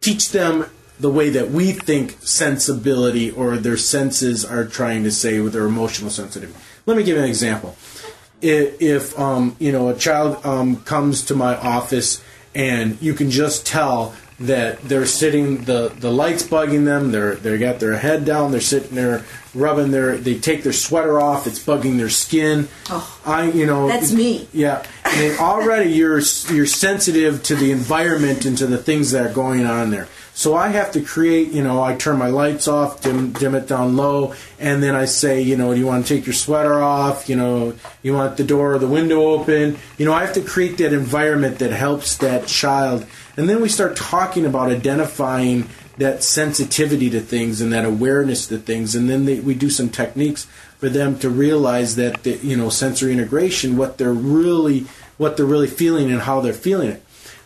teach 0.00 0.30
them 0.30 0.66
the 0.98 1.10
way 1.10 1.30
that 1.30 1.50
we 1.50 1.72
think 1.72 2.16
sensibility 2.20 3.30
or 3.30 3.56
their 3.56 3.76
senses 3.76 4.44
are 4.44 4.66
trying 4.66 5.04
to 5.04 5.10
say 5.10 5.40
with 5.40 5.52
their 5.52 5.64
emotional 5.64 6.10
sensitivity. 6.10 6.58
Let 6.86 6.96
me 6.96 7.04
give 7.04 7.16
you 7.16 7.22
an 7.22 7.28
example. 7.28 7.76
If, 8.42 8.80
if 8.82 9.18
um, 9.18 9.56
you 9.58 9.70
know 9.70 9.88
a 9.88 9.94
child 9.94 10.44
um, 10.44 10.82
comes 10.82 11.24
to 11.26 11.34
my 11.34 11.56
office 11.56 12.22
and 12.54 13.00
you 13.00 13.14
can 13.14 13.30
just 13.30 13.66
tell 13.66 14.14
that 14.40 14.80
they're 14.82 15.06
sitting 15.06 15.58
the 15.64 15.92
the 16.00 16.10
lights 16.10 16.42
bugging 16.42 16.86
them 16.86 17.12
they're 17.12 17.34
they 17.34 17.58
got 17.58 17.78
their 17.78 17.96
head 17.98 18.24
down 18.24 18.50
they're 18.50 18.60
sitting 18.60 18.94
there 18.94 19.22
rubbing 19.54 19.90
their 19.90 20.16
they 20.16 20.38
take 20.38 20.62
their 20.62 20.72
sweater 20.72 21.20
off 21.20 21.46
it's 21.46 21.58
bugging 21.58 21.96
their 21.96 22.08
skin. 22.08 22.68
Oh, 22.88 23.20
i 23.24 23.50
you 23.50 23.66
know 23.66 23.88
that's 23.88 24.12
me. 24.12 24.48
yeah. 24.52 24.84
And 25.04 25.38
already 25.38 25.90
you're 25.90 26.20
you're 26.50 26.66
sensitive 26.66 27.42
to 27.44 27.56
the 27.56 27.72
environment 27.72 28.44
and 28.44 28.56
to 28.58 28.66
the 28.66 28.78
things 28.78 29.10
that 29.10 29.26
are 29.26 29.32
going 29.32 29.66
on 29.66 29.90
there. 29.90 30.08
So 30.34 30.54
i 30.54 30.68
have 30.68 30.92
to 30.92 31.00
create 31.00 31.48
you 31.48 31.62
know 31.62 31.82
i 31.82 31.96
turn 31.96 32.16
my 32.16 32.28
lights 32.28 32.68
off 32.68 33.02
dim, 33.02 33.32
dim 33.32 33.54
it 33.54 33.66
down 33.66 33.96
low 33.96 34.34
and 34.58 34.82
then 34.82 34.94
i 34.94 35.04
say 35.04 35.42
you 35.42 35.56
know 35.56 35.74
do 35.74 35.80
you 35.80 35.86
want 35.86 36.06
to 36.06 36.14
take 36.16 36.26
your 36.26 36.34
sweater 36.34 36.80
off? 36.80 37.28
You 37.28 37.36
know 37.36 37.74
you 38.02 38.14
want 38.14 38.36
the 38.36 38.44
door 38.44 38.74
or 38.74 38.78
the 38.78 38.88
window 38.88 39.22
open? 39.32 39.76
You 39.98 40.06
know 40.06 40.12
i 40.12 40.24
have 40.24 40.34
to 40.34 40.42
create 40.42 40.78
that 40.78 40.92
environment 40.92 41.58
that 41.58 41.72
helps 41.72 42.16
that 42.18 42.46
child 42.46 43.04
and 43.36 43.48
then 43.48 43.60
we 43.60 43.68
start 43.68 43.96
talking 43.96 44.44
about 44.44 44.70
identifying 44.70 45.68
that 46.00 46.22
sensitivity 46.22 47.10
to 47.10 47.20
things 47.20 47.60
and 47.60 47.72
that 47.72 47.84
awareness 47.84 48.46
to 48.46 48.58
things. 48.58 48.94
And 48.94 49.08
then 49.08 49.26
they, 49.26 49.38
we 49.40 49.54
do 49.54 49.70
some 49.70 49.90
techniques 49.90 50.46
for 50.78 50.88
them 50.88 51.18
to 51.18 51.28
realize 51.28 51.96
that 51.96 52.22
the, 52.22 52.38
you 52.38 52.56
know 52.56 52.70
sensory 52.70 53.12
integration 53.12 53.76
what 53.76 53.98
they're 53.98 54.12
really 54.12 54.86
what 55.18 55.36
they're 55.36 55.46
really 55.46 55.66
feeling 55.66 56.10
and 56.10 56.22
how 56.22 56.40
they're 56.40 56.52
feeling 56.52 56.90
it. 56.90 57.04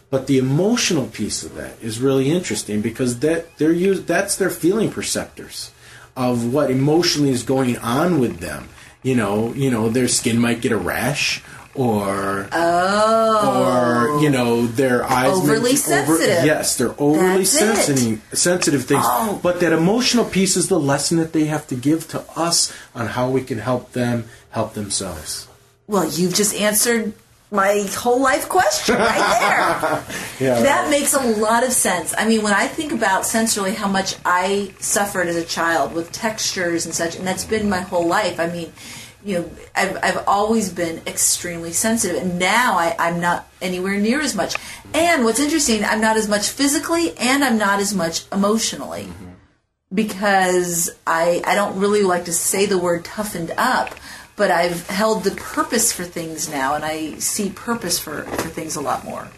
But 0.09 0.29
the 0.29 0.39
emotional 0.39 1.09
piece 1.09 1.43
of 1.43 1.57
that 1.57 1.83
is 1.83 2.01
really 2.01 2.31
interesting 2.31 2.81
because 2.81 3.19
that 3.19 3.57
they're 3.59 3.73
used 3.73 4.07
that's 4.07 4.37
their 4.37 4.51
feeling 4.51 4.91
perceptors 4.91 5.71
of 6.17 6.53
what 6.53 6.71
emotionally 6.71 7.31
is 7.31 7.43
going 7.43 7.77
on 7.79 8.21
with 8.21 8.39
them. 8.39 8.69
You 9.03 9.17
know 9.17 9.53
you 9.55 9.71
know 9.71 9.89
their 9.89 10.09
skin 10.09 10.39
might 10.39 10.61
get 10.61 10.71
a 10.71 10.77
rash 10.77 11.43
or 11.75 12.49
oh, 12.53 14.15
or 14.15 14.21
you 14.23 14.31
know 14.31 14.67
their 14.67 15.05
eyes 15.05 15.33
Overly 15.37 15.73
be 15.73 15.77
sensitive. 15.77 16.45
yes 16.45 16.77
they're 16.77 16.95
overly 16.99 17.39
That's 17.45 17.55
it. 17.55 17.59
sensitive 17.59 18.23
sensitive 18.33 18.85
things 18.85 19.03
Oh. 19.05 19.41
but 19.43 19.61
that 19.61 19.73
emotional 19.73 20.25
piece 20.25 20.57
is 20.57 20.69
the 20.69 20.79
lesson 20.79 21.19
that 21.19 21.33
they 21.33 21.45
have 21.47 21.67
to 21.69 21.75
give 21.75 22.07
to 22.09 22.25
us 22.37 22.73
on 22.95 23.09
how 23.09 23.29
we 23.31 23.43
can 23.43 23.59
help 23.59 23.93
them 23.93 24.25
help 24.51 24.75
themselves 24.75 25.49
Well, 25.89 26.09
you've 26.09 26.35
just 26.35 26.55
answered 26.55 27.13
my 27.51 27.87
whole 27.97 28.21
life 28.21 28.49
question 28.49 28.97
right 28.97 29.39
there. 29.41 30.17
yeah 30.41 30.61
That 30.63 30.91
makes 30.91 31.15
a 31.15 31.21
lot 31.21 31.63
of 31.65 31.71
sense. 31.73 32.13
I 32.19 32.27
mean, 32.27 32.43
when 32.43 32.53
I 32.55 32.67
think 32.67 32.91
about 32.91 33.23
sensorily 33.23 33.75
how 33.77 33.87
much 33.87 34.17
I 34.25 34.73
suffered 34.81 35.29
as 35.29 35.37
a 35.37 35.45
child 35.45 35.93
with 35.93 36.11
textures 36.11 36.85
and 36.85 36.93
such, 36.95 37.15
and 37.17 37.25
that's 37.25 37.45
been 37.45 37.69
my 37.69 37.81
whole 37.81 38.09
life. 38.09 38.41
I 38.41 38.49
mean, 38.49 38.73
you 39.25 39.39
know, 39.39 39.51
I've, 39.75 39.99
I've 40.03 40.29
always 40.29 40.73
been 40.73 41.01
extremely 41.07 41.73
sensitive, 41.73 42.23
and 42.23 42.39
now 42.39 42.75
I, 42.75 42.95
I'm 42.99 43.21
not 43.21 43.49
anywhere 43.63 43.97
near 43.97 44.21
as 44.21 44.35
much. 44.35 44.57
And 44.93 45.25
what's 45.25 45.41
interesting, 45.41 45.85
I'm 45.85 46.01
not 46.01 46.17
as 46.17 46.29
much 46.29 46.51
physically, 46.51 47.17
and 47.17 47.43
I'm 47.43 47.57
not 47.57 47.81
as 47.81 47.95
much 47.95 48.31
emotionally. 48.31 49.05
Mm-hmm. 49.05 49.31
Because 49.95 50.91
I, 51.07 51.43
I 51.47 51.55
don't 51.55 51.79
really 51.79 52.03
like 52.03 52.27
to 52.27 52.33
say 52.33 52.67
the 52.67 52.79
word 52.79 53.05
toughened 53.05 53.53
up, 53.57 53.95
but 54.37 54.51
I've 54.51 54.89
held 54.89 55.25
the 55.25 55.31
purpose 55.31 55.93
for 55.93 56.05
things 56.05 56.51
now, 56.51 56.75
and 56.75 56.85
I 56.85 57.15
see 57.19 57.51
purpose 57.51 57.99
for, 57.99 58.23
for 58.23 58.49
things 58.49 58.77
a 58.77 58.81
lot 58.81 59.05
more. 59.05 59.29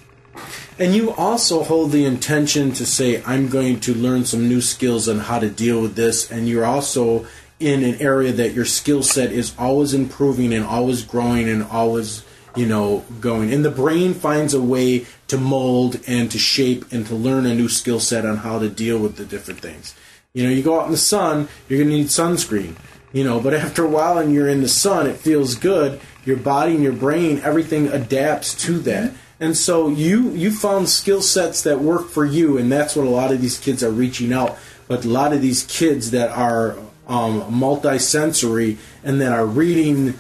And 0.79 0.94
you 0.94 1.12
also 1.12 1.62
hold 1.62 1.92
the 1.92 2.05
intention 2.05 2.72
to 2.72 2.85
say, 2.85 3.22
I'm 3.25 3.49
going 3.49 3.81
to 3.81 3.94
learn 3.94 4.25
some 4.25 4.49
new 4.49 4.61
skills 4.61 5.09
on 5.09 5.20
how 5.20 5.38
to 5.38 5.49
deal 5.49 5.81
with 5.81 5.96
this. 5.96 6.31
And 6.31 6.49
you're 6.49 6.66
also 6.66 7.27
in 7.58 7.82
an 7.82 8.00
area 8.00 8.32
that 8.32 8.52
your 8.52 8.64
skill 8.64 9.02
set 9.02 9.32
is 9.32 9.54
always 9.58 9.94
improving 9.94 10.52
and 10.52 10.64
always 10.64 11.02
growing 11.02 11.48
and 11.48 11.62
always, 11.64 12.22
you 12.54 12.66
know, 12.66 13.04
going. 13.20 13.52
And 13.52 13.64
the 13.64 13.70
brain 13.70 14.12
finds 14.12 14.52
a 14.52 14.60
way 14.60 15.06
to 15.28 15.38
mold 15.38 16.00
and 16.06 16.30
to 16.30 16.38
shape 16.38 16.92
and 16.92 17.06
to 17.06 17.14
learn 17.14 17.46
a 17.46 17.54
new 17.54 17.68
skill 17.68 18.00
set 18.00 18.26
on 18.26 18.38
how 18.38 18.58
to 18.58 18.68
deal 18.68 18.98
with 18.98 19.16
the 19.16 19.24
different 19.24 19.60
things. 19.60 19.94
You 20.34 20.44
know, 20.44 20.50
you 20.50 20.62
go 20.62 20.78
out 20.78 20.86
in 20.86 20.92
the 20.92 20.98
sun, 20.98 21.48
you're 21.68 21.78
going 21.78 21.90
to 21.90 21.96
need 21.96 22.08
sunscreen. 22.08 22.76
You 23.12 23.24
know, 23.24 23.40
but 23.40 23.54
after 23.64 23.84
a 23.84 23.88
while 23.88 24.18
and 24.18 24.34
you're 24.34 24.48
in 24.48 24.60
the 24.60 24.68
sun, 24.68 25.06
it 25.06 25.16
feels 25.16 25.54
good. 25.54 26.00
Your 26.26 26.36
body 26.36 26.74
and 26.74 26.82
your 26.82 26.92
brain, 26.92 27.40
everything 27.42 27.88
adapts 27.88 28.54
to 28.64 28.78
that. 28.80 29.14
And 29.38 29.56
so 29.56 29.88
you 29.88 30.30
you 30.30 30.50
found 30.50 30.88
skill 30.88 31.20
sets 31.20 31.62
that 31.62 31.80
work 31.80 32.08
for 32.08 32.24
you, 32.24 32.56
and 32.56 32.72
that's 32.72 32.96
what 32.96 33.06
a 33.06 33.10
lot 33.10 33.32
of 33.32 33.40
these 33.42 33.58
kids 33.58 33.84
are 33.84 33.90
reaching 33.90 34.32
out. 34.32 34.58
But 34.88 35.04
a 35.04 35.08
lot 35.08 35.34
of 35.34 35.42
these 35.42 35.64
kids 35.64 36.10
that 36.12 36.30
are 36.30 36.76
um, 37.06 37.42
multisensory 37.42 38.78
and 39.04 39.20
that 39.20 39.32
are 39.32 39.46
reading 39.46 40.14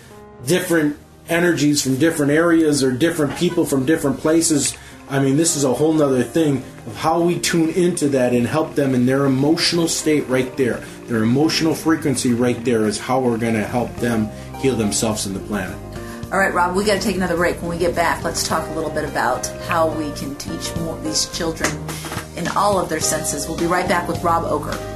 different 0.46 0.96
energies 1.28 1.82
from 1.82 1.98
different 1.98 2.32
areas 2.32 2.84
or 2.84 2.92
different 2.92 3.36
people 3.36 3.64
from 3.64 3.84
different 3.84 4.18
places. 4.18 4.76
I 5.08 5.20
mean, 5.20 5.36
this 5.36 5.56
is 5.56 5.64
a 5.64 5.72
whole 5.72 5.92
nother 5.92 6.22
thing 6.22 6.58
of 6.86 6.96
how 6.96 7.20
we 7.20 7.38
tune 7.38 7.70
into 7.70 8.08
that 8.10 8.32
and 8.32 8.46
help 8.46 8.74
them 8.74 8.94
in 8.94 9.06
their 9.06 9.24
emotional 9.24 9.88
state 9.88 10.26
right 10.28 10.56
there. 10.56 10.78
Their 11.06 11.22
emotional 11.22 11.74
frequency 11.74 12.32
right 12.32 12.62
there 12.64 12.86
is 12.86 12.98
how 12.98 13.20
we're 13.20 13.38
going 13.38 13.54
to 13.54 13.64
help 13.64 13.94
them 13.96 14.28
heal 14.60 14.76
themselves 14.76 15.26
and 15.26 15.34
the 15.34 15.40
planet. 15.40 15.76
All 16.32 16.38
right, 16.40 16.52
Rob, 16.52 16.74
we 16.74 16.84
got 16.84 16.94
to 16.94 17.00
take 17.00 17.14
another 17.14 17.36
break. 17.36 17.60
When 17.62 17.70
we 17.70 17.78
get 17.78 17.94
back, 17.94 18.24
let's 18.24 18.46
talk 18.46 18.66
a 18.68 18.72
little 18.72 18.90
bit 18.90 19.04
about 19.04 19.46
how 19.68 19.88
we 19.88 20.10
can 20.12 20.34
teach 20.36 20.74
more 20.78 20.98
these 21.02 21.26
children 21.26 21.70
in 22.36 22.48
all 22.48 22.80
of 22.80 22.88
their 22.88 22.98
senses. 22.98 23.46
We'll 23.46 23.58
be 23.58 23.66
right 23.66 23.88
back 23.88 24.08
with 24.08 24.22
Rob 24.24 24.42
Ocker. 24.42 24.95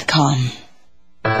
Newsroom.com. 0.00 0.59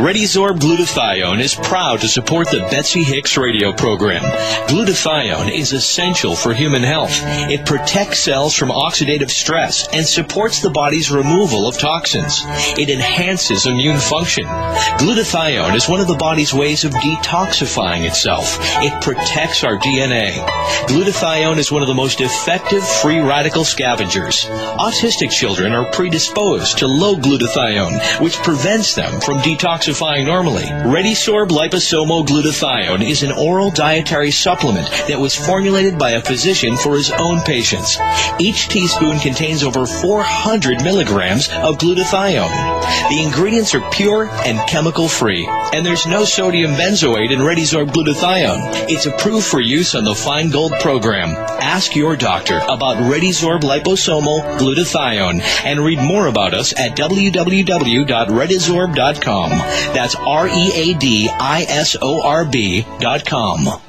ReadiSorb 0.00 0.60
Glutathione 0.60 1.40
is 1.40 1.54
proud 1.54 2.00
to 2.00 2.08
support 2.08 2.48
the 2.48 2.60
Betsy 2.70 3.02
Hicks 3.02 3.36
radio 3.36 3.70
program. 3.70 4.22
Glutathione 4.66 5.52
is 5.52 5.74
essential 5.74 6.34
for 6.34 6.54
human 6.54 6.82
health. 6.82 7.12
It 7.50 7.66
protects 7.66 8.20
cells 8.20 8.54
from 8.54 8.70
oxidative 8.70 9.28
stress 9.28 9.86
and 9.92 10.06
supports 10.06 10.62
the 10.62 10.70
body's 10.70 11.10
removal 11.10 11.68
of 11.68 11.76
toxins. 11.76 12.40
It 12.78 12.88
enhances 12.88 13.66
immune 13.66 13.98
function. 13.98 14.46
Glutathione 14.46 15.74
is 15.74 15.86
one 15.86 16.00
of 16.00 16.08
the 16.08 16.16
body's 16.16 16.54
ways 16.54 16.84
of 16.84 16.92
detoxifying 16.92 18.06
itself. 18.06 18.56
It 18.80 19.02
protects 19.02 19.64
our 19.64 19.76
DNA. 19.76 20.42
Glutathione 20.86 21.58
is 21.58 21.70
one 21.70 21.82
of 21.82 21.88
the 21.88 21.94
most 21.94 22.22
effective 22.22 22.82
free 22.82 23.20
radical 23.20 23.64
scavengers. 23.64 24.46
Autistic 24.78 25.30
children 25.30 25.72
are 25.72 25.92
predisposed 25.92 26.78
to 26.78 26.86
low 26.86 27.16
glutathione, 27.16 28.22
which 28.22 28.36
prevents 28.38 28.94
them 28.94 29.20
from 29.20 29.36
detoxifying 29.40 29.89
normally. 29.90 30.62
ReadiSorb 30.62 31.48
liposomal 31.48 32.24
glutathione 32.24 33.02
is 33.02 33.22
an 33.22 33.32
oral 33.32 33.70
dietary 33.70 34.30
supplement 34.30 34.88
that 35.08 35.18
was 35.18 35.34
formulated 35.34 35.98
by 35.98 36.12
a 36.12 36.22
physician 36.22 36.76
for 36.76 36.96
his 36.96 37.10
own 37.10 37.40
patients. 37.40 37.98
Each 38.38 38.68
teaspoon 38.68 39.18
contains 39.18 39.64
over 39.64 39.86
400 39.86 40.84
milligrams 40.84 41.48
of 41.48 41.78
glutathione. 41.78 43.10
The 43.10 43.22
ingredients 43.22 43.74
are 43.74 43.90
pure 43.90 44.28
and 44.46 44.58
chemical 44.68 45.08
free, 45.08 45.46
and 45.72 45.84
there's 45.84 46.06
no 46.06 46.24
sodium 46.24 46.72
benzoate 46.72 47.32
in 47.32 47.40
ReadiSorb 47.40 47.90
glutathione. 47.90 48.88
It's 48.88 49.06
approved 49.06 49.46
for 49.46 49.60
use 49.60 49.94
on 49.94 50.04
the 50.04 50.14
Feingold 50.14 50.78
program. 50.80 51.30
Ask 51.60 51.96
your 51.96 52.16
doctor 52.16 52.58
about 52.68 52.96
ReadiSorb 53.10 53.62
liposomal 53.62 54.58
glutathione 54.58 55.40
and 55.64 55.80
read 55.80 55.98
more 55.98 56.26
about 56.26 56.54
us 56.54 56.72
at 56.78 56.96
www.readisorb.com. 56.96 59.50
That's 59.94 60.14
R 60.14 60.48
E 60.48 60.72
A 60.74 60.94
D 60.94 61.28
I 61.30 61.62
S 61.68 61.96
O 62.00 62.22
R 62.22 62.44
B 62.44 62.84
dot 62.98 63.24
com. 63.24 63.80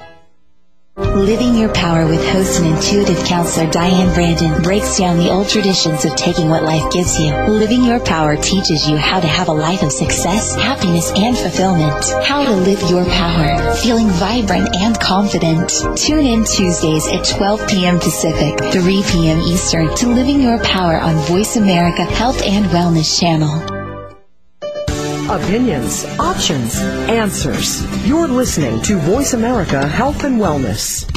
Living 0.97 1.56
Your 1.56 1.73
Power 1.73 2.06
with 2.06 2.25
host 2.30 2.60
and 2.60 2.75
intuitive 2.75 3.23
counselor 3.25 3.69
Diane 3.71 4.13
Brandon 4.13 4.62
breaks 4.62 4.97
down 4.97 5.17
the 5.17 5.32
old 5.32 5.47
traditions 5.47 6.04
of 6.04 6.15
taking 6.15 6.49
what 6.49 6.63
life 6.63 6.91
gives 6.91 7.19
you. 7.19 7.32
Living 7.47 7.84
Your 7.84 7.99
Power 7.99 8.36
teaches 8.36 8.89
you 8.89 8.97
how 8.97 9.19
to 9.19 9.27
have 9.27 9.47
a 9.47 9.54
life 9.54 9.84
of 9.84 9.91
success, 9.91 10.54
happiness, 10.56 11.12
and 11.15 11.38
fulfillment. 11.38 12.04
How 12.25 12.43
to 12.43 12.51
live 12.51 12.82
your 12.89 13.06
power, 13.06 13.73
feeling 13.75 14.08
vibrant 14.10 14.75
and 14.75 14.99
confident. 14.99 15.71
Tune 15.95 16.25
in 16.25 16.43
Tuesdays 16.43 17.08
at 17.08 17.23
12 17.23 17.67
p.m. 17.67 17.97
Pacific, 17.99 18.60
3 18.71 19.04
p.m. 19.12 19.39
Eastern 19.41 19.95
to 19.95 20.08
Living 20.08 20.41
Your 20.41 20.60
Power 20.60 20.99
on 20.99 21.15
Voice 21.25 21.56
America 21.56 22.04
Health 22.04 22.41
and 22.43 22.65
Wellness 22.67 23.19
Channel. 23.19 23.70
Opinions, 25.32 26.04
options, 26.20 26.78
answers. 27.08 27.86
You're 28.06 28.28
listening 28.28 28.82
to 28.82 28.98
Voice 28.98 29.32
America 29.32 29.88
Health 29.88 30.26
and 30.26 30.41
Wellness. 30.41 31.10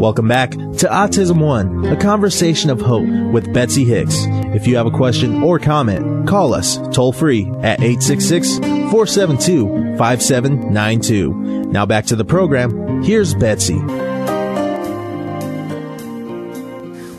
Welcome 0.00 0.26
back 0.26 0.50
to 0.50 0.88
Autism 0.88 1.40
One, 1.40 1.86
a 1.86 1.96
conversation 1.96 2.70
of 2.70 2.80
hope 2.80 3.08
with 3.32 3.54
Betsy 3.54 3.84
Hicks. 3.84 4.16
If 4.52 4.66
you 4.66 4.76
have 4.78 4.86
a 4.86 4.90
question 4.90 5.44
or 5.44 5.60
comment, 5.60 6.26
call 6.26 6.54
us 6.54 6.76
toll 6.88 7.12
free 7.12 7.48
at 7.62 7.80
866 7.80 8.58
472 8.58 9.96
5792. 9.96 11.32
Now 11.70 11.86
back 11.86 12.06
to 12.06 12.16
the 12.16 12.24
program. 12.24 13.00
Here's 13.04 13.32
Betsy. 13.34 13.78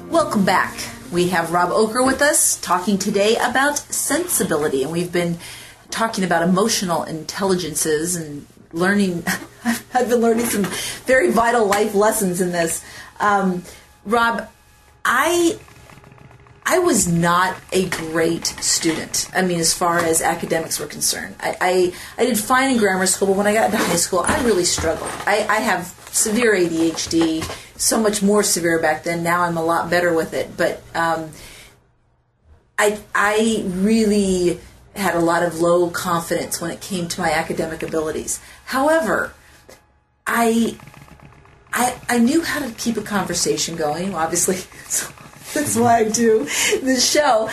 Welcome 0.10 0.44
back. 0.44 0.89
We 1.12 1.30
have 1.30 1.52
Rob 1.52 1.72
Ocker 1.72 2.06
with 2.06 2.22
us 2.22 2.60
talking 2.62 3.00
today 3.00 3.36
about 3.38 3.80
sensibility, 3.80 4.84
and 4.84 4.92
we've 4.92 5.12
been 5.12 5.40
talking 5.90 6.24
about 6.24 6.44
emotional 6.44 7.04
intelligences 7.04 8.16
and 8.16 8.46
learning. 8.74 9.24
I've 9.66 10.08
been 10.08 10.20
learning 10.20 10.46
some 10.46 10.66
very 11.06 11.32
vital 11.32 11.66
life 11.66 11.96
lessons 11.96 12.42
in 12.42 12.52
this. 12.52 12.84
Um, 13.20 13.64
Rob, 14.06 14.48
I 15.04 15.58
I 16.64 16.78
was 16.78 17.08
not 17.08 17.58
a 17.72 17.90
great 17.90 18.46
student. 18.46 19.28
I 19.34 19.42
mean, 19.42 19.60
as 19.60 19.74
far 19.74 19.98
as 19.98 20.22
academics 20.22 20.80
were 20.80 20.86
concerned, 20.86 21.36
I, 21.40 21.56
I, 21.60 21.94
I 22.20 22.26
did 22.28 22.38
fine 22.38 22.70
in 22.70 22.78
grammar 22.78 23.08
school, 23.08 23.30
but 23.30 23.38
when 23.38 23.48
I 23.48 23.56
got 23.56 23.72
into 23.72 23.78
high 23.84 23.96
school, 23.96 24.20
I 24.20 24.44
really 24.46 24.66
struggled. 24.66 25.10
I, 25.26 25.48
I 25.50 25.56
have 25.62 25.88
severe 26.12 26.56
ADHD, 26.56 27.44
so 27.80 28.00
much 28.00 28.22
more 28.22 28.44
severe 28.44 28.80
back 28.80 29.04
then. 29.04 29.24
Now 29.24 29.42
I'm 29.44 29.58
a 29.58 29.64
lot 29.64 29.90
better 29.90 30.14
with 30.14 30.34
it, 30.34 30.56
but 30.56 30.84
um, 30.94 31.32
I 32.78 33.00
I 33.16 33.64
really 33.66 34.60
had 34.96 35.16
a 35.16 35.20
lot 35.20 35.44
of 35.44 35.62
low 35.62 35.90
confidence 35.90 36.60
when 36.60 36.72
it 36.72 36.82
came 36.82 37.08
to 37.08 37.22
my 37.22 37.32
academic 37.32 37.82
abilities. 37.82 38.42
However, 38.66 39.34
I 40.28 40.78
I 41.72 42.00
I 42.10 42.20
knew 42.20 42.44
how 42.44 42.60
to 42.60 42.72
keep 42.74 42.98
a 42.98 43.02
conversation 43.02 43.78
going. 43.78 44.14
Obviously, 44.14 44.56
so 44.88 45.12
that's 45.54 45.76
why 45.78 46.00
I 46.00 46.10
do 46.10 46.44
this 46.82 47.10
show. 47.10 47.50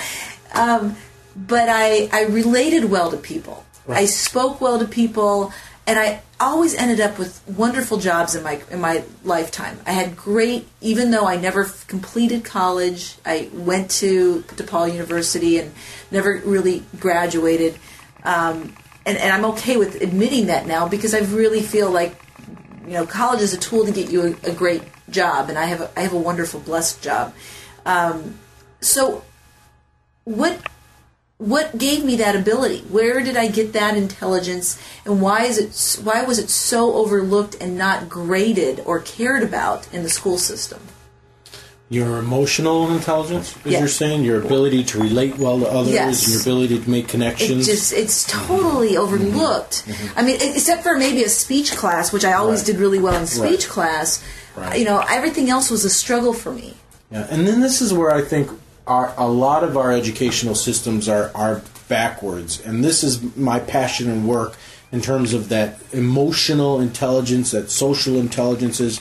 Um, 0.53 0.97
but 1.37 1.69
I 1.69 2.09
I 2.13 2.25
related 2.25 2.91
well 2.91 3.13
to 3.13 3.17
people. 3.17 3.65
Right. 3.87 3.99
I 3.99 4.05
spoke 4.07 4.61
well 4.61 4.81
to 4.81 4.87
people, 4.87 5.53
and 5.87 5.99
I 5.99 6.21
always 6.41 6.75
ended 6.75 7.01
up 7.01 7.19
with 7.19 7.41
wonderful 7.49 7.99
jobs 7.99 8.35
in 8.35 8.43
my 8.43 8.61
in 8.71 8.81
my 8.81 9.05
lifetime. 9.25 9.79
I 9.87 9.93
had 9.93 10.17
great, 10.17 10.67
even 10.81 11.13
though 11.13 11.27
I 11.27 11.37
never 11.37 11.65
completed 11.87 12.45
college. 12.45 13.15
I 13.25 13.49
went 13.53 13.91
to 13.93 14.43
DePaul 14.43 14.93
University 14.93 15.59
and 15.59 15.73
never 16.11 16.43
really 16.45 16.83
graduated. 16.99 17.79
Um, 18.25 18.75
and, 19.07 19.17
and 19.17 19.33
I'm 19.33 19.45
okay 19.53 19.77
with 19.77 20.03
admitting 20.03 20.47
that 20.47 20.67
now 20.67 20.89
because 20.89 21.15
I 21.15 21.21
really 21.21 21.63
feel 21.63 21.91
like 21.91 22.21
you 22.85 22.95
know 22.95 23.07
college 23.07 23.41
is 23.41 23.55
a 23.55 23.59
tool 23.59 23.87
to 23.87 23.93
get 23.93 24.11
you 24.11 24.37
a, 24.45 24.51
a 24.51 24.53
great 24.53 24.83
job, 25.09 25.49
and 25.49 25.57
I 25.57 25.67
have 25.67 25.81
a, 25.81 25.91
I 25.97 26.01
have 26.03 26.13
a 26.13 26.19
wonderful, 26.19 26.59
blessed 26.61 27.01
job. 27.01 27.33
Um, 27.85 28.39
so, 28.81 29.25
what 30.25 30.61
what 31.39 31.77
gave 31.77 32.05
me 32.05 32.17
that 32.17 32.35
ability? 32.35 32.79
Where 32.91 33.21
did 33.23 33.37
I 33.37 33.49
get 33.49 33.73
that 33.75 33.97
intelligence, 33.97 34.79
and 35.05 35.21
why 35.21 35.45
is 35.45 35.59
it 35.59 36.05
why 36.05 36.23
was 36.23 36.39
it 36.39 36.49
so 36.51 36.95
overlooked 36.95 37.57
and 37.61 37.77
not 37.77 38.09
graded 38.09 38.81
or 38.87 39.01
cared 39.01 39.43
about 39.43 39.93
in 39.93 40.03
the 40.03 40.09
school 40.11 40.39
system? 40.39 40.81
Your 41.89 42.19
emotional 42.19 42.91
intelligence, 42.93 43.55
as 43.65 43.71
Yes. 43.73 43.79
you're 43.79 43.89
saying, 43.89 44.25
your 44.25 44.43
ability 44.43 44.83
to 44.85 44.99
relate 45.01 45.39
well 45.39 45.61
to 45.61 45.67
others, 45.71 45.93
Yes. 45.93 46.29
your 46.29 46.41
ability 46.41 46.81
to 46.81 46.91
make 46.91 47.05
It 47.05 47.11
connections. 47.11 47.65
just 47.67 47.93
it's 47.93 48.25
totally 48.25 48.95
mm-hmm. 48.95 49.03
overlooked. 49.03 49.87
Mm-hmm. 49.87 50.19
I 50.19 50.23
mean, 50.23 50.37
except 50.41 50.83
for 50.83 50.97
maybe 50.99 51.23
a 51.23 51.29
speech 51.29 51.77
class, 51.77 52.13
which 52.13 52.25
I 52.25 52.33
always 52.33 52.61
Right. 52.61 52.67
did 52.67 52.79
really 52.81 52.99
well 52.99 53.15
in 53.15 53.29
speech 53.29 53.67
Right. 53.67 53.69
class. 53.69 54.21
Right. 54.57 54.79
You 54.81 54.85
know, 54.85 55.05
everything 55.09 55.49
else 55.49 55.71
was 55.71 55.85
a 55.85 55.91
struggle 55.91 56.33
for 56.33 56.51
me. 56.51 56.75
Yeah, 57.13 57.27
and 57.31 57.47
then 57.47 57.61
this 57.61 57.81
is 57.81 57.93
where 57.95 58.11
I 58.11 58.23
think 58.23 58.51
our, 58.87 59.15
a 59.17 59.27
lot 59.27 59.65
of 59.65 59.77
our 59.77 59.93
educational 59.93 60.55
systems 60.55 61.09
are, 61.09 61.31
are 61.35 61.63
backwards. 61.89 62.61
And 62.61 62.85
this 62.85 63.03
is 63.03 63.37
my 63.37 63.59
passion 63.61 64.11
and 64.11 64.29
work 64.29 64.57
in 64.93 65.01
terms 65.01 65.35
of 65.35 65.49
that 65.49 65.79
emotional 65.93 66.81
intelligence, 66.81 67.51
that 67.51 67.71
social 67.71 68.17
intelligence 68.19 68.81
is 68.81 69.01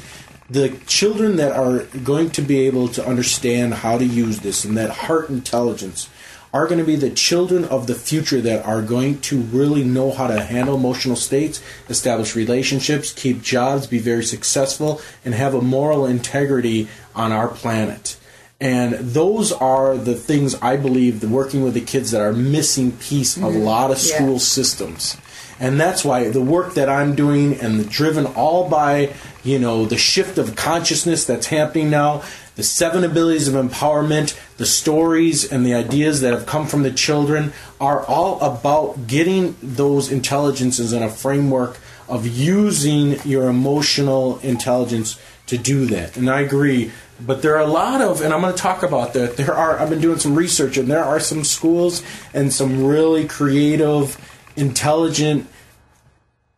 The 0.50 0.78
children 0.86 1.38
that 1.38 1.54
are 1.54 1.86
going 2.04 2.30
to 2.32 2.42
be 2.44 2.68
able 2.68 2.88
to 2.90 3.06
understand 3.06 3.74
how 3.74 3.98
to 3.98 4.06
use 4.06 4.42
this 4.42 4.64
and 4.64 4.78
that 4.78 4.92
heart 4.92 5.30
intelligence 5.30 6.08
are 6.54 6.68
going 6.68 6.78
to 6.78 6.86
be 6.86 6.96
the 6.96 7.10
children 7.10 7.66
of 7.66 7.88
the 7.88 7.96
future 7.96 8.40
that 8.42 8.64
are 8.64 8.84
going 8.84 9.20
to 9.22 9.42
really 9.42 9.84
know 9.84 10.12
how 10.12 10.28
to 10.28 10.40
handle 10.40 10.76
emotional 10.76 11.16
states, 11.16 11.64
establish 11.90 12.36
relationships, 12.36 13.12
keep 13.12 13.42
jobs, 13.42 13.88
be 13.88 13.98
very 13.98 14.24
successful, 14.24 15.02
and 15.26 15.34
have 15.34 15.56
a 15.56 15.62
moral 15.62 16.06
integrity 16.06 16.88
on 17.16 17.32
our 17.32 17.48
planet. 17.48 18.16
And 18.62 18.94
those 18.94 19.52
are 19.52 19.98
the 19.98 20.16
things 20.16 20.56
I 20.62 20.78
believe 20.78 21.20
the 21.20 21.28
working 21.28 21.64
with 21.64 21.74
the 21.74 21.82
kids 21.82 22.12
that 22.12 22.22
are 22.22 22.32
missing 22.34 22.94
piece 22.94 23.36
of 23.36 23.44
a 23.44 23.50
lot 23.50 23.92
of 23.92 23.98
Yeah. 24.02 24.16
school 24.16 24.40
systems. 24.40 25.18
And 25.60 25.80
that's 25.80 26.04
why 26.06 26.30
the 26.30 26.42
work 26.42 26.74
that 26.76 26.90
I'm 26.90 27.16
doing 27.16 27.58
and 27.60 27.80
the 27.80 27.84
driven 27.84 28.26
all 28.26 28.70
by, 28.70 29.10
you 29.44 29.60
know, 29.60 29.86
the 29.86 29.98
shift 29.98 30.38
of 30.38 30.56
consciousness 30.56 31.26
that's 31.26 31.48
happening 31.48 31.90
now, 31.90 32.24
the 32.56 32.64
seven 32.64 33.04
abilities 33.04 33.48
of 33.50 33.54
empowerment, 33.56 34.34
the 34.58 34.66
stories 34.66 35.50
and 35.50 35.66
the 35.66 35.74
ideas 35.74 36.22
that 36.22 36.32
have 36.34 36.46
come 36.46 36.66
from 36.68 36.84
the 36.84 36.92
children 36.92 37.52
are 37.80 38.04
all 38.06 38.40
about 38.42 39.08
getting 39.08 39.56
those 39.62 40.10
intelligences 40.12 40.94
in 40.94 41.04
a 41.04 41.10
framework 41.10 41.78
of 42.08 42.26
using 42.28 43.18
your 43.26 43.50
emotional 43.50 44.40
intelligence 44.44 45.18
to 45.48 45.58
do 45.58 45.86
that. 45.88 46.18
And 46.18 46.30
I 46.30 46.42
agree. 46.42 46.92
But 47.20 47.42
there 47.42 47.56
are 47.56 47.62
a 47.62 47.68
lot 47.68 48.02
of, 48.02 48.22
and 48.22 48.34
I'm 48.34 48.42
going 48.42 48.54
to 48.54 48.62
talk 48.62 48.84
about 48.84 49.14
that. 49.14 49.38
There 49.38 49.54
are, 49.54 49.80
I've 49.80 49.90
been 49.90 50.02
doing 50.02 50.20
some 50.20 50.36
research, 50.36 50.78
and 50.78 50.90
there 50.90 51.04
are 51.04 51.20
some 51.20 51.44
schools 51.44 52.04
and 52.34 52.52
some 52.52 52.86
really 52.86 53.28
creative, 53.28 54.18
intelligent 54.56 55.48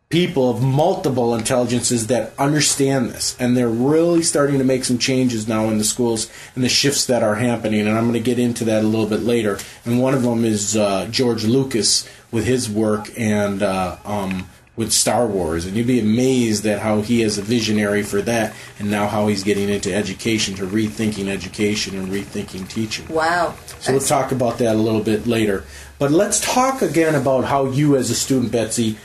people 0.08 0.50
of 0.50 0.62
multiple 0.62 1.34
intelligences 1.34 2.06
that 2.06 2.32
understand 2.38 3.10
this 3.10 3.36
and 3.38 3.54
they're 3.54 3.68
really 3.68 4.22
starting 4.22 4.56
to 4.56 4.64
make 4.64 4.82
some 4.82 4.96
changes 4.96 5.46
now 5.46 5.68
in 5.68 5.76
the 5.76 5.84
schools 5.84 6.30
and 6.54 6.64
the 6.64 6.68
shifts 6.68 7.04
that 7.04 7.22
are 7.22 7.34
happening 7.34 7.80
and 7.80 7.90
i'm 7.90 8.04
going 8.04 8.14
to 8.14 8.20
get 8.20 8.38
into 8.38 8.64
that 8.64 8.82
a 8.82 8.86
little 8.86 9.06
bit 9.06 9.20
later 9.20 9.58
and 9.84 10.00
one 10.00 10.14
of 10.14 10.22
them 10.22 10.46
is 10.46 10.78
uh, 10.78 11.06
george 11.10 11.44
lucas 11.44 12.08
with 12.30 12.46
his 12.46 12.70
work 12.70 13.06
and 13.18 13.62
uh, 13.62 13.98
um, 14.06 14.48
with 14.78 14.92
star 14.92 15.26
wars 15.26 15.66
and 15.66 15.76
you'd 15.76 15.86
be 15.88 15.98
amazed 16.00 16.64
at 16.64 16.78
how 16.78 17.02
he 17.02 17.20
is 17.20 17.36
a 17.36 17.42
visionary 17.42 18.02
for 18.02 18.22
that 18.22 18.54
and 18.78 18.88
now 18.90 19.08
how 19.08 19.26
he's 19.26 19.42
getting 19.42 19.68
into 19.68 19.92
education 19.92 20.54
to 20.54 20.64
rethinking 20.66 21.26
education 21.28 21.98
and 21.98 22.08
rethinking 22.08 22.66
teaching 22.68 23.06
Wow. 23.08 23.54
so 23.80 23.92
we'll 23.92 24.00
talk 24.00 24.30
about 24.32 24.58
that 24.58 24.76
a 24.76 24.78
little 24.78 25.02
bit 25.02 25.26
later. 25.26 25.64
But 25.98 26.12
let's 26.12 26.38
talk 26.40 26.80
again 26.80 27.16
about 27.16 27.44
how 27.44 27.66
you, 27.66 27.96
as 27.96 28.08
a 28.08 28.14
student, 28.14 28.52
Betsy, 28.52 28.96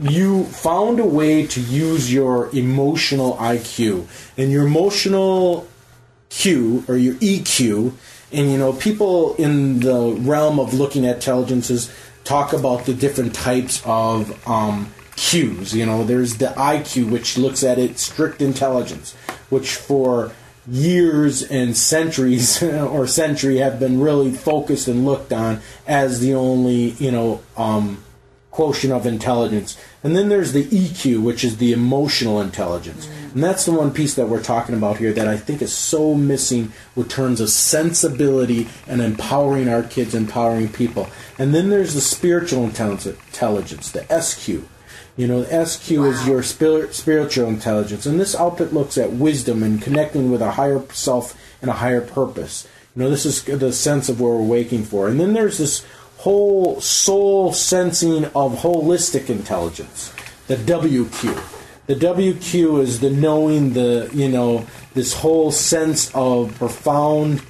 you 0.00 0.44
found 0.44 1.00
a 1.00 1.04
way 1.04 1.44
to 1.48 1.60
use 1.60 2.12
your 2.12 2.48
emotional 2.54 3.34
IQ 3.38 4.06
and 4.38 4.52
your 4.52 4.64
emotional 4.66 5.66
Q 6.28 6.84
or 6.86 6.96
your 6.96 7.14
EQ. 7.14 7.92
And 8.32 8.50
you 8.52 8.58
know, 8.58 8.72
people 8.74 9.34
in 9.36 9.80
the 9.80 10.16
realm 10.20 10.60
of 10.60 10.72
looking 10.72 11.04
at 11.04 11.16
intelligences 11.16 11.92
talk 12.22 12.52
about 12.52 12.84
the 12.86 12.94
different 12.94 13.34
types 13.34 13.82
of 13.84 14.30
um, 14.48 14.92
Qs. 15.16 15.74
You 15.74 15.86
know, 15.86 16.04
there's 16.04 16.36
the 16.36 16.46
IQ, 16.46 17.10
which 17.10 17.36
looks 17.36 17.64
at 17.64 17.78
it 17.78 17.98
strict 17.98 18.40
intelligence, 18.40 19.14
which 19.48 19.74
for 19.74 20.32
years 20.68 21.42
and 21.42 21.76
centuries 21.76 22.62
or 22.62 23.06
century 23.06 23.58
have 23.58 23.78
been 23.78 24.00
really 24.00 24.32
focused 24.32 24.88
and 24.88 25.04
looked 25.04 25.32
on 25.32 25.60
as 25.86 26.20
the 26.20 26.34
only 26.34 26.90
you 26.92 27.10
know 27.10 27.40
um, 27.56 28.02
quotient 28.50 28.92
of 28.92 29.06
intelligence. 29.06 29.76
And 30.02 30.16
then 30.16 30.30
there's 30.30 30.52
the 30.52 30.64
EQ, 30.64 31.22
which 31.22 31.44
is 31.44 31.58
the 31.58 31.72
emotional 31.72 32.40
intelligence. 32.40 33.06
And 33.34 33.44
that's 33.44 33.66
the 33.66 33.72
one 33.72 33.92
piece 33.92 34.14
that 34.14 34.28
we're 34.28 34.42
talking 34.42 34.74
about 34.74 34.96
here 34.96 35.12
that 35.12 35.28
I 35.28 35.36
think 35.36 35.60
is 35.60 35.74
so 35.74 36.14
missing 36.14 36.72
with 36.94 37.10
terms 37.10 37.42
of 37.42 37.50
sensibility 37.50 38.66
and 38.86 39.02
empowering 39.02 39.68
our 39.68 39.82
kids, 39.82 40.14
empowering 40.14 40.70
people. 40.70 41.08
And 41.38 41.54
then 41.54 41.68
there's 41.68 41.92
the 41.92 42.00
spiritual 42.00 42.64
intelligence, 42.64 43.90
the 43.90 44.20
SQ. 44.22 44.66
You 45.16 45.26
know, 45.26 45.42
the 45.42 45.64
SQ 45.64 45.90
is 45.92 46.26
your 46.26 46.42
spirit, 46.42 46.94
spiritual 46.94 47.48
intelligence, 47.48 48.04
and 48.04 48.20
this 48.20 48.34
output 48.34 48.74
looks 48.74 48.98
at 48.98 49.12
wisdom 49.12 49.62
and 49.62 49.80
connecting 49.80 50.30
with 50.30 50.42
a 50.42 50.52
higher 50.52 50.82
self 50.92 51.38
and 51.62 51.70
a 51.70 51.74
higher 51.74 52.02
purpose. 52.02 52.68
You 52.94 53.02
know, 53.02 53.10
this 53.10 53.24
is 53.24 53.42
the 53.42 53.72
sense 53.72 54.10
of 54.10 54.20
where 54.20 54.34
we're 54.34 54.42
waking 54.42 54.84
for. 54.84 55.08
And 55.08 55.18
then 55.18 55.32
there's 55.32 55.56
this 55.58 55.86
whole 56.18 56.80
soul 56.80 57.52
sensing 57.52 58.26
of 58.26 58.60
holistic 58.60 59.30
intelligence, 59.30 60.12
the 60.48 60.56
WQ. 60.56 61.42
The 61.86 61.94
WQ 61.94 62.80
is 62.82 63.00
the 63.00 63.10
knowing, 63.10 63.72
the 63.72 64.10
you 64.12 64.28
know, 64.28 64.66
this 64.92 65.14
whole 65.14 65.50
sense 65.50 66.10
of 66.14 66.54
profound 66.58 67.42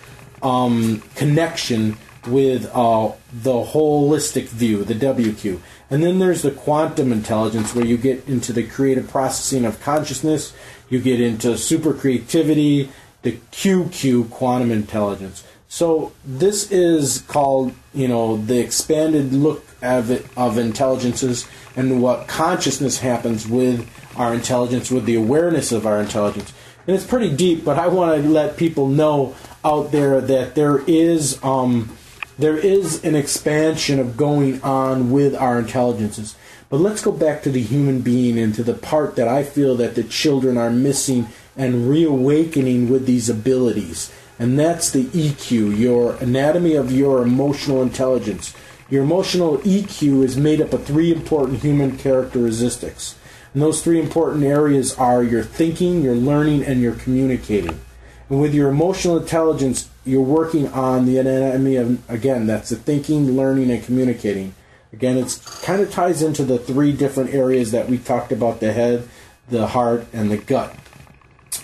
um, 0.43 1.03
connection 1.15 1.97
with 2.27 2.67
uh, 2.75 3.13
the 3.33 3.53
holistic 3.53 4.49
view, 4.49 4.85
the 4.85 4.95
WQ. 4.95 5.61
And 5.91 6.03
then 6.03 6.19
there's 6.19 6.43
the 6.43 6.51
quantum 6.51 7.13
intelligence, 7.13 7.75
where 7.75 7.85
you 7.85 7.97
get 7.97 8.27
into 8.29 8.53
the 8.53 8.65
creative 8.65 9.09
processing 9.09 9.65
of 9.65 9.81
consciousness, 9.81 10.53
you 10.89 11.01
get 11.01 11.21
into 11.21 11.57
super 11.57 11.95
creativity, 11.95 12.91
the 13.23 13.39
QQ, 13.53 14.31
quantum 14.31 14.71
intelligence. 14.71 15.45
So 15.69 16.13
this 16.25 16.71
is 16.71 17.23
called, 17.29 17.75
you 17.93 18.09
know, 18.09 18.37
the 18.37 18.59
expanded 18.59 19.33
look 19.33 19.65
of, 19.83 20.11
it, 20.11 20.27
of 20.37 20.59
intelligences 20.59 21.47
and 21.75 22.01
what 22.01 22.29
consciousness 22.29 23.01
happens 23.01 23.47
with 23.47 23.89
our 24.17 24.33
intelligence, 24.33 24.91
with 24.91 25.05
the 25.05 25.17
awareness 25.17 25.73
of 25.73 25.87
our 25.87 26.01
intelligence. 26.01 26.53
And 26.87 26.95
it's 26.95 27.05
pretty 27.05 27.35
deep, 27.35 27.65
but 27.65 27.79
I 27.79 27.89
want 27.89 28.23
to 28.23 28.29
let 28.29 28.57
people 28.57 28.89
know 28.89 29.35
out 29.65 29.91
there 29.91 30.21
that 30.21 30.55
there 30.55 30.79
is 30.87 31.43
um, 31.43 31.97
there 32.39 32.57
is 32.57 33.03
an 33.05 33.15
expansion 33.15 33.99
of 33.99 34.17
going 34.17 34.63
on 34.63 35.11
with 35.11 35.35
our 35.35 35.59
intelligences. 35.59 36.37
But 36.69 36.81
let's 36.81 37.03
go 37.03 37.13
back 37.13 37.43
to 37.43 37.51
the 37.51 37.63
human 37.63 38.01
being 38.01 38.39
and 38.39 38.55
to 38.57 38.63
the 38.63 38.75
part 38.75 39.17
that 39.17 39.29
I 39.29 39.43
feel 39.43 39.77
that 39.77 39.95
the 39.95 40.03
children 40.03 40.59
are 40.59 40.71
missing 40.71 41.29
and 41.57 41.89
reawakening 41.89 42.91
with 42.91 43.07
these 43.07 43.31
abilities. 43.31 44.13
And 44.39 44.59
that's 44.59 44.91
the 44.91 45.05
EQ, 45.05 45.79
your 45.79 46.17
anatomy 46.17 46.75
of 46.75 46.93
your 46.93 47.23
emotional 47.23 47.83
intelligence. 47.83 48.55
Your 48.91 49.03
emotional 49.03 49.59
EQ 49.59 50.23
is 50.23 50.37
made 50.37 50.61
up 50.61 50.73
of 50.73 50.85
three 50.85 51.13
important 51.13 51.61
human 51.61 51.97
characteristics. 51.97 53.17
And 53.55 53.63
those 53.63 53.83
three 53.83 53.99
important 53.99 54.45
areas 54.45 54.95
are 54.99 55.23
your 55.23 55.43
thinking, 55.43 56.03
your 56.03 56.15
learning, 56.15 56.65
and 56.65 56.83
your 56.83 56.95
communicating. 56.95 57.81
And 58.29 58.41
with 58.41 58.55
your 58.55 58.69
emotional 58.69 59.17
intelligence, 59.17 59.89
you're 60.07 60.23
working 60.23 60.69
on 60.69 61.05
the 61.05 61.19
anatomy 61.19 61.77
of, 61.77 62.11
again, 62.11 62.47
that's 62.47 62.71
the 62.71 62.77
thinking, 62.77 63.37
learning, 63.37 63.71
and 63.71 63.83
communicating. 63.85 64.55
Again, 64.93 65.19
it 65.19 65.39
kind 65.63 65.83
of 65.83 65.91
ties 65.91 66.23
into 66.23 66.45
the 66.45 66.59
three 66.59 66.93
different 66.93 67.35
areas 67.35 67.73
that 67.73 67.89
we 67.89 67.99
talked 67.99 68.31
about 68.31 68.61
the 68.61 68.73
head, 68.73 69.09
the 69.49 69.67
heart, 69.67 70.07
and 70.13 70.31
the 70.31 70.39
gut. 70.39 70.75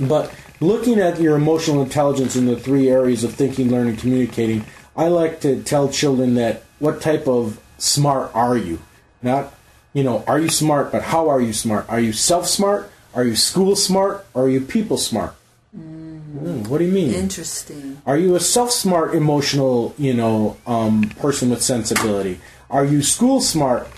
But 0.01 0.34
looking 0.61 0.99
at 0.99 1.20
your 1.20 1.36
emotional 1.36 1.82
intelligence 1.82 2.34
in 2.34 2.47
the 2.47 2.59
three 2.59 2.88
areas 2.88 3.22
of 3.22 3.32
thinking, 3.32 3.70
learning, 3.70 3.97
communicating, 3.97 4.64
I 4.97 5.09
like 5.09 5.40
to 5.43 5.62
tell 5.62 5.88
children 5.88 6.34
that 6.34 6.64
what 6.80 7.01
type 7.01 7.28
of 7.28 7.61
smart 7.78 8.34
are 8.34 8.57
you? 8.57 8.80
Not, 9.22 9.55
you 9.93 10.03
know, 10.03 10.24
are 10.26 10.40
you 10.40 10.49
smart, 10.49 10.90
but 10.90 11.03
how 11.03 11.28
are 11.28 11.40
you 11.40 11.53
smart? 11.53 11.88
Are 11.88 12.01
you 12.01 12.12
self 12.12 12.49
smart? 12.49 12.90
Are 13.14 13.24
you 13.24 13.36
school 13.36 13.76
smart? 13.76 14.26
Are 14.34 14.49
you 14.49 14.61
people 14.61 14.97
smart? 14.97 15.34
Mm, 16.43 16.68
what 16.68 16.78
do 16.78 16.84
you 16.84 16.93
mean? 16.93 17.12
Interesting. 17.14 18.01
Are 18.07 18.16
you 18.16 18.34
a 18.34 18.40
self-smart, 18.40 19.14
emotional, 19.14 19.95
you 19.99 20.14
know, 20.14 20.57
um, 20.66 21.03
person 21.20 21.51
with 21.51 21.62
sensibility? 21.62 22.40
Are 22.70 22.84
you 22.84 23.03
school 23.03 23.40
smart 23.40 23.88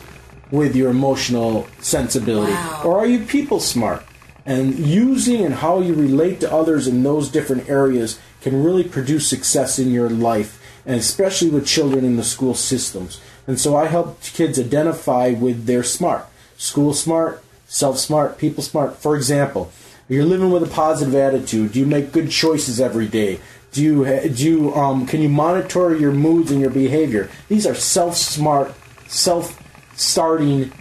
with 0.51 0.77
your 0.77 0.91
emotional 0.91 1.67
sensibility, 1.81 2.53
Wow. 2.53 2.83
or 2.85 2.99
are 2.99 3.07
you 3.07 3.21
people 3.21 3.61
smart? 3.61 4.05
And 4.47 4.79
using 4.79 5.43
and 5.45 5.55
how 5.55 5.81
you 5.81 5.95
relate 5.95 6.39
to 6.41 6.53
others 6.53 6.87
in 6.87 7.03
those 7.03 7.31
different 7.31 7.69
areas 7.69 8.19
can 8.43 8.63
really 8.63 8.85
produce 8.85 9.27
success 9.27 9.79
in 9.79 9.91
your 9.91 10.11
life, 10.11 10.61
and 10.85 10.97
especially 11.01 11.49
with 11.49 11.67
children 11.67 12.05
in 12.05 12.17
the 12.17 12.23
school 12.25 12.55
systems. 12.55 13.21
And 13.47 13.59
so 13.59 13.75
I 13.75 13.87
help 13.87 14.23
kids 14.23 14.59
identify 14.59 15.31
with 15.31 15.65
their 15.67 15.83
smart, 15.83 16.27
school 16.59 16.93
smart, 16.93 17.43
self 17.67 17.99
smart, 17.99 18.37
people 18.37 18.63
smart. 18.63 18.97
For 18.99 19.17
example, 19.17 19.73
you're 20.09 20.25
living 20.25 20.51
with 20.51 20.63
a 20.63 20.67
positive 20.67 21.15
attitude. 21.15 21.73
Do 21.73 21.81
you 21.81 21.87
make 21.87 22.13
good 22.13 22.31
choices 22.31 22.81
every 22.81 23.09
day? 23.09 23.41
Do 23.73 23.83
you 23.83 24.05
do 24.29 24.45
you 24.45 24.75
um, 24.75 25.07
can 25.07 25.21
you 25.21 25.29
monitor 25.29 25.97
your 25.97 26.13
moods 26.13 26.51
and 26.51 26.61
your 26.61 26.71
behavior? 26.71 27.29
These 27.49 27.67
are 27.67 27.75
self 27.75 28.17
smart, 28.17 28.73
self 29.09 29.61
starting, 29.97 30.73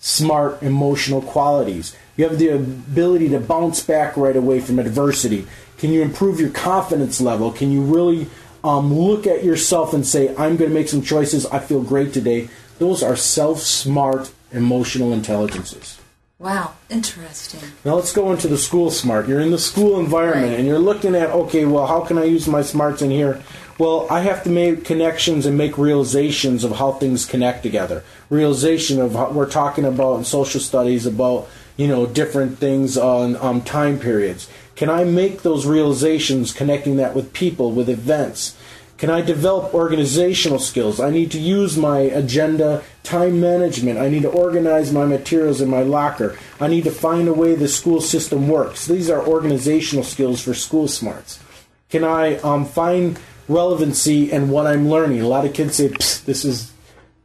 smart 0.00 0.62
emotional 0.62 1.22
qualities. 1.22 1.96
You 2.16 2.28
have 2.28 2.38
the 2.38 2.48
ability 2.48 3.30
to 3.30 3.40
bounce 3.40 3.82
back 3.82 4.16
right 4.16 4.36
away 4.36 4.60
from 4.60 4.78
adversity. 4.78 5.46
Can 5.78 5.90
you 5.92 6.02
improve 6.02 6.38
your 6.38 6.50
confidence 6.50 7.20
level? 7.20 7.52
Can 7.52 7.72
you 7.72 7.82
really 7.82 8.26
um, 8.62 8.92
look 8.92 9.26
at 9.26 9.44
yourself 9.44 9.94
and 9.94 10.06
say, 10.06 10.28
"I'm 10.36 10.56
going 10.56 10.70
to 10.70 10.74
make 10.74 10.88
some 10.88 11.02
choices. 11.02 11.46
I 11.46 11.60
feel 11.60 11.82
great 11.82 12.12
today." 12.12 12.48
Those 12.78 13.02
are 13.02 13.16
self 13.16 13.60
smart 13.60 14.32
emotional 14.50 15.12
intelligences. 15.12 16.01
Wow. 16.42 16.72
Interesting. 16.90 17.60
Now 17.84 17.94
let's 17.94 18.12
go 18.12 18.32
into 18.32 18.48
the 18.48 18.58
school 18.58 18.90
smart. 18.90 19.28
You're 19.28 19.38
in 19.40 19.52
the 19.52 19.58
school 19.58 20.00
environment 20.00 20.50
Right. 20.50 20.58
and 20.58 20.66
you're 20.66 20.80
looking 20.80 21.14
at, 21.14 21.30
okay, 21.30 21.64
well, 21.64 21.86
how 21.86 22.00
can 22.00 22.18
I 22.18 22.24
use 22.24 22.48
my 22.48 22.62
smarts 22.62 23.00
in 23.00 23.12
here? 23.12 23.40
Well, 23.78 24.08
I 24.10 24.20
have 24.22 24.42
to 24.42 24.50
make 24.50 24.84
connections 24.84 25.46
and 25.46 25.56
make 25.56 25.78
realizations 25.78 26.64
of 26.64 26.72
how 26.72 26.92
things 26.92 27.24
connect 27.26 27.62
together. 27.62 28.02
Realization 28.28 29.00
of 29.00 29.12
how 29.14 29.30
we're 29.30 29.48
talking 29.48 29.84
about 29.84 30.16
in 30.18 30.24
social 30.24 30.60
studies 30.60 31.06
about, 31.06 31.48
you 31.76 31.86
know, 31.86 32.06
different 32.06 32.58
things 32.58 32.98
on 32.98 33.36
um, 33.36 33.60
time 33.62 34.00
periods. 34.00 34.48
Can 34.74 34.90
I 34.90 35.04
make 35.04 35.42
those 35.42 35.64
realizations 35.64 36.52
connecting 36.52 36.96
that 36.96 37.14
with 37.14 37.32
people, 37.32 37.70
with 37.70 37.88
events? 37.88 38.56
Can 39.02 39.10
I 39.10 39.20
develop 39.20 39.74
organizational 39.74 40.60
skills? 40.60 41.00
I 41.00 41.10
need 41.10 41.32
to 41.32 41.40
use 41.40 41.76
my 41.76 41.98
agenda, 41.98 42.84
time 43.02 43.40
management. 43.40 43.98
I 43.98 44.08
need 44.08 44.22
to 44.22 44.30
organize 44.30 44.92
my 44.92 45.04
materials 45.06 45.60
in 45.60 45.68
my 45.68 45.82
locker. 45.82 46.38
I 46.60 46.68
need 46.68 46.84
to 46.84 46.92
find 46.92 47.26
a 47.26 47.32
way 47.32 47.56
the 47.56 47.66
school 47.66 48.00
system 48.00 48.46
works. 48.46 48.86
These 48.86 49.10
are 49.10 49.26
organizational 49.26 50.04
skills 50.04 50.40
for 50.40 50.54
school 50.54 50.86
smarts. 50.86 51.42
Can 51.90 52.04
I 52.04 52.36
um, 52.42 52.64
find 52.64 53.18
relevancy 53.48 54.30
in 54.30 54.50
what 54.50 54.68
I'm 54.68 54.88
learning? 54.88 55.20
A 55.20 55.26
lot 55.26 55.46
of 55.46 55.52
kids 55.52 55.74
say, 55.74 55.88
"This 55.88 56.44
is 56.44 56.72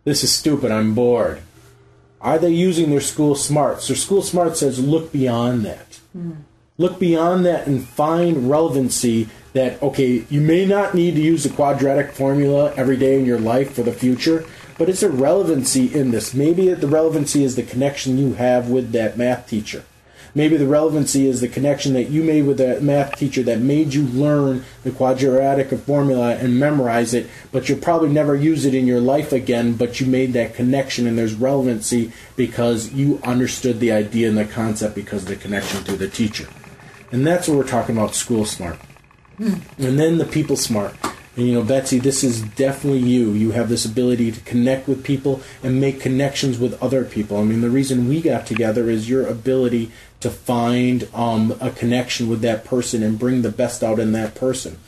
this 0.04 0.24
is 0.24 0.32
stupid. 0.32 0.72
I'm 0.72 0.96
bored." 0.96 1.44
Are 2.20 2.40
they 2.40 2.50
using 2.50 2.90
their 2.90 3.02
school 3.02 3.36
smarts? 3.36 3.88
Their 3.88 3.98
school 3.98 4.24
smart 4.24 4.58
says, 4.58 4.80
"Look 4.80 5.12
beyond 5.12 5.64
that." 5.64 6.00
look 6.78 7.00
beyond 7.00 7.46
that 7.46 7.68
and 7.68 7.88
find 7.88 8.50
relevancy 8.50 9.30
that 9.58 9.82
okay 9.82 10.26
you 10.30 10.40
may 10.40 10.66
not 10.66 10.94
need 10.94 11.16
to 11.16 11.22
use 11.22 11.44
the 11.44 11.50
quadratic 11.50 12.12
formula 12.12 12.74
every 12.76 12.98
day 12.98 13.20
in 13.20 13.26
your 13.26 13.40
life 13.40 13.74
for 13.74 13.84
the 13.84 13.92
future 13.92 14.46
but 14.78 14.90
it's 14.90 15.04
a 15.04 15.10
relevancy 15.10 15.94
in 15.94 16.12
this? 16.12 16.34
Maybe 16.34 16.72
the 16.74 16.88
relevancy 16.88 17.44
is 17.44 17.56
the 17.56 17.64
connection 17.64 18.18
you 18.18 18.34
have 18.36 18.70
with 18.70 18.92
that 18.92 19.18
math 19.18 19.48
teacher. 19.48 19.84
Maybe 20.36 20.56
the 20.56 20.68
relevancy 20.68 21.28
is 21.28 21.42
the 21.42 21.48
connection 21.48 21.94
that 21.94 22.12
you 22.12 22.24
made 22.24 22.44
with 22.44 22.60
that 22.60 22.84
math 22.84 23.18
teacher 23.18 23.42
that 23.44 23.60
made 23.60 23.96
you 23.96 24.04
learn 24.04 24.66
the 24.84 24.92
quadratic 24.92 25.70
formula 25.80 26.36
and 26.36 26.60
memorize 26.60 27.16
it, 27.16 27.28
but 27.52 27.68
you'll 27.68 27.80
probably 27.80 28.10
never 28.10 28.36
use 28.36 28.64
it 28.64 28.76
in 28.76 28.86
your 28.86 29.00
life 29.00 29.32
again, 29.32 29.74
but 29.74 30.00
you 30.00 30.06
made 30.06 30.34
that 30.34 30.54
connection 30.54 31.08
and 31.08 31.18
there's 31.18 31.34
relevancy 31.34 32.12
because 32.36 32.94
you 32.94 33.20
understood 33.24 33.80
the 33.80 33.92
idea 33.92 34.30
and 34.30 34.38
the 34.38 34.46
concept 34.46 34.94
because 34.94 35.24
of 35.24 35.30
the 35.30 35.36
connection 35.36 35.84
to 35.86 35.98
the 35.98 36.08
teacher. 36.08 36.48
And 37.12 37.26
that's 37.26 37.48
what 37.48 37.58
we're 37.58 37.64
talking 37.64 37.98
about 37.98 38.14
school 38.14 38.46
smart. 38.46 38.78
And 39.40 40.00
then 40.00 40.18
the 40.18 40.26
people 40.26 40.56
smart. 40.56 40.96
And 41.36 41.46
you 41.46 41.54
know, 41.54 41.64
Betsy, 41.64 42.00
this 42.00 42.24
is 42.24 42.42
definitely 42.42 43.02
you. 43.02 43.32
You 43.32 43.52
have 43.52 43.70
this 43.70 43.86
ability 43.86 44.32
to 44.32 44.42
connect 44.42 44.88
with 44.88 45.04
people 45.04 45.42
and 45.62 45.80
make 45.80 46.02
connections 46.02 46.58
with 46.58 46.82
other 46.82 47.06
people. 47.06 47.38
I 47.38 47.44
mean, 47.44 47.62
the 47.62 47.70
reason 47.70 48.10
we 48.10 48.22
got 48.22 48.48
together 48.48 48.90
is 48.90 49.08
your 49.08 49.28
ability 49.28 49.92
to 50.22 50.32
find 50.32 51.08
um, 51.14 51.56
a 51.62 51.70
connection 51.70 52.28
with 52.28 52.42
that 52.42 52.66
person 52.66 53.04
and 53.04 53.20
bring 53.20 53.44
the 53.44 53.52
best 53.52 53.84
out 53.84 54.00
in 54.00 54.14
that 54.14 54.34
person. 54.34 54.80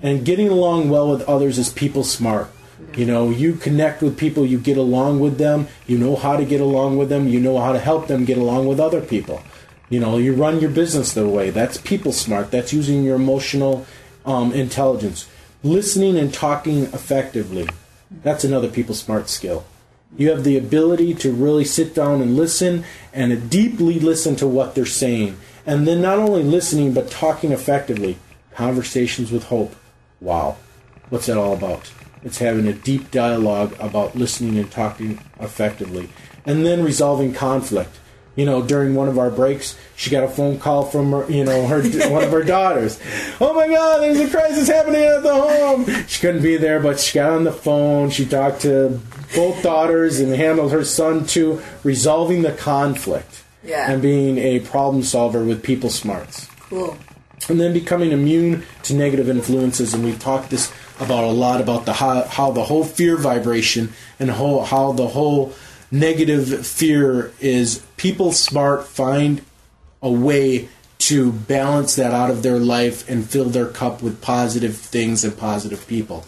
And 0.00 0.24
getting 0.24 0.48
along 0.48 0.90
well 0.90 1.10
with 1.10 1.22
others 1.22 1.58
is 1.58 1.70
people 1.70 2.04
smart. 2.04 2.50
You 2.94 3.06
know, 3.06 3.30
you 3.30 3.54
connect 3.54 4.02
with 4.02 4.16
people, 4.16 4.46
you 4.46 4.58
get 4.58 4.76
along 4.76 5.18
with 5.20 5.38
them, 5.38 5.66
you 5.86 5.98
know 5.98 6.14
how 6.14 6.36
to 6.36 6.44
get 6.44 6.60
along 6.60 6.98
with 6.98 7.08
them, 7.08 7.26
you 7.26 7.40
know 7.40 7.58
how 7.58 7.72
to 7.72 7.78
help 7.78 8.06
them 8.06 8.24
get 8.24 8.38
along 8.38 8.66
with 8.66 8.78
other 8.78 9.00
people. 9.00 9.42
You 9.88 10.00
know, 10.00 10.18
you 10.18 10.32
run 10.32 10.60
your 10.60 10.70
business 10.70 11.12
the 11.12 11.28
way. 11.28 11.50
That's 11.50 11.76
people 11.78 12.12
smart. 12.12 12.50
That's 12.50 12.72
using 12.72 13.04
your 13.04 13.16
emotional 13.16 13.86
um, 14.24 14.52
intelligence 14.52 15.28
listening 15.62 16.16
and 16.16 16.32
talking 16.32 16.84
effectively. 16.84 17.68
That's 18.10 18.44
another 18.44 18.68
people 18.68 18.94
smart 18.94 19.28
skill. 19.28 19.66
You 20.16 20.30
have 20.30 20.44
the 20.44 20.56
ability 20.56 21.14
to 21.14 21.32
really 21.32 21.64
sit 21.64 21.94
down 21.94 22.22
and 22.22 22.36
listen 22.36 22.84
and 23.12 23.50
deeply 23.50 23.98
listen 23.98 24.36
to 24.36 24.46
what 24.46 24.74
they're 24.74 24.86
saying. 24.86 25.36
And 25.66 25.86
then 25.86 26.00
not 26.00 26.18
only 26.18 26.42
listening, 26.42 26.94
but 26.94 27.10
talking 27.10 27.52
effectively. 27.52 28.18
Conversations 28.54 29.32
with 29.32 29.44
hope. 29.44 29.74
Wow. 30.20 30.56
What's 31.10 31.26
that 31.26 31.36
all 31.36 31.52
about? 31.52 31.92
It's 32.22 32.38
having 32.38 32.66
a 32.66 32.72
deep 32.72 33.10
dialogue 33.10 33.76
about 33.78 34.16
listening 34.16 34.56
and 34.58 34.70
talking 34.70 35.20
effectively. 35.40 36.08
And 36.46 36.64
then 36.64 36.84
resolving 36.84 37.34
conflict 37.34 37.98
you 38.36 38.44
know, 38.46 38.62
during 38.62 38.94
one 38.94 39.08
of 39.08 39.18
our 39.18 39.30
breaks, 39.30 39.76
she 39.96 40.10
got 40.10 40.22
a 40.22 40.28
phone 40.28 40.58
call 40.58 40.84
from 40.84 41.10
her, 41.10 41.30
you 41.30 41.44
know, 41.44 41.66
her 41.66 41.82
one 42.10 42.22
of 42.22 42.30
her 42.30 42.44
daughters. 42.44 43.00
Oh 43.40 43.52
my 43.54 43.66
God, 43.66 44.02
there's 44.02 44.20
a 44.20 44.28
crisis 44.30 44.68
happening 44.68 45.02
at 45.02 45.22
the 45.22 45.34
home. 45.34 45.86
She 46.06 46.20
couldn't 46.20 46.42
be 46.42 46.56
there, 46.56 46.78
but 46.80 47.00
she 47.00 47.14
got 47.18 47.32
on 47.32 47.44
the 47.44 47.52
phone. 47.52 48.10
She 48.10 48.24
talked 48.26 48.60
to 48.62 49.00
both 49.34 49.62
daughters 49.62 50.20
and 50.20 50.32
handled 50.34 50.70
her 50.72 50.84
son 50.84 51.26
too, 51.26 51.60
resolving 51.82 52.42
the 52.42 52.52
conflict 52.52 53.42
Yeah. 53.64 53.90
and 53.90 54.00
being 54.00 54.38
a 54.38 54.60
problem 54.60 55.02
solver 55.02 55.42
with 55.42 55.62
people 55.62 55.90
smarts 55.90 56.46
Cool. 56.68 56.96
and 57.48 57.58
then 57.60 57.72
becoming 57.72 58.12
immune 58.12 58.64
to 58.84 58.94
negative 58.94 59.28
influences. 59.28 59.94
And 59.94 60.04
we've 60.04 60.18
talked 60.20 60.50
this 60.50 60.70
about 61.00 61.24
a 61.24 61.30
lot 61.30 61.60
about 61.60 61.84
the 61.86 61.92
how, 61.94 62.22
how 62.22 62.50
the 62.52 62.64
whole 62.64 62.84
fear 62.84 63.16
vibration 63.16 63.92
and 64.20 64.30
how, 64.30 64.60
how 64.60 64.92
the 64.92 65.08
whole 65.08 65.52
negative 65.90 66.66
fear 66.66 67.32
is 67.40 67.84
people 67.96 68.32
smart 68.32 68.86
find 68.86 69.42
a 70.02 70.10
way 70.10 70.68
to 70.98 71.32
balance 71.32 71.96
that 71.96 72.12
out 72.12 72.30
of 72.30 72.42
their 72.42 72.58
life 72.58 73.08
and 73.08 73.28
fill 73.28 73.46
their 73.46 73.66
cup 73.66 74.02
with 74.02 74.20
positive 74.20 74.76
things 74.76 75.24
and 75.24 75.36
positive 75.36 75.86
people. 75.86 76.24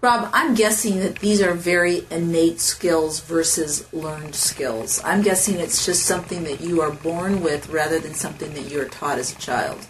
Rob, 0.00 0.30
I'm 0.32 0.54
guessing 0.54 1.00
that 1.00 1.18
these 1.20 1.40
are 1.40 1.54
very 1.54 2.06
innate 2.10 2.60
skills 2.60 3.20
versus 3.20 3.92
learned 3.92 4.34
skills. 4.34 5.00
I'm 5.04 5.22
guessing 5.22 5.56
it's 5.56 5.86
just 5.86 6.04
something 6.04 6.44
that 6.44 6.60
you 6.60 6.80
are 6.80 6.90
born 6.90 7.42
with 7.42 7.68
rather 7.70 7.98
than 7.98 8.14
something 8.14 8.52
that 8.54 8.70
you 8.70 8.80
are 8.80 8.86
taught 8.86 9.18
as 9.18 9.32
a 9.32 9.36
child. 9.36 9.86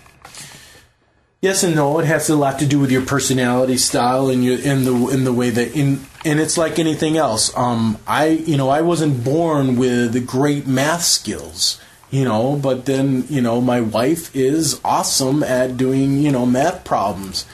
Yes 1.42 1.62
and 1.62 1.74
no. 1.74 1.98
It 1.98 2.06
has 2.06 2.30
a 2.30 2.36
lot 2.36 2.58
to 2.60 2.66
do 2.66 2.78
with 2.80 2.90
your 2.90 3.04
personality 3.04 3.76
style 3.76 4.30
and 4.30 4.44
your 4.44 4.58
in 4.58 4.84
the 4.84 5.08
in 5.08 5.24
the 5.24 5.32
way 5.32 5.50
that 5.50 5.76
in 5.76 6.00
and 6.26 6.40
it's 6.40 6.58
like 6.58 6.80
anything 6.80 7.16
else. 7.16 7.56
Um, 7.56 7.98
I 8.06 8.26
you 8.26 8.56
know 8.56 8.68
I 8.68 8.82
wasn't 8.82 9.24
born 9.24 9.76
with 9.76 10.26
great 10.26 10.66
math 10.66 11.04
skills, 11.04 11.80
you 12.10 12.24
know, 12.24 12.56
but 12.56 12.84
then 12.84 13.24
you 13.30 13.40
know 13.40 13.60
my 13.60 13.80
wife 13.80 14.34
is 14.34 14.80
awesome 14.84 15.44
at 15.44 15.76
doing 15.76 16.18
you 16.18 16.32
know 16.32 16.44
math 16.44 16.84
problems, 16.84 17.46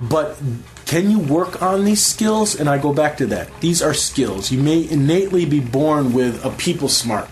but 0.00 0.40
can 0.86 1.10
you 1.10 1.18
work 1.18 1.60
on 1.60 1.84
these 1.84 2.04
skills? 2.04 2.58
And 2.58 2.68
I 2.68 2.78
go 2.78 2.92
back 2.92 3.16
to 3.18 3.26
that. 3.26 3.48
These 3.60 3.82
are 3.82 3.94
skills. 3.94 4.50
You 4.50 4.62
may 4.62 4.88
innately 4.88 5.44
be 5.44 5.60
born 5.60 6.12
with 6.12 6.44
a 6.44 6.50
people 6.50 6.88
smart. 6.88 7.28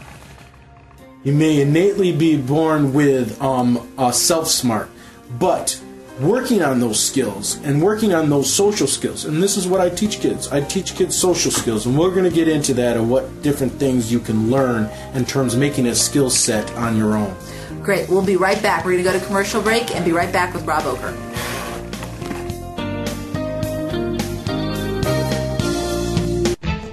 You 1.25 1.33
may 1.33 1.61
innately 1.61 2.13
be 2.13 2.37
born 2.37 2.93
with 2.93 3.41
um, 3.41 3.89
a 3.99 4.13
self 4.13 4.49
smart, 4.49 4.91
but 5.39 5.81
working 6.21 6.63
on 6.63 6.81
those 6.81 6.99
skills 7.03 7.57
and 7.65 7.81
working 7.83 8.13
on 8.13 8.29
those 8.29 8.53
social 8.53 8.87
skills, 8.87 9.25
and 9.25 9.43
this 9.43 9.57
is 9.57 9.67
what 9.67 9.81
I 9.81 9.89
teach 9.89 10.21
kids. 10.21 10.49
I 10.49 10.61
teach 10.61 10.95
kids 10.95 11.17
social 11.17 11.51
skills, 11.51 11.87
and 11.87 11.97
we're 11.99 12.11
going 12.11 12.25
to 12.25 12.35
get 12.35 12.49
into 12.49 12.75
that 12.75 12.97
and 12.97 13.11
what 13.11 13.43
different 13.43 13.73
things 13.75 14.13
you 14.13 14.21
can 14.21 14.51
learn 14.51 14.91
in 15.15 15.25
terms 15.25 15.55
of 15.55 15.61
making 15.61 15.87
a 15.87 15.95
skill 15.95 16.31
set 16.31 16.71
on 16.75 16.97
your 16.97 17.17
own. 17.17 17.35
Great. 17.83 18.09
We'll 18.09 18.25
be 18.25 18.37
right 18.37 18.61
back. 18.63 18.85
We're 18.85 18.93
going 18.93 19.05
to 19.05 19.13
go 19.13 19.19
to 19.19 19.25
commercial 19.25 19.63
break 19.63 19.95
and 19.95 20.05
be 20.05 20.13
right 20.13 20.33
back 20.33 20.55
with 20.55 20.65
Rob 20.67 20.83
Ocker. 20.83 21.15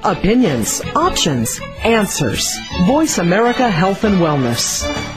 Opinions, 0.03 0.81
options, 0.95 1.59
answers. 1.83 2.55
Voice 2.85 3.17
America 3.17 3.67
Health 3.67 4.03
and 4.03 4.17
Wellness. 4.17 5.14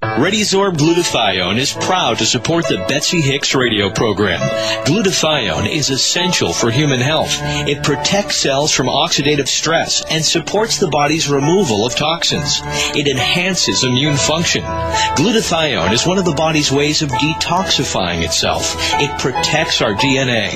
ReadiSorb 0.00 0.76
glutathione 0.76 1.56
is 1.56 1.72
proud 1.72 2.18
to 2.18 2.24
support 2.24 2.68
the 2.68 2.84
Betsy 2.88 3.20
Hicks 3.20 3.52
radio 3.56 3.90
program. 3.90 4.38
Glutathione 4.84 5.68
is 5.68 5.90
essential 5.90 6.52
for 6.52 6.70
human 6.70 7.00
health. 7.00 7.36
It 7.66 7.82
protects 7.82 8.36
cells 8.36 8.72
from 8.72 8.86
oxidative 8.86 9.48
stress 9.48 10.04
and 10.08 10.24
supports 10.24 10.78
the 10.78 10.86
body's 10.86 11.28
removal 11.28 11.84
of 11.84 11.96
toxins. 11.96 12.60
It 12.94 13.08
enhances 13.08 13.82
immune 13.82 14.16
function. 14.16 14.62
Glutathione 14.62 15.92
is 15.92 16.06
one 16.06 16.18
of 16.18 16.24
the 16.24 16.34
body's 16.34 16.70
ways 16.70 17.02
of 17.02 17.10
detoxifying 17.10 18.22
itself. 18.24 18.76
It 19.00 19.18
protects 19.18 19.82
our 19.82 19.94
DNA. 19.94 20.50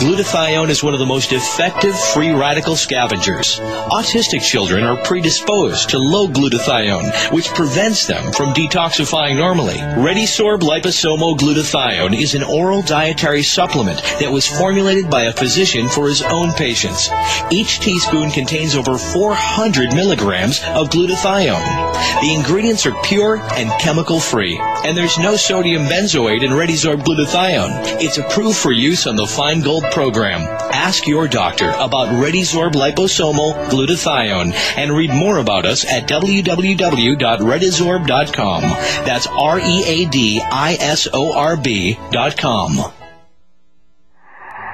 Glutathione 0.00 0.68
is 0.68 0.82
one 0.82 0.92
of 0.92 1.00
the 1.00 1.06
most 1.06 1.32
effective 1.32 1.98
free 1.98 2.32
radical 2.32 2.76
scavengers. 2.76 3.58
Autistic 3.90 4.42
children 4.42 4.84
are 4.84 5.02
predisposed 5.02 5.88
to 5.90 5.98
low 5.98 6.28
glutathione, 6.28 7.32
which 7.32 7.48
prevents 7.48 8.06
them 8.06 8.32
from 8.32 8.52
detoxifying 8.52 8.81
normally. 8.82 9.76
ReadiSorb 9.76 10.60
liposomal 10.60 11.38
glutathione 11.38 12.20
is 12.20 12.34
an 12.34 12.42
oral 12.42 12.82
dietary 12.82 13.44
supplement 13.44 14.02
that 14.18 14.32
was 14.32 14.48
formulated 14.48 15.08
by 15.08 15.26
a 15.26 15.32
physician 15.32 15.88
for 15.88 16.08
his 16.08 16.20
own 16.22 16.52
patients. 16.54 17.08
Each 17.52 17.78
teaspoon 17.78 18.32
contains 18.32 18.74
over 18.74 18.98
400 18.98 19.94
milligrams 19.94 20.58
of 20.74 20.90
glutathione. 20.90 21.92
The 22.22 22.34
ingredients 22.34 22.84
are 22.84 23.00
pure 23.04 23.36
and 23.52 23.70
chemical 23.80 24.18
free, 24.18 24.58
and 24.84 24.96
there's 24.96 25.16
no 25.16 25.36
sodium 25.36 25.84
benzoate 25.84 26.42
in 26.42 26.50
ReadiSorb 26.50 27.04
glutathione. 27.04 28.02
It's 28.02 28.18
approved 28.18 28.58
for 28.58 28.72
use 28.72 29.06
on 29.06 29.14
the 29.14 29.26
Feingold 29.26 29.92
program. 29.92 30.40
Ask 30.72 31.06
your 31.06 31.28
doctor 31.28 31.70
about 31.78 32.08
ReadiSorb 32.08 32.72
liposomal 32.72 33.54
glutathione 33.68 34.52
and 34.76 34.90
read 34.90 35.10
more 35.10 35.38
about 35.38 35.66
us 35.66 35.84
at 35.84 36.08
www.readisorb.com. 36.08 38.71
That's 39.04 39.26
R 39.26 39.58
E 39.60 39.84
A 39.84 40.04
D 40.06 40.40
I 40.40 40.74
S 40.74 41.08
O 41.12 41.32
R 41.32 41.56
B 41.56 41.98
dot 42.10 42.36
com. 42.36 43.01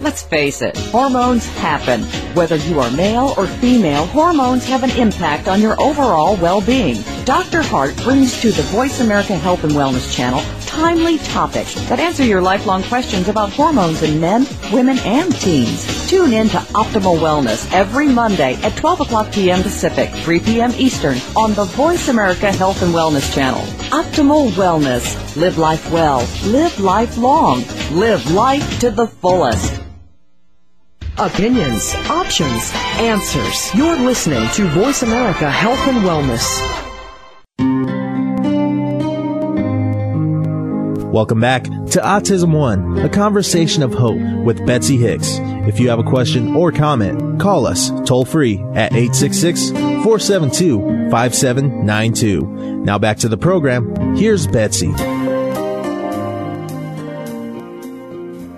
Let's 0.00 0.22
face 0.22 0.60
it, 0.60 0.76
hormones 0.76 1.46
happen. 1.56 2.02
Whether 2.34 2.56
you 2.56 2.78
are 2.80 2.90
male 2.90 3.32
or 3.38 3.46
female, 3.46 4.04
hormones 4.06 4.66
have 4.66 4.82
an 4.82 4.90
impact 4.90 5.48
on 5.48 5.62
your 5.62 5.80
overall 5.80 6.36
well-being. 6.36 7.02
Dr. 7.24 7.62
Hart 7.62 7.96
brings 7.98 8.40
to 8.42 8.50
the 8.50 8.62
Voice 8.64 9.00
America 9.00 9.34
Health 9.34 9.64
and 9.64 9.72
Wellness 9.72 10.14
channel 10.14 10.42
timely 10.66 11.18
topics 11.18 11.74
that 11.88 12.00
answer 12.00 12.24
your 12.24 12.42
lifelong 12.42 12.82
questions 12.82 13.28
about 13.28 13.50
hormones 13.50 14.02
in 14.02 14.20
men, 14.20 14.46
women, 14.72 14.98
and 15.00 15.32
teens. 15.40 15.93
Tune 16.08 16.34
in 16.34 16.48
to 16.50 16.58
Optimal 16.58 17.18
Wellness 17.18 17.72
every 17.72 18.08
Monday 18.08 18.54
at 18.62 18.76
12 18.76 19.00
o'clock 19.00 19.32
p.m. 19.32 19.62
Pacific, 19.62 20.10
3 20.10 20.40
p.m. 20.40 20.70
Eastern 20.76 21.16
on 21.34 21.54
the 21.54 21.64
Voice 21.64 22.08
America 22.08 22.52
Health 22.52 22.82
and 22.82 22.92
Wellness 22.92 23.32
channel. 23.34 23.62
Optimal 23.90 24.50
Wellness. 24.50 25.34
Live 25.36 25.56
life 25.56 25.90
well. 25.90 26.18
Live 26.44 26.78
life 26.78 27.16
long. 27.16 27.64
Live 27.90 28.30
life 28.30 28.80
to 28.80 28.90
the 28.90 29.06
fullest. 29.06 29.80
Opinions, 31.16 31.94
options, 32.10 32.70
answers. 32.98 33.74
You're 33.74 33.96
listening 33.96 34.46
to 34.50 34.68
Voice 34.68 35.02
America 35.02 35.50
Health 35.50 35.78
and 35.88 35.98
Wellness. 36.04 36.44
Welcome 41.12 41.38
back 41.38 41.62
to 41.62 42.00
Autism 42.00 42.52
One, 42.52 42.98
a 42.98 43.08
conversation 43.08 43.84
of 43.84 43.94
hope 43.94 44.20
with 44.44 44.66
Betsy 44.66 44.96
Hicks. 44.96 45.38
If 45.66 45.80
you 45.80 45.88
have 45.88 45.98
a 45.98 46.02
question 46.02 46.54
or 46.54 46.70
comment, 46.70 47.40
call 47.40 47.66
us 47.66 47.90
toll 48.06 48.26
free 48.26 48.58
at 48.74 48.92
866 48.92 49.70
472 49.70 51.10
5792. 51.10 52.84
Now 52.84 52.98
back 52.98 53.16
to 53.18 53.28
the 53.28 53.38
program. 53.38 54.14
Here's 54.14 54.46
Betsy. 54.46 54.92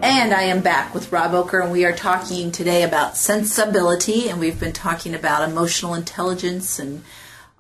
And 0.03 0.35
I 0.35 0.43
am 0.43 0.63
back 0.63 0.93
with 0.95 1.13
Rob 1.13 1.31
Ocker, 1.31 1.63
and 1.63 1.71
we 1.71 1.85
are 1.85 1.93
talking 1.93 2.51
today 2.51 2.83
about 2.83 3.17
sensibility, 3.17 4.29
and 4.29 4.41
we've 4.41 4.59
been 4.59 4.73
talking 4.73 5.15
about 5.15 5.49
emotional 5.49 5.95
intelligence 5.95 6.81
and 6.81 7.05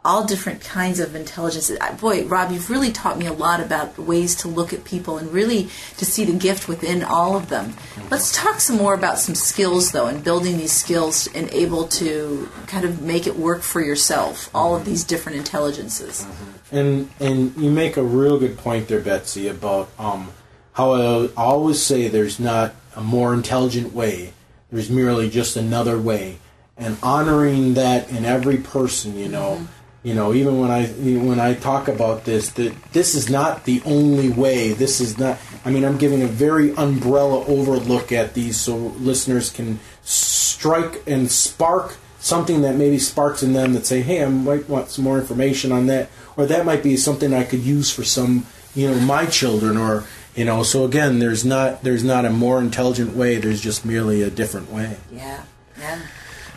all 0.07 0.25
different 0.25 0.61
kinds 0.61 1.01
of 1.01 1.17
intelligence. 1.17 1.71
Boy, 2.01 2.25
Rob, 2.25 2.53
you've 2.53 2.71
really 2.71 2.93
taught 2.93 3.19
me 3.19 3.27
a 3.27 3.33
lot 3.33 3.61
about 3.61 3.99
ways 3.99 4.37
to 4.37 4.49
look 4.49 4.73
at 4.73 4.85
people 4.85 5.19
and 5.19 5.33
really 5.33 5.65
to 5.97 6.05
see 6.05 6.25
the 6.25 6.33
gift 6.33 6.69
within 6.69 7.03
all 7.03 7.35
of 7.37 7.49
them. 7.49 7.75
Let's 8.09 8.31
talk 8.33 8.61
some 8.61 8.77
more 8.77 8.95
about 8.95 9.19
some 9.19 9.35
skills, 9.35 9.91
though, 9.91 10.07
and 10.07 10.23
building 10.23 10.59
these 10.59 10.73
skills 10.73 11.29
and 11.35 11.51
able 11.51 11.89
to 11.89 12.49
kind 12.69 12.85
of 12.85 13.03
make 13.03 13.27
it 13.27 13.37
work 13.37 13.63
for 13.63 13.81
yourself, 13.81 14.49
all 14.55 14.77
of 14.77 14.85
these 14.85 15.03
different 15.03 15.39
intelligences. 15.39 16.25
And 16.71 17.11
and 17.19 17.57
you 17.57 17.71
make 17.71 17.97
a 17.97 18.03
real 18.03 18.39
good 18.39 18.57
point 18.57 18.87
there, 18.87 19.01
Betsy, 19.01 19.49
about 19.49 19.89
um, 19.99 20.31
how 20.73 20.93
I 20.93 21.29
always 21.37 21.83
say 21.83 22.07
there's 22.07 22.39
not 22.39 22.75
a 22.95 23.01
more 23.01 23.35
intelligent 23.35 23.93
way. 23.93 24.35
There's 24.71 24.91
merely 24.91 25.31
just 25.31 25.57
another 25.57 25.99
way, 25.99 26.39
and 26.77 26.97
honoring 27.03 27.75
that 27.75 28.11
in 28.11 28.25
every 28.25 28.59
person. 28.59 29.17
You 29.19 29.29
know, 29.29 29.67
you 30.07 30.15
know, 30.15 30.33
even 30.33 30.61
when 30.61 30.71
I 30.71 30.87
when 30.87 31.41
I 31.41 31.55
talk 31.55 31.89
about 31.89 32.25
this, 32.25 32.51
that 32.51 32.81
this 32.93 33.17
is 33.17 33.29
not 33.29 33.65
the 33.65 33.83
only 33.85 34.29
way. 34.29 34.73
This 34.73 35.01
is 35.01 35.19
not. 35.19 35.37
I 35.65 35.71
mean, 35.71 35.85
I'm 35.85 35.99
giving 35.99 36.23
a 36.23 36.29
very 36.29 36.73
umbrella 36.77 37.45
overlook 37.47 38.13
at 38.13 38.33
these, 38.33 38.57
so 38.57 38.77
listeners 38.77 39.51
can 39.51 39.81
strike 40.05 41.03
and 41.09 41.29
spark 41.29 41.97
something 42.21 42.63
that 42.63 42.77
maybe 42.77 43.01
sparks 43.01 43.43
in 43.43 43.53
them 43.53 43.73
that 43.73 43.85
say, 43.85 44.01
"Hey, 44.01 44.23
I 44.23 44.29
might 44.29 44.69
want 44.69 44.91
some 44.91 45.03
more 45.03 45.19
information 45.19 45.73
on 45.73 45.89
that," 45.89 46.09
or 46.37 46.47
that 46.47 46.65
might 46.65 46.85
be 46.85 46.97
something 46.97 47.35
I 47.35 47.43
could 47.43 47.65
use 47.65 47.91
for 47.91 48.05
some, 48.05 48.47
you 48.77 48.89
know, 48.89 49.01
my 49.01 49.27
children, 49.27 49.77
or 49.77 50.05
you 50.37 50.45
know. 50.45 50.63
So 50.63 50.85
again, 50.85 51.19
there's 51.19 51.45
not 51.45 51.83
there's 51.83 52.05
not 52.05 52.25
a 52.25 52.31
more 52.31 52.61
intelligent 52.61 53.17
way. 53.17 53.39
There's 53.39 53.61
just 53.61 53.85
merely 53.85 54.23
a 54.23 54.31
different 54.31 54.71
way. 54.71 54.99
Yeah, 55.11 55.43
yeah. 55.77 55.99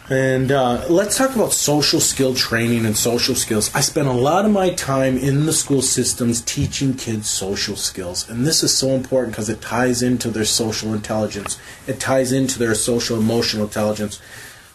And 0.10 0.52
uh, 0.52 0.88
let's 0.90 1.18
talk 1.18 1.36
about 1.36 1.54
social 1.54 2.00
skill 2.00 2.34
training 2.34 2.88
and 2.88 2.98
social 2.98 3.36
skills. 3.36 3.70
I 3.76 3.82
spend 3.82 4.08
a 4.08 4.14
lot 4.14 4.44
of 4.44 4.52
my 4.52 4.72
time 4.72 5.18
in 5.20 5.46
the 5.46 5.54
school 5.54 5.84
systems 5.84 6.42
teaching 6.42 6.96
kids 6.96 7.30
social 7.30 7.76
skills. 7.76 8.28
And 8.28 8.46
this 8.46 8.64
is 8.64 8.76
so 8.76 8.90
important 8.90 9.34
because 9.34 9.50
it 9.50 9.62
ties 9.62 10.02
into 10.02 10.32
their 10.32 10.46
social 10.46 10.96
intelligence, 10.96 11.60
it 11.86 12.00
ties 12.00 12.32
into 12.32 12.58
their 12.58 12.74
social 12.74 13.20
emotional 13.20 13.66
intelligence. 13.66 14.20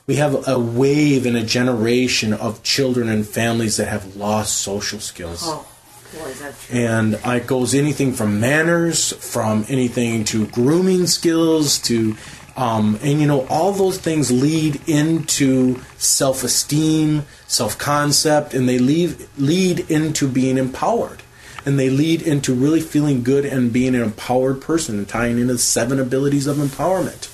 We 0.07 0.17
have 0.17 0.47
a 0.47 0.59
wave 0.59 1.27
and 1.27 1.37
a 1.37 1.43
generation 1.43 2.33
of 2.33 2.63
children 2.63 3.09
and 3.09 3.27
families 3.27 3.79
that 3.79 3.89
have 3.89 4.15
lost 4.17 4.59
social 4.59 5.01
skills. 5.01 5.41
Oh, 5.43 5.67
boy, 6.13 6.27
is 6.27 6.41
that 6.41 6.61
true. 6.61 6.79
And 6.79 7.15
it 7.15 7.47
goes 7.49 7.75
anything 7.75 8.13
from 8.13 8.39
manners, 8.39 9.13
from 9.15 9.65
anything 9.69 10.25
to 10.27 10.47
grooming 10.49 11.07
skills, 11.07 11.79
to 11.81 12.17
um, 12.57 12.99
and 13.03 13.21
you 13.21 13.27
know 13.27 13.47
all 13.49 13.73
those 13.73 13.99
things 13.99 14.31
lead 14.31 14.81
into 14.89 15.81
self-esteem, 15.99 17.25
self-concept, 17.47 18.55
and 18.55 18.69
they 18.69 18.79
lead 18.79 19.17
lead 19.37 19.91
into 19.91 20.29
being 20.29 20.59
empowered, 20.59 21.23
and 21.67 21.79
they 21.79 21.91
lead 21.91 22.23
into 22.23 22.55
really 22.55 22.81
feeling 22.81 23.23
good 23.23 23.45
and 23.45 23.73
being 23.73 23.95
an 23.95 24.03
empowered 24.03 24.61
person, 24.61 24.99
and 24.99 25.09
tying 25.09 25.39
into 25.39 25.55
the 25.55 25.59
seven 25.59 25.99
abilities 25.99 26.47
of 26.47 26.59
empowerment. 26.59 27.31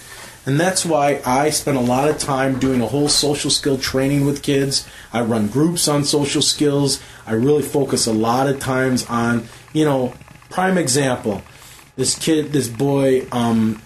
And 0.47 0.59
that's 0.59 0.87
why 0.87 1.21
I 1.27 1.51
spend 1.51 1.77
a 1.77 1.83
lot 1.83 2.09
of 2.09 2.19
time 2.19 2.59
doing 2.59 2.81
a 2.81 2.87
whole 2.87 3.09
social 3.09 3.51
skill 3.51 3.77
training 3.77 4.25
with 4.25 4.43
kids. 4.43 4.89
I 5.13 5.21
run 5.21 5.49
groups 5.49 5.87
on 5.87 6.05
social 6.05 6.41
skills. 6.41 7.01
I 7.27 7.33
really 7.33 7.63
focus 7.63 8.07
a 8.07 8.13
lot 8.13 8.49
of 8.49 8.59
times 8.59 9.05
on, 9.07 9.49
you 9.75 9.85
know, 9.85 10.15
prime 10.49 10.79
example. 10.79 11.43
This 11.97 12.19
kid, 12.19 12.53
this 12.53 12.69
boy, 12.69 13.27
um, 13.31 13.83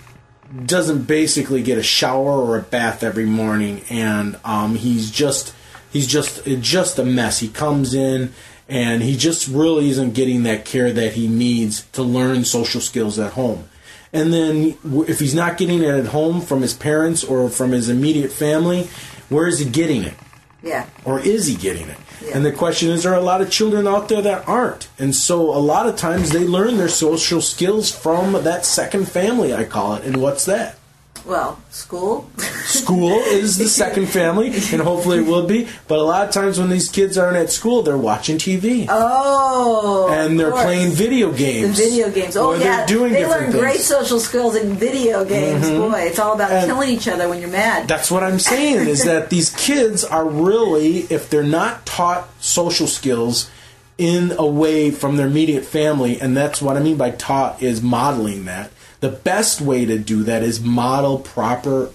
doesn't 0.65 1.05
basically 1.05 1.63
get 1.63 1.79
a 1.79 1.83
shower 1.83 2.31
or 2.31 2.59
a 2.59 2.63
bath 2.63 3.03
every 3.03 3.27
morning, 3.27 3.83
and 3.91 4.39
um, 4.45 4.77
he's 4.77 5.11
just 5.11 5.55
he's 5.91 6.07
just 6.07 6.45
just 6.61 6.99
a 6.99 7.05
mess. 7.05 7.41
He 7.41 7.49
comes 7.49 7.95
in 7.95 8.33
and 8.69 9.03
he 9.03 9.17
just 9.17 9.49
really 9.49 9.91
isn't 9.91 10.15
getting 10.15 10.45
that 10.45 10.65
care 10.65 10.93
that 10.93 11.13
he 11.15 11.29
needs 11.29 11.83
to 11.93 12.03
learn 12.03 12.45
social 12.45 12.81
skills 12.81 13.19
at 13.19 13.33
home. 13.33 13.69
And 14.13 14.33
then 14.33 14.79
if 15.09 15.19
he's 15.19 15.35
not 15.35 15.59
getting 15.59 15.83
it 15.83 15.89
at 15.89 16.07
home 16.07 16.41
from 16.41 16.63
his 16.63 16.73
parents 16.73 17.25
or 17.25 17.49
from 17.49 17.73
his 17.73 17.89
immediate 17.89 18.33
family, 18.33 18.85
where 19.29 19.47
is 19.47 19.59
he 19.59 19.69
getting 19.69 20.05
it? 20.05 20.15
Yeah. 20.63 20.87
Or 21.05 21.19
is 21.19 21.47
he 21.47 21.57
getting 21.57 21.89
it? 21.89 21.99
And 22.33 22.45
the 22.45 22.53
question 22.53 22.91
is, 22.91 23.03
there 23.03 23.13
are 23.13 23.19
a 23.19 23.23
lot 23.23 23.41
of 23.41 23.51
children 23.51 23.87
out 23.87 24.09
there 24.09 24.23
that 24.23 24.49
aren't. 24.49 24.89
And 24.99 25.15
so 25.15 25.41
a 25.55 25.59
lot 25.59 25.87
of 25.87 25.97
times 25.97 26.31
they 26.31 26.45
learn 26.45 26.77
their 26.77 26.89
social 26.89 27.41
skills 27.41 27.91
from 27.91 28.33
that 28.45 28.65
second 28.65 29.09
family, 29.09 29.55
I 29.55 29.65
call 29.65 29.95
it. 29.95 30.05
And 30.05 30.19
what's 30.19 30.45
that? 30.47 30.79
Well, 31.27 31.59
school. 31.71 32.29
School 32.65 33.13
is 33.23 33.57
the 33.57 33.67
second 33.69 34.07
family, 34.09 34.49
and 34.49 34.83
hopefully 34.83 35.19
it 35.21 35.27
will 35.27 35.47
be. 35.47 35.69
But 35.89 35.99
a 35.99 36.03
lot 36.03 36.27
of 36.29 36.35
times 36.35 36.59
when 36.59 36.69
these 36.69 36.91
kids 36.91 37.17
aren't 37.17 37.37
at 37.39 37.51
school, 37.51 37.83
they're 37.83 37.97
watching 37.97 38.37
TV. 38.37 38.87
Oh. 38.91 40.09
and 40.13 40.39
they're 40.39 40.51
playing 40.51 40.91
video 40.93 41.31
The 41.31 41.39
games. 41.39 41.79
video 41.79 42.11
games. 42.11 42.37
Oh 42.37 42.53
yeah, 42.55 42.79
they're 42.79 42.87
doing 42.87 43.13
they 43.15 43.27
learn 43.27 43.51
things. 43.53 43.55
great 43.63 43.81
social 43.81 44.21
skills 44.21 44.55
in 44.55 44.75
video 44.75 45.25
games. 45.25 45.65
Mm-hmm. 45.65 45.93
Boy, 45.93 46.01
it's 46.03 46.19
all 46.19 46.35
about 46.35 46.51
And- 46.51 46.67
killing 46.67 46.91
each 46.91 47.09
other 47.09 47.29
when 47.29 47.41
you're 47.41 47.49
mad. 47.51 47.89
That's 47.89 48.11
what 48.11 48.23
I'm 48.23 48.39
saying 48.39 48.87
is 48.87 49.05
that 49.11 49.31
these 49.31 49.51
kids 49.51 50.05
are 50.05 50.27
really, 50.29 51.01
if 51.11 51.31
they're 51.31 51.43
not 51.43 51.87
taught 51.87 52.29
social 52.43 52.87
skills 52.87 53.51
in 53.97 54.33
a 54.39 54.47
way 54.47 54.91
from 54.91 55.17
their 55.17 55.27
immediate 55.29 55.65
family, 55.65 56.21
and 56.21 56.37
that's 56.37 56.61
what 56.61 56.77
I 56.77 56.81
mean 56.81 56.97
by 56.97 57.11
taught 57.13 57.63
is 57.63 57.81
modeling 57.81 58.45
that. 58.47 58.71
The 59.05 59.11
best 59.11 59.61
way 59.61 59.85
to 59.85 59.99
do 59.99 60.23
that 60.23 60.43
is 60.43 60.63
model 60.63 61.19
proper, 61.19 61.91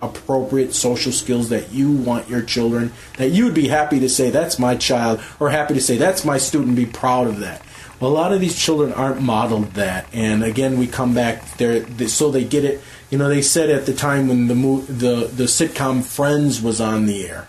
appropriate 0.00 0.74
social 0.74 1.10
skills 1.10 1.48
that 1.48 1.72
you 1.72 1.90
want 1.90 2.28
your 2.28 2.42
children, 2.42 2.92
that 3.16 3.30
you 3.30 3.46
would 3.46 3.54
be 3.54 3.66
happy 3.66 3.98
to 3.98 4.08
say, 4.08 4.30
that's 4.30 4.56
my 4.56 4.76
child, 4.76 5.20
or 5.40 5.50
happy 5.50 5.74
to 5.74 5.80
say, 5.80 5.96
that's 5.96 6.24
my 6.24 6.38
student, 6.38 6.76
be 6.76 6.86
proud 6.86 7.26
of 7.26 7.40
that. 7.40 7.62
Well, 7.98 8.12
a 8.12 8.14
lot 8.14 8.32
of 8.32 8.40
these 8.40 8.56
children 8.56 8.92
aren't 8.92 9.20
modeled 9.20 9.72
that, 9.72 10.06
and 10.12 10.44
again, 10.44 10.78
we 10.78 10.86
come 10.86 11.14
back 11.14 11.56
there, 11.56 11.84
so 12.06 12.30
they 12.30 12.44
get 12.44 12.64
it. 12.64 12.80
You 13.10 13.18
know, 13.18 13.28
they 13.28 13.42
said 13.42 13.68
at 13.68 13.84
the 13.84 13.92
time 13.92 14.28
when 14.28 14.46
the 14.46 14.54
the 14.86 15.26
the 15.26 15.44
sitcom 15.48 16.04
Friends 16.04 16.62
was 16.62 16.80
on 16.80 17.06
the 17.06 17.26
air, 17.26 17.48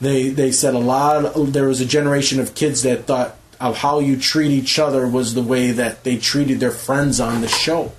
they 0.00 0.28
they 0.28 0.52
said 0.52 0.74
a 0.74 0.78
lot. 0.78 1.24
Of, 1.24 1.52
there 1.52 1.66
was 1.66 1.80
a 1.80 1.84
generation 1.84 2.38
of 2.38 2.54
kids 2.54 2.84
that 2.84 3.06
thought 3.06 3.34
of 3.58 3.78
how 3.78 3.98
you 3.98 4.16
treat 4.16 4.52
each 4.52 4.78
other 4.78 5.08
was 5.08 5.34
the 5.34 5.42
way 5.42 5.72
that 5.72 6.04
they 6.04 6.16
treated 6.16 6.60
their 6.60 6.70
friends 6.70 7.20
on 7.20 7.40
the 7.40 7.48
show, 7.48 7.90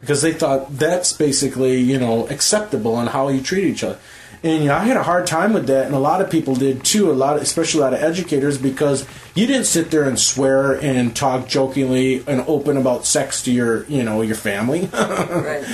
because 0.00 0.22
they 0.22 0.32
thought 0.32 0.78
that's 0.78 1.12
basically 1.12 1.78
you 1.78 1.98
know 1.98 2.26
acceptable 2.28 2.94
on 2.94 3.08
how 3.08 3.28
you 3.28 3.40
treat 3.40 3.64
each 3.64 3.84
other. 3.84 3.98
And 4.42 4.62
you 4.62 4.68
know, 4.68 4.76
I 4.76 4.84
had 4.84 4.96
a 4.96 5.02
hard 5.02 5.26
time 5.26 5.52
with 5.52 5.66
that, 5.66 5.86
and 5.86 5.94
a 5.94 5.98
lot 5.98 6.22
of 6.22 6.30
people 6.30 6.54
did 6.54 6.82
too. 6.82 7.10
A 7.10 7.12
lot, 7.12 7.36
of, 7.36 7.42
especially 7.42 7.80
a 7.80 7.84
lot 7.84 7.92
of 7.92 8.02
educators, 8.02 8.56
because 8.56 9.06
you 9.34 9.46
didn't 9.46 9.66
sit 9.66 9.90
there 9.90 10.04
and 10.04 10.18
swear 10.18 10.80
and 10.80 11.14
talk 11.14 11.46
jokingly 11.46 12.24
and 12.26 12.40
open 12.42 12.78
about 12.78 13.04
sex 13.04 13.42
to 13.42 13.52
your, 13.52 13.84
you 13.84 14.02
know, 14.02 14.22
your 14.22 14.36
family. 14.36 14.88
Right. 15.30 15.64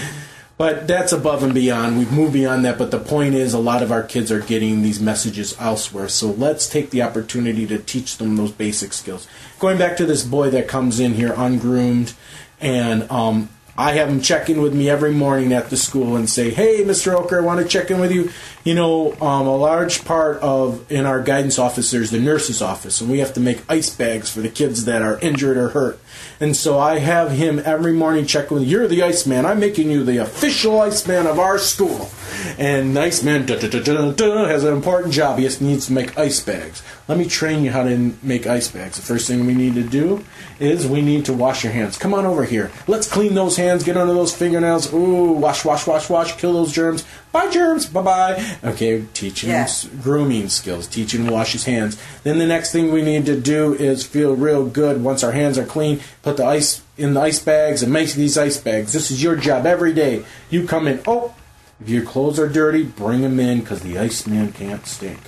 But 0.58 0.88
that's 0.88 1.12
above 1.12 1.42
and 1.42 1.52
beyond. 1.52 1.98
We've 1.98 2.10
moved 2.10 2.32
beyond 2.32 2.64
that. 2.64 2.78
But 2.78 2.90
the 2.90 2.98
point 2.98 3.34
is, 3.34 3.52
a 3.52 3.58
lot 3.58 3.82
of 3.82 3.92
our 3.92 4.02
kids 4.02 4.32
are 4.32 4.40
getting 4.40 4.80
these 4.80 5.00
messages 5.00 5.54
elsewhere. 5.60 6.08
So 6.08 6.30
let's 6.30 6.66
take 6.66 6.90
the 6.90 7.02
opportunity 7.02 7.66
to 7.66 7.78
teach 7.78 8.16
them 8.16 8.36
those 8.36 8.52
basic 8.52 8.94
skills. 8.94 9.28
Going 9.58 9.76
back 9.76 9.98
to 9.98 10.06
this 10.06 10.24
boy 10.24 10.48
that 10.50 10.66
comes 10.66 10.98
in 10.98 11.12
here 11.12 11.34
ungroomed, 11.36 12.14
and 12.58 13.10
um, 13.10 13.50
I 13.78 13.92
have 13.92 14.08
him 14.08 14.20
check 14.20 14.48
in 14.48 14.62
with 14.62 14.74
me 14.74 14.88
every 14.88 15.12
morning 15.12 15.52
at 15.52 15.70
the 15.70 15.76
school 15.76 16.16
and 16.16 16.28
say, 16.28 16.50
"Hey, 16.50 16.82
Mr. 16.82 17.14
Ocker, 17.14 17.38
I 17.38 17.44
want 17.44 17.60
to 17.60 17.68
check 17.68 17.90
in 17.90 18.00
with 18.00 18.10
you." 18.12 18.30
You 18.66 18.74
know, 18.74 19.12
um, 19.20 19.46
a 19.46 19.56
large 19.56 20.04
part 20.04 20.38
of 20.38 20.90
in 20.90 21.06
our 21.06 21.22
guidance 21.22 21.56
office 21.56 21.92
there's 21.92 22.10
the 22.10 22.18
nurse's 22.18 22.60
office, 22.60 23.00
and 23.00 23.08
we 23.08 23.20
have 23.20 23.32
to 23.34 23.40
make 23.40 23.62
ice 23.68 23.94
bags 23.94 24.28
for 24.28 24.40
the 24.40 24.48
kids 24.48 24.86
that 24.86 25.02
are 25.02 25.20
injured 25.20 25.56
or 25.56 25.68
hurt. 25.68 26.00
And 26.40 26.56
so 26.56 26.76
I 26.76 26.98
have 26.98 27.30
him 27.30 27.60
every 27.64 27.92
morning 27.92 28.26
check 28.26 28.50
with. 28.50 28.64
You're 28.64 28.88
the 28.88 29.04
Iceman. 29.04 29.46
I'm 29.46 29.60
making 29.60 29.88
you 29.92 30.02
the 30.02 30.16
official 30.18 30.80
Iceman 30.80 31.28
of 31.28 31.38
our 31.38 31.58
school. 31.58 32.10
And 32.58 32.96
the 32.96 33.02
da, 33.46 34.12
da, 34.12 34.46
has 34.46 34.64
an 34.64 34.74
important 34.74 35.14
job. 35.14 35.38
He 35.38 35.44
just 35.44 35.62
needs 35.62 35.86
to 35.86 35.92
make 35.92 36.18
ice 36.18 36.40
bags. 36.40 36.82
Let 37.08 37.18
me 37.18 37.26
train 37.26 37.64
you 37.64 37.70
how 37.70 37.84
to 37.84 38.14
make 38.22 38.46
ice 38.46 38.68
bags. 38.68 38.96
The 38.96 39.02
first 39.02 39.28
thing 39.28 39.46
we 39.46 39.54
need 39.54 39.74
to 39.74 39.82
do 39.82 40.24
is 40.58 40.86
we 40.86 41.02
need 41.02 41.24
to 41.26 41.32
wash 41.32 41.62
your 41.62 41.72
hands. 41.72 41.96
Come 41.96 42.12
on 42.12 42.26
over 42.26 42.44
here. 42.44 42.70
Let's 42.86 43.08
clean 43.08 43.34
those 43.34 43.56
hands. 43.56 43.84
Get 43.84 43.96
under 43.96 44.12
those 44.12 44.34
fingernails. 44.34 44.92
Ooh, 44.92 45.32
wash, 45.32 45.64
wash, 45.64 45.86
wash, 45.86 46.10
wash. 46.10 46.36
Kill 46.36 46.52
those 46.52 46.72
germs. 46.72 47.04
Bye, 47.36 47.50
germs. 47.50 47.84
Bye, 47.86 48.02
bye. 48.02 48.44
Okay, 48.64 49.04
teach 49.12 49.44
him 49.44 49.50
Yeah. 49.50 49.62
s- 49.64 49.86
grooming 50.02 50.48
skills. 50.48 50.86
Teach 50.86 51.14
him 51.14 51.26
to 51.26 51.32
wash 51.32 51.52
his 51.52 51.64
hands. 51.64 51.96
Then 52.24 52.38
the 52.38 52.46
next 52.46 52.72
thing 52.72 52.90
we 52.90 53.02
need 53.02 53.26
to 53.26 53.38
do 53.38 53.74
is 53.74 54.04
feel 54.04 54.34
real 54.34 54.64
good 54.64 55.04
once 55.04 55.22
our 55.22 55.32
hands 55.32 55.58
are 55.58 55.64
clean. 55.64 56.00
Put 56.22 56.38
the 56.38 56.46
ice 56.46 56.80
in 56.96 57.12
the 57.12 57.20
ice 57.20 57.38
bags 57.38 57.82
and 57.82 57.92
make 57.92 58.12
these 58.14 58.38
ice 58.38 58.56
bags. 58.56 58.92
This 58.94 59.10
is 59.10 59.22
your 59.22 59.36
job 59.36 59.66
every 59.66 59.92
day. 59.92 60.22
You 60.48 60.66
come 60.66 60.88
in. 60.88 61.00
Oh, 61.06 61.34
if 61.78 61.90
your 61.90 62.04
clothes 62.04 62.38
are 62.38 62.48
dirty, 62.48 62.84
bring 62.84 63.20
them 63.20 63.38
in 63.38 63.60
because 63.60 63.80
the 63.80 63.98
ice 63.98 64.26
man 64.26 64.52
can't 64.52 64.86
stink. 64.86 65.18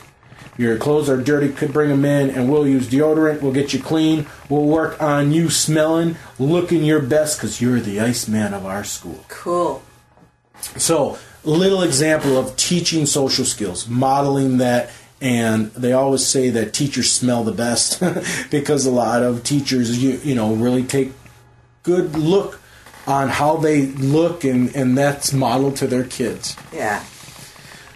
If 0.55 0.59
your 0.59 0.79
clothes 0.79 1.11
are 1.11 1.19
dirty, 1.19 1.51
could 1.51 1.75
bring 1.75 1.91
them 1.91 2.07
in, 2.07 2.31
and 2.31 2.51
we'll 2.51 2.67
use 2.67 2.89
deodorant. 2.89 3.43
We'll 3.43 3.53
get 3.53 3.75
you 3.75 3.81
clean. 3.83 4.27
We'll 4.49 4.65
work 4.65 5.01
on 5.03 5.31
you 5.33 5.51
smelling, 5.51 6.17
looking 6.39 6.85
your 6.85 7.01
best 7.01 7.37
because 7.39 7.61
you're 7.61 7.81
the 7.81 8.01
Iceman 8.01 8.55
of 8.55 8.65
our 8.65 8.83
school. 8.83 9.25
Cool. 9.29 9.83
So, 10.77 11.19
little 11.51 11.83
example 11.83 12.37
of 12.37 12.57
teaching 12.57 13.07
social 13.07 13.45
skills, 13.45 13.89
modeling 13.89 14.59
that, 14.59 14.91
and 15.21 15.71
they 15.73 15.93
always 15.93 16.27
say 16.27 16.51
that 16.51 16.73
teachers 16.73 17.11
smell 17.11 17.43
the 17.43 17.53
best 17.53 18.03
because 18.51 18.87
a 18.87 18.91
lot 18.91 19.23
of 19.23 19.43
teachers, 19.43 20.03
you 20.03 20.21
you 20.23 20.35
know, 20.35 20.55
really 20.55 20.85
take 20.85 21.13
good 21.83 22.17
look 22.17 22.61
on 23.07 23.29
how 23.29 23.57
they 23.57 23.87
look, 23.87 24.45
and 24.45 24.75
and 24.77 24.97
that's 24.97 25.33
modeled 25.33 25.77
to 25.77 25.87
their 25.87 26.05
kids. 26.05 26.57
Yeah. 26.73 27.03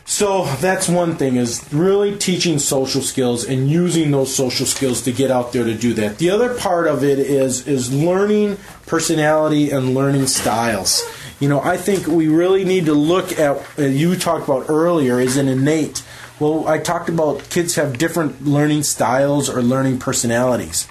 So 0.04 0.44
that's 0.56 0.88
one 0.88 1.16
thing 1.16 1.36
is 1.36 1.66
really 1.72 2.18
teaching 2.18 2.58
social 2.58 3.02
skills 3.02 3.44
and 3.44 3.70
using 3.70 4.10
those 4.10 4.34
social 4.34 4.66
skills 4.66 5.02
to 5.02 5.12
get 5.12 5.30
out 5.30 5.52
there 5.52 5.64
to 5.64 5.74
do 5.74 5.94
that. 5.94 6.18
The 6.18 6.30
other 6.30 6.54
part 6.58 6.86
of 6.86 7.04
it 7.04 7.18
is 7.18 7.66
is 7.68 7.92
learning 7.92 8.58
personality 8.86 9.70
and 9.70 9.94
learning 9.94 10.26
styles. 10.26 11.02
You 11.42 11.48
know, 11.48 11.60
I 11.60 11.76
think 11.76 12.06
we 12.06 12.28
really 12.28 12.64
need 12.64 12.86
to 12.86 12.94
look 12.94 13.36
at 13.36 13.60
uh, 13.76 13.82
you 13.82 14.14
talked 14.14 14.44
about 14.44 14.66
earlier 14.68 15.18
is 15.18 15.36
an 15.36 15.48
innate. 15.48 16.04
Well, 16.38 16.68
I 16.68 16.78
talked 16.78 17.08
about 17.08 17.50
kids 17.50 17.74
have 17.74 17.98
different 17.98 18.46
learning 18.46 18.84
styles 18.84 19.50
or 19.50 19.60
learning 19.60 19.98
personalities 19.98 20.86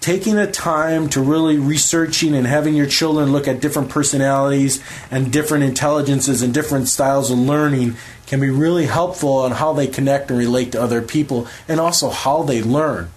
taking 0.00 0.36
the 0.36 0.46
time 0.46 1.08
to 1.08 1.20
really 1.20 1.56
researching 1.56 2.36
and 2.36 2.46
having 2.46 2.74
your 2.74 2.86
children 2.86 3.32
look 3.32 3.48
at 3.48 3.60
different 3.60 3.88
personalities 3.88 4.80
and 5.10 5.32
different 5.32 5.64
intelligences 5.64 6.42
and 6.42 6.52
different 6.52 6.86
styles 6.86 7.30
of 7.30 7.38
learning 7.38 7.96
can 8.26 8.38
be 8.38 8.50
really 8.50 8.86
helpful 8.86 9.38
on 9.38 9.50
how 9.50 9.72
they 9.72 9.86
connect 9.86 10.30
and 10.30 10.38
relate 10.38 10.70
to 10.72 10.80
other 10.80 11.00
people 11.00 11.48
and 11.66 11.80
also 11.80 12.10
how 12.10 12.42
they 12.42 12.62
learn. 12.62 13.10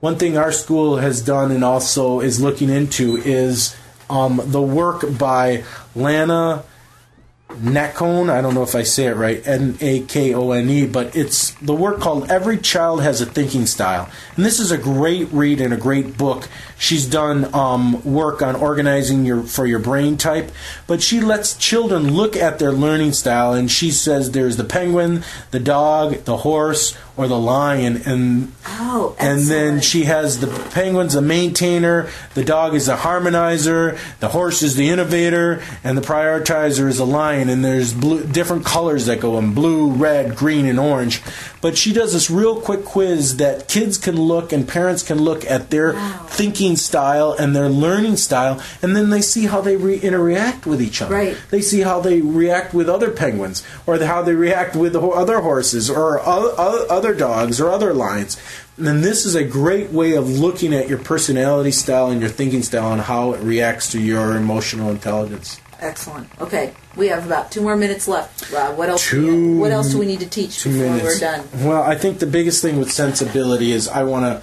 One 0.00 0.16
thing 0.16 0.36
our 0.36 0.50
school 0.52 0.96
has 0.96 1.22
done 1.22 1.52
and 1.52 1.62
also 1.62 2.20
is 2.20 2.40
looking 2.40 2.70
into 2.70 3.16
is 3.18 3.76
um, 4.10 4.40
the 4.44 4.62
work 4.62 5.04
by 5.18 5.64
Lanna 5.94 6.64
Nakone, 7.50 8.30
I 8.30 8.40
don't 8.40 8.54
know 8.54 8.62
if 8.62 8.74
I 8.74 8.82
say 8.82 9.06
it 9.06 9.16
right, 9.16 9.46
N 9.46 9.76
A 9.80 10.00
K 10.00 10.34
O 10.34 10.50
N 10.50 10.68
E, 10.68 10.86
but 10.86 11.14
it's 11.14 11.52
the 11.52 11.74
work 11.74 12.00
called 12.00 12.30
Every 12.30 12.58
Child 12.58 13.02
Has 13.02 13.20
a 13.20 13.26
Thinking 13.26 13.66
Style. 13.66 14.10
And 14.34 14.44
this 14.44 14.58
is 14.58 14.72
a 14.72 14.78
great 14.78 15.30
read 15.30 15.60
and 15.60 15.72
a 15.72 15.76
great 15.76 16.18
book. 16.18 16.48
She's 16.78 17.06
done 17.06 17.54
um, 17.54 18.02
work 18.04 18.42
on 18.42 18.56
organizing 18.56 19.24
your 19.24 19.42
for 19.44 19.66
your 19.66 19.78
brain 19.78 20.16
type, 20.16 20.50
but 20.86 21.02
she 21.02 21.20
lets 21.20 21.56
children 21.56 22.12
look 22.14 22.34
at 22.34 22.58
their 22.58 22.72
learning 22.72 23.12
style 23.12 23.52
and 23.52 23.70
she 23.70 23.90
says 23.90 24.32
there's 24.32 24.56
the 24.56 24.64
penguin, 24.64 25.22
the 25.52 25.60
dog, 25.60 26.24
the 26.24 26.38
horse, 26.38 26.96
or 27.16 27.28
the 27.28 27.38
lion, 27.38 28.02
and 28.06 28.52
Oh, 28.66 29.14
and 29.20 29.40
then 29.42 29.80
she 29.80 30.04
has 30.04 30.40
the 30.40 30.46
penguin's 30.70 31.14
a 31.14 31.22
maintainer, 31.22 32.08
the 32.34 32.44
dog 32.44 32.74
is 32.74 32.88
a 32.88 32.96
harmonizer, 32.96 33.98
the 34.20 34.28
horse 34.28 34.62
is 34.62 34.74
the 34.76 34.88
innovator, 34.88 35.62
and 35.84 35.96
the 35.96 36.02
prioritizer 36.02 36.88
is 36.88 36.98
a 36.98 37.04
lion. 37.04 37.48
And 37.48 37.64
there's 37.64 37.92
blue, 37.92 38.24
different 38.24 38.64
colors 38.64 39.06
that 39.06 39.20
go 39.20 39.38
in 39.38 39.54
blue, 39.54 39.90
red, 39.92 40.34
green, 40.36 40.66
and 40.66 40.78
orange. 40.80 41.22
But 41.60 41.78
she 41.78 41.92
does 41.92 42.12
this 42.12 42.30
real 42.30 42.60
quick 42.60 42.84
quiz 42.84 43.36
that 43.38 43.68
kids 43.68 43.96
can 43.96 44.16
look 44.16 44.52
and 44.52 44.66
parents 44.68 45.02
can 45.02 45.18
look 45.22 45.44
at 45.50 45.70
their 45.70 45.94
thinking 46.26 46.76
style 46.76 47.32
and 47.38 47.54
their 47.54 47.68
learning 47.68 48.16
style, 48.16 48.60
and 48.82 48.94
then 48.96 49.10
they 49.10 49.22
see 49.22 49.46
how 49.46 49.60
they 49.60 49.76
re- 49.76 49.98
interact 49.98 50.66
with 50.66 50.82
each 50.82 51.00
other. 51.00 51.14
Right. 51.14 51.36
They 51.50 51.60
see 51.62 51.80
how 51.80 52.00
they 52.00 52.20
react 52.20 52.74
with 52.74 52.88
other 52.88 53.10
penguins, 53.10 53.62
or 53.86 53.98
how 53.98 54.22
they 54.22 54.34
react 54.34 54.74
with 54.76 54.94
other 54.96 55.40
horses, 55.40 55.88
or 55.88 56.20
o- 56.20 56.54
o- 56.58 56.86
other 57.04 57.14
dogs, 57.14 57.60
or 57.60 57.70
other 57.70 57.92
lines. 57.92 58.40
And 58.78 59.04
this 59.04 59.24
is 59.26 59.34
a 59.34 59.44
great 59.44 59.90
way 59.90 60.14
of 60.16 60.28
looking 60.28 60.72
at 60.74 60.88
your 60.88 60.98
personality 60.98 61.70
style 61.70 62.10
and 62.10 62.20
your 62.20 62.30
thinking 62.30 62.62
style 62.62 62.92
and 62.92 63.02
how 63.02 63.34
it 63.34 63.40
reacts 63.42 63.90
to 63.92 64.00
your 64.00 64.36
emotional 64.36 64.90
intelligence. 64.90 65.60
Excellent. 65.80 66.28
Okay, 66.40 66.72
we 66.96 67.08
have 67.08 67.26
about 67.26 67.50
two 67.52 67.60
more 67.60 67.76
minutes 67.76 68.08
left. 68.08 68.52
Uh, 68.52 68.72
what 68.72 68.88
else? 68.88 69.06
Two- 69.06 69.58
what 69.58 69.70
else 69.70 69.90
do 69.90 69.98
we 69.98 70.06
need 70.06 70.20
to 70.20 70.26
teach 70.28 70.60
Two 70.62 70.70
before 70.70 70.86
minutes. 70.86 71.04
we're 71.04 71.18
done? 71.20 71.46
Well, 71.62 71.82
I 71.82 71.94
think 71.94 72.20
the 72.20 72.26
biggest 72.26 72.62
thing 72.62 72.78
with 72.78 72.90
sensibility 72.90 73.72
is 73.72 73.86
I 73.86 74.02
want 74.04 74.24
to 74.24 74.42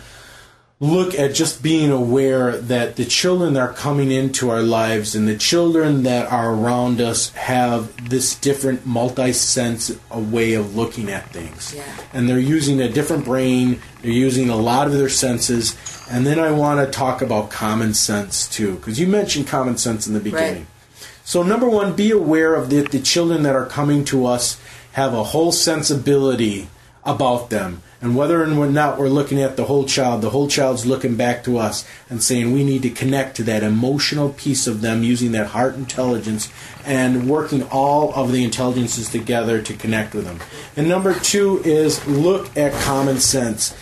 look 0.81 1.13
at 1.13 1.35
just 1.35 1.61
being 1.61 1.91
aware 1.91 2.57
that 2.57 2.95
the 2.95 3.05
children 3.05 3.53
that 3.53 3.59
are 3.59 3.71
coming 3.71 4.11
into 4.11 4.49
our 4.49 4.63
lives 4.63 5.13
and 5.13 5.27
the 5.27 5.37
children 5.37 6.01
that 6.01 6.29
are 6.31 6.55
around 6.55 6.99
us 6.99 7.29
have 7.33 8.09
this 8.09 8.33
different 8.33 8.83
multi-sense 8.83 9.95
way 10.11 10.55
of 10.55 10.75
looking 10.75 11.11
at 11.11 11.29
things. 11.29 11.75
Yeah. 11.75 11.83
And 12.13 12.27
they're 12.27 12.39
using 12.39 12.81
a 12.81 12.89
different 12.89 13.25
brain, 13.25 13.79
they're 14.01 14.11
using 14.11 14.49
a 14.49 14.55
lot 14.55 14.87
of 14.87 14.93
their 14.93 15.07
senses, 15.07 15.77
and 16.09 16.25
then 16.25 16.39
I 16.39 16.51
want 16.51 16.79
to 16.79 16.91
talk 16.91 17.21
about 17.21 17.51
common 17.51 17.93
sense 17.93 18.49
too 18.49 18.77
because 18.77 18.99
you 18.99 19.05
mentioned 19.05 19.47
common 19.47 19.77
sense 19.77 20.07
in 20.07 20.15
the 20.15 20.19
beginning. 20.19 20.65
So 21.23 21.43
number 21.43 21.69
one, 21.69 21.95
be 21.95 22.09
aware 22.09 22.55
of 22.55 22.71
the, 22.71 22.81
the 22.81 22.99
children 22.99 23.43
that 23.43 23.55
are 23.55 23.67
coming 23.67 24.03
to 24.05 24.25
us 24.25 24.59
have 24.93 25.13
a 25.13 25.25
whole 25.25 25.51
sensibility 25.51 26.69
about 27.05 27.51
them. 27.51 27.83
And 28.01 28.15
whether 28.15 28.43
or 28.43 28.47
not 28.47 28.97
we're 28.97 29.09
looking 29.09 29.41
at 29.41 29.57
the 29.57 29.65
whole 29.65 29.85
child, 29.85 30.21
the 30.21 30.31
whole 30.31 30.47
child's 30.47 30.85
looking 30.87 31.15
back 31.15 31.43
to 31.43 31.59
us 31.59 31.85
and 32.09 32.23
saying 32.23 32.51
we 32.51 32.63
need 32.63 32.81
to 32.81 32.89
connect 32.89 33.35
to 33.37 33.43
that 33.43 33.61
emotional 33.61 34.29
piece 34.29 34.65
of 34.65 34.81
them 34.81 35.03
using 35.03 35.33
that 35.33 35.47
heart 35.47 35.75
intelligence 35.75 36.51
and 36.83 37.29
working 37.29 37.63
all 37.69 38.11
of 38.15 38.31
the 38.31 38.43
intelligences 38.43 39.09
together 39.09 39.61
to 39.61 39.75
connect 39.75 40.15
with 40.15 40.25
them. 40.25 40.39
And 40.75 40.89
number 40.89 41.13
two 41.13 41.61
is 41.63 42.05
look 42.07 42.57
at 42.57 42.73
common 42.81 43.19
sense 43.19 43.75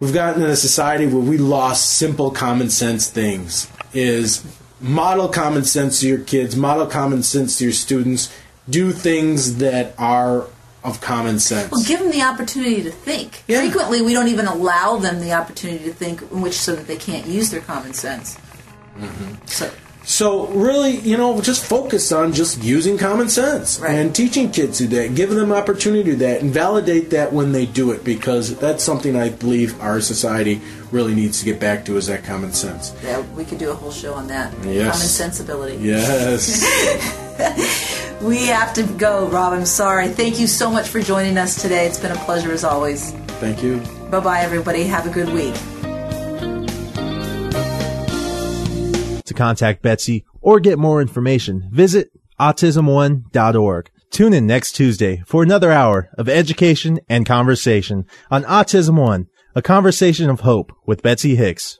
we've 0.00 0.14
gotten 0.14 0.42
in 0.42 0.48
a 0.48 0.56
society 0.56 1.06
where 1.06 1.22
we 1.22 1.36
lost 1.38 1.92
simple 1.92 2.30
common 2.30 2.70
sense 2.70 3.08
things 3.08 3.70
is 3.92 4.44
model 4.80 5.28
common 5.28 5.62
sense 5.62 6.00
to 6.00 6.08
your 6.08 6.18
kids 6.18 6.56
model 6.56 6.86
common 6.86 7.22
sense 7.22 7.58
to 7.58 7.64
your 7.64 7.72
students 7.72 8.34
do 8.68 8.92
things 8.92 9.58
that 9.58 9.94
are 9.98 10.46
of 10.82 11.00
common 11.00 11.38
sense 11.38 11.70
Well, 11.70 11.84
give 11.84 12.00
them 12.00 12.10
the 12.10 12.22
opportunity 12.22 12.82
to 12.82 12.90
think. 12.90 13.42
Yeah. 13.46 13.60
Frequently, 13.60 14.00
we 14.02 14.12
don't 14.14 14.28
even 14.28 14.46
allow 14.46 14.96
them 14.96 15.20
the 15.20 15.32
opportunity 15.32 15.84
to 15.84 15.92
think, 15.92 16.22
in 16.22 16.40
which 16.40 16.54
so 16.58 16.74
that 16.74 16.86
they 16.86 16.96
can't 16.96 17.26
use 17.26 17.50
their 17.50 17.60
common 17.60 17.92
sense. 17.92 18.36
Mm-hmm. 18.98 19.34
So, 19.46 19.70
So 20.04 20.46
really, 20.48 20.96
you 20.96 21.16
know, 21.18 21.40
just 21.42 21.64
focus 21.64 22.10
on 22.12 22.32
just 22.32 22.62
using 22.62 22.96
common 22.98 23.28
sense 23.28 23.78
Right. 23.78 23.92
and 23.94 24.14
teaching 24.14 24.50
kids 24.50 24.78
to 24.78 24.86
do 24.86 24.96
that, 24.96 25.14
giving 25.14 25.36
them 25.36 25.52
opportunity 25.52 26.02
to 26.04 26.10
do 26.12 26.16
that, 26.24 26.40
and 26.40 26.50
validate 26.52 27.10
that 27.10 27.32
when 27.32 27.52
they 27.52 27.66
do 27.66 27.92
it, 27.92 28.02
because 28.02 28.56
that's 28.56 28.82
something 28.82 29.14
I 29.16 29.28
believe 29.28 29.78
our 29.82 30.00
society 30.00 30.60
really 30.90 31.14
needs 31.14 31.38
to 31.40 31.44
get 31.44 31.60
back 31.60 31.84
to 31.84 31.96
is 31.98 32.06
that 32.06 32.24
common 32.24 32.52
sense. 32.52 32.92
Yeah, 33.04 33.20
we 33.36 33.44
could 33.44 33.58
do 33.58 33.70
a 33.70 33.74
whole 33.74 33.92
show 33.92 34.14
on 34.14 34.26
that. 34.28 34.52
Yes. 34.64 34.92
Common 34.92 35.06
sensibility. 35.06 35.76
Yes. 35.76 36.64
We 38.22 38.46
have 38.46 38.74
to 38.74 38.82
go, 38.82 39.28
Rob. 39.28 39.54
I'm 39.54 39.64
sorry. 39.64 40.08
Thank 40.08 40.38
you 40.38 40.46
so 40.46 40.70
much 40.70 40.88
for 40.88 41.00
joining 41.00 41.38
us 41.38 41.60
today. 41.60 41.86
It's 41.86 41.98
been 41.98 42.12
a 42.12 42.16
pleasure 42.16 42.52
as 42.52 42.64
always. 42.64 43.12
Thank 43.40 43.62
you. 43.62 43.78
Bye 44.10 44.20
bye, 44.20 44.40
everybody. 44.40 44.84
Have 44.84 45.06
a 45.06 45.10
good 45.10 45.30
week. 45.30 45.54
To 49.24 49.34
contact 49.34 49.82
Betsy 49.82 50.24
or 50.42 50.60
get 50.60 50.78
more 50.78 51.00
information, 51.00 51.68
visit 51.72 52.10
autismone.org. 52.38 53.90
Tune 54.10 54.34
in 54.34 54.46
next 54.46 54.72
Tuesday 54.72 55.22
for 55.24 55.42
another 55.42 55.70
hour 55.70 56.10
of 56.18 56.28
education 56.28 57.00
and 57.08 57.24
conversation 57.24 58.04
on 58.30 58.42
Autism 58.44 58.98
One, 58.98 59.28
a 59.54 59.62
conversation 59.62 60.28
of 60.28 60.40
hope 60.40 60.72
with 60.84 61.02
Betsy 61.02 61.36
Hicks. 61.36 61.79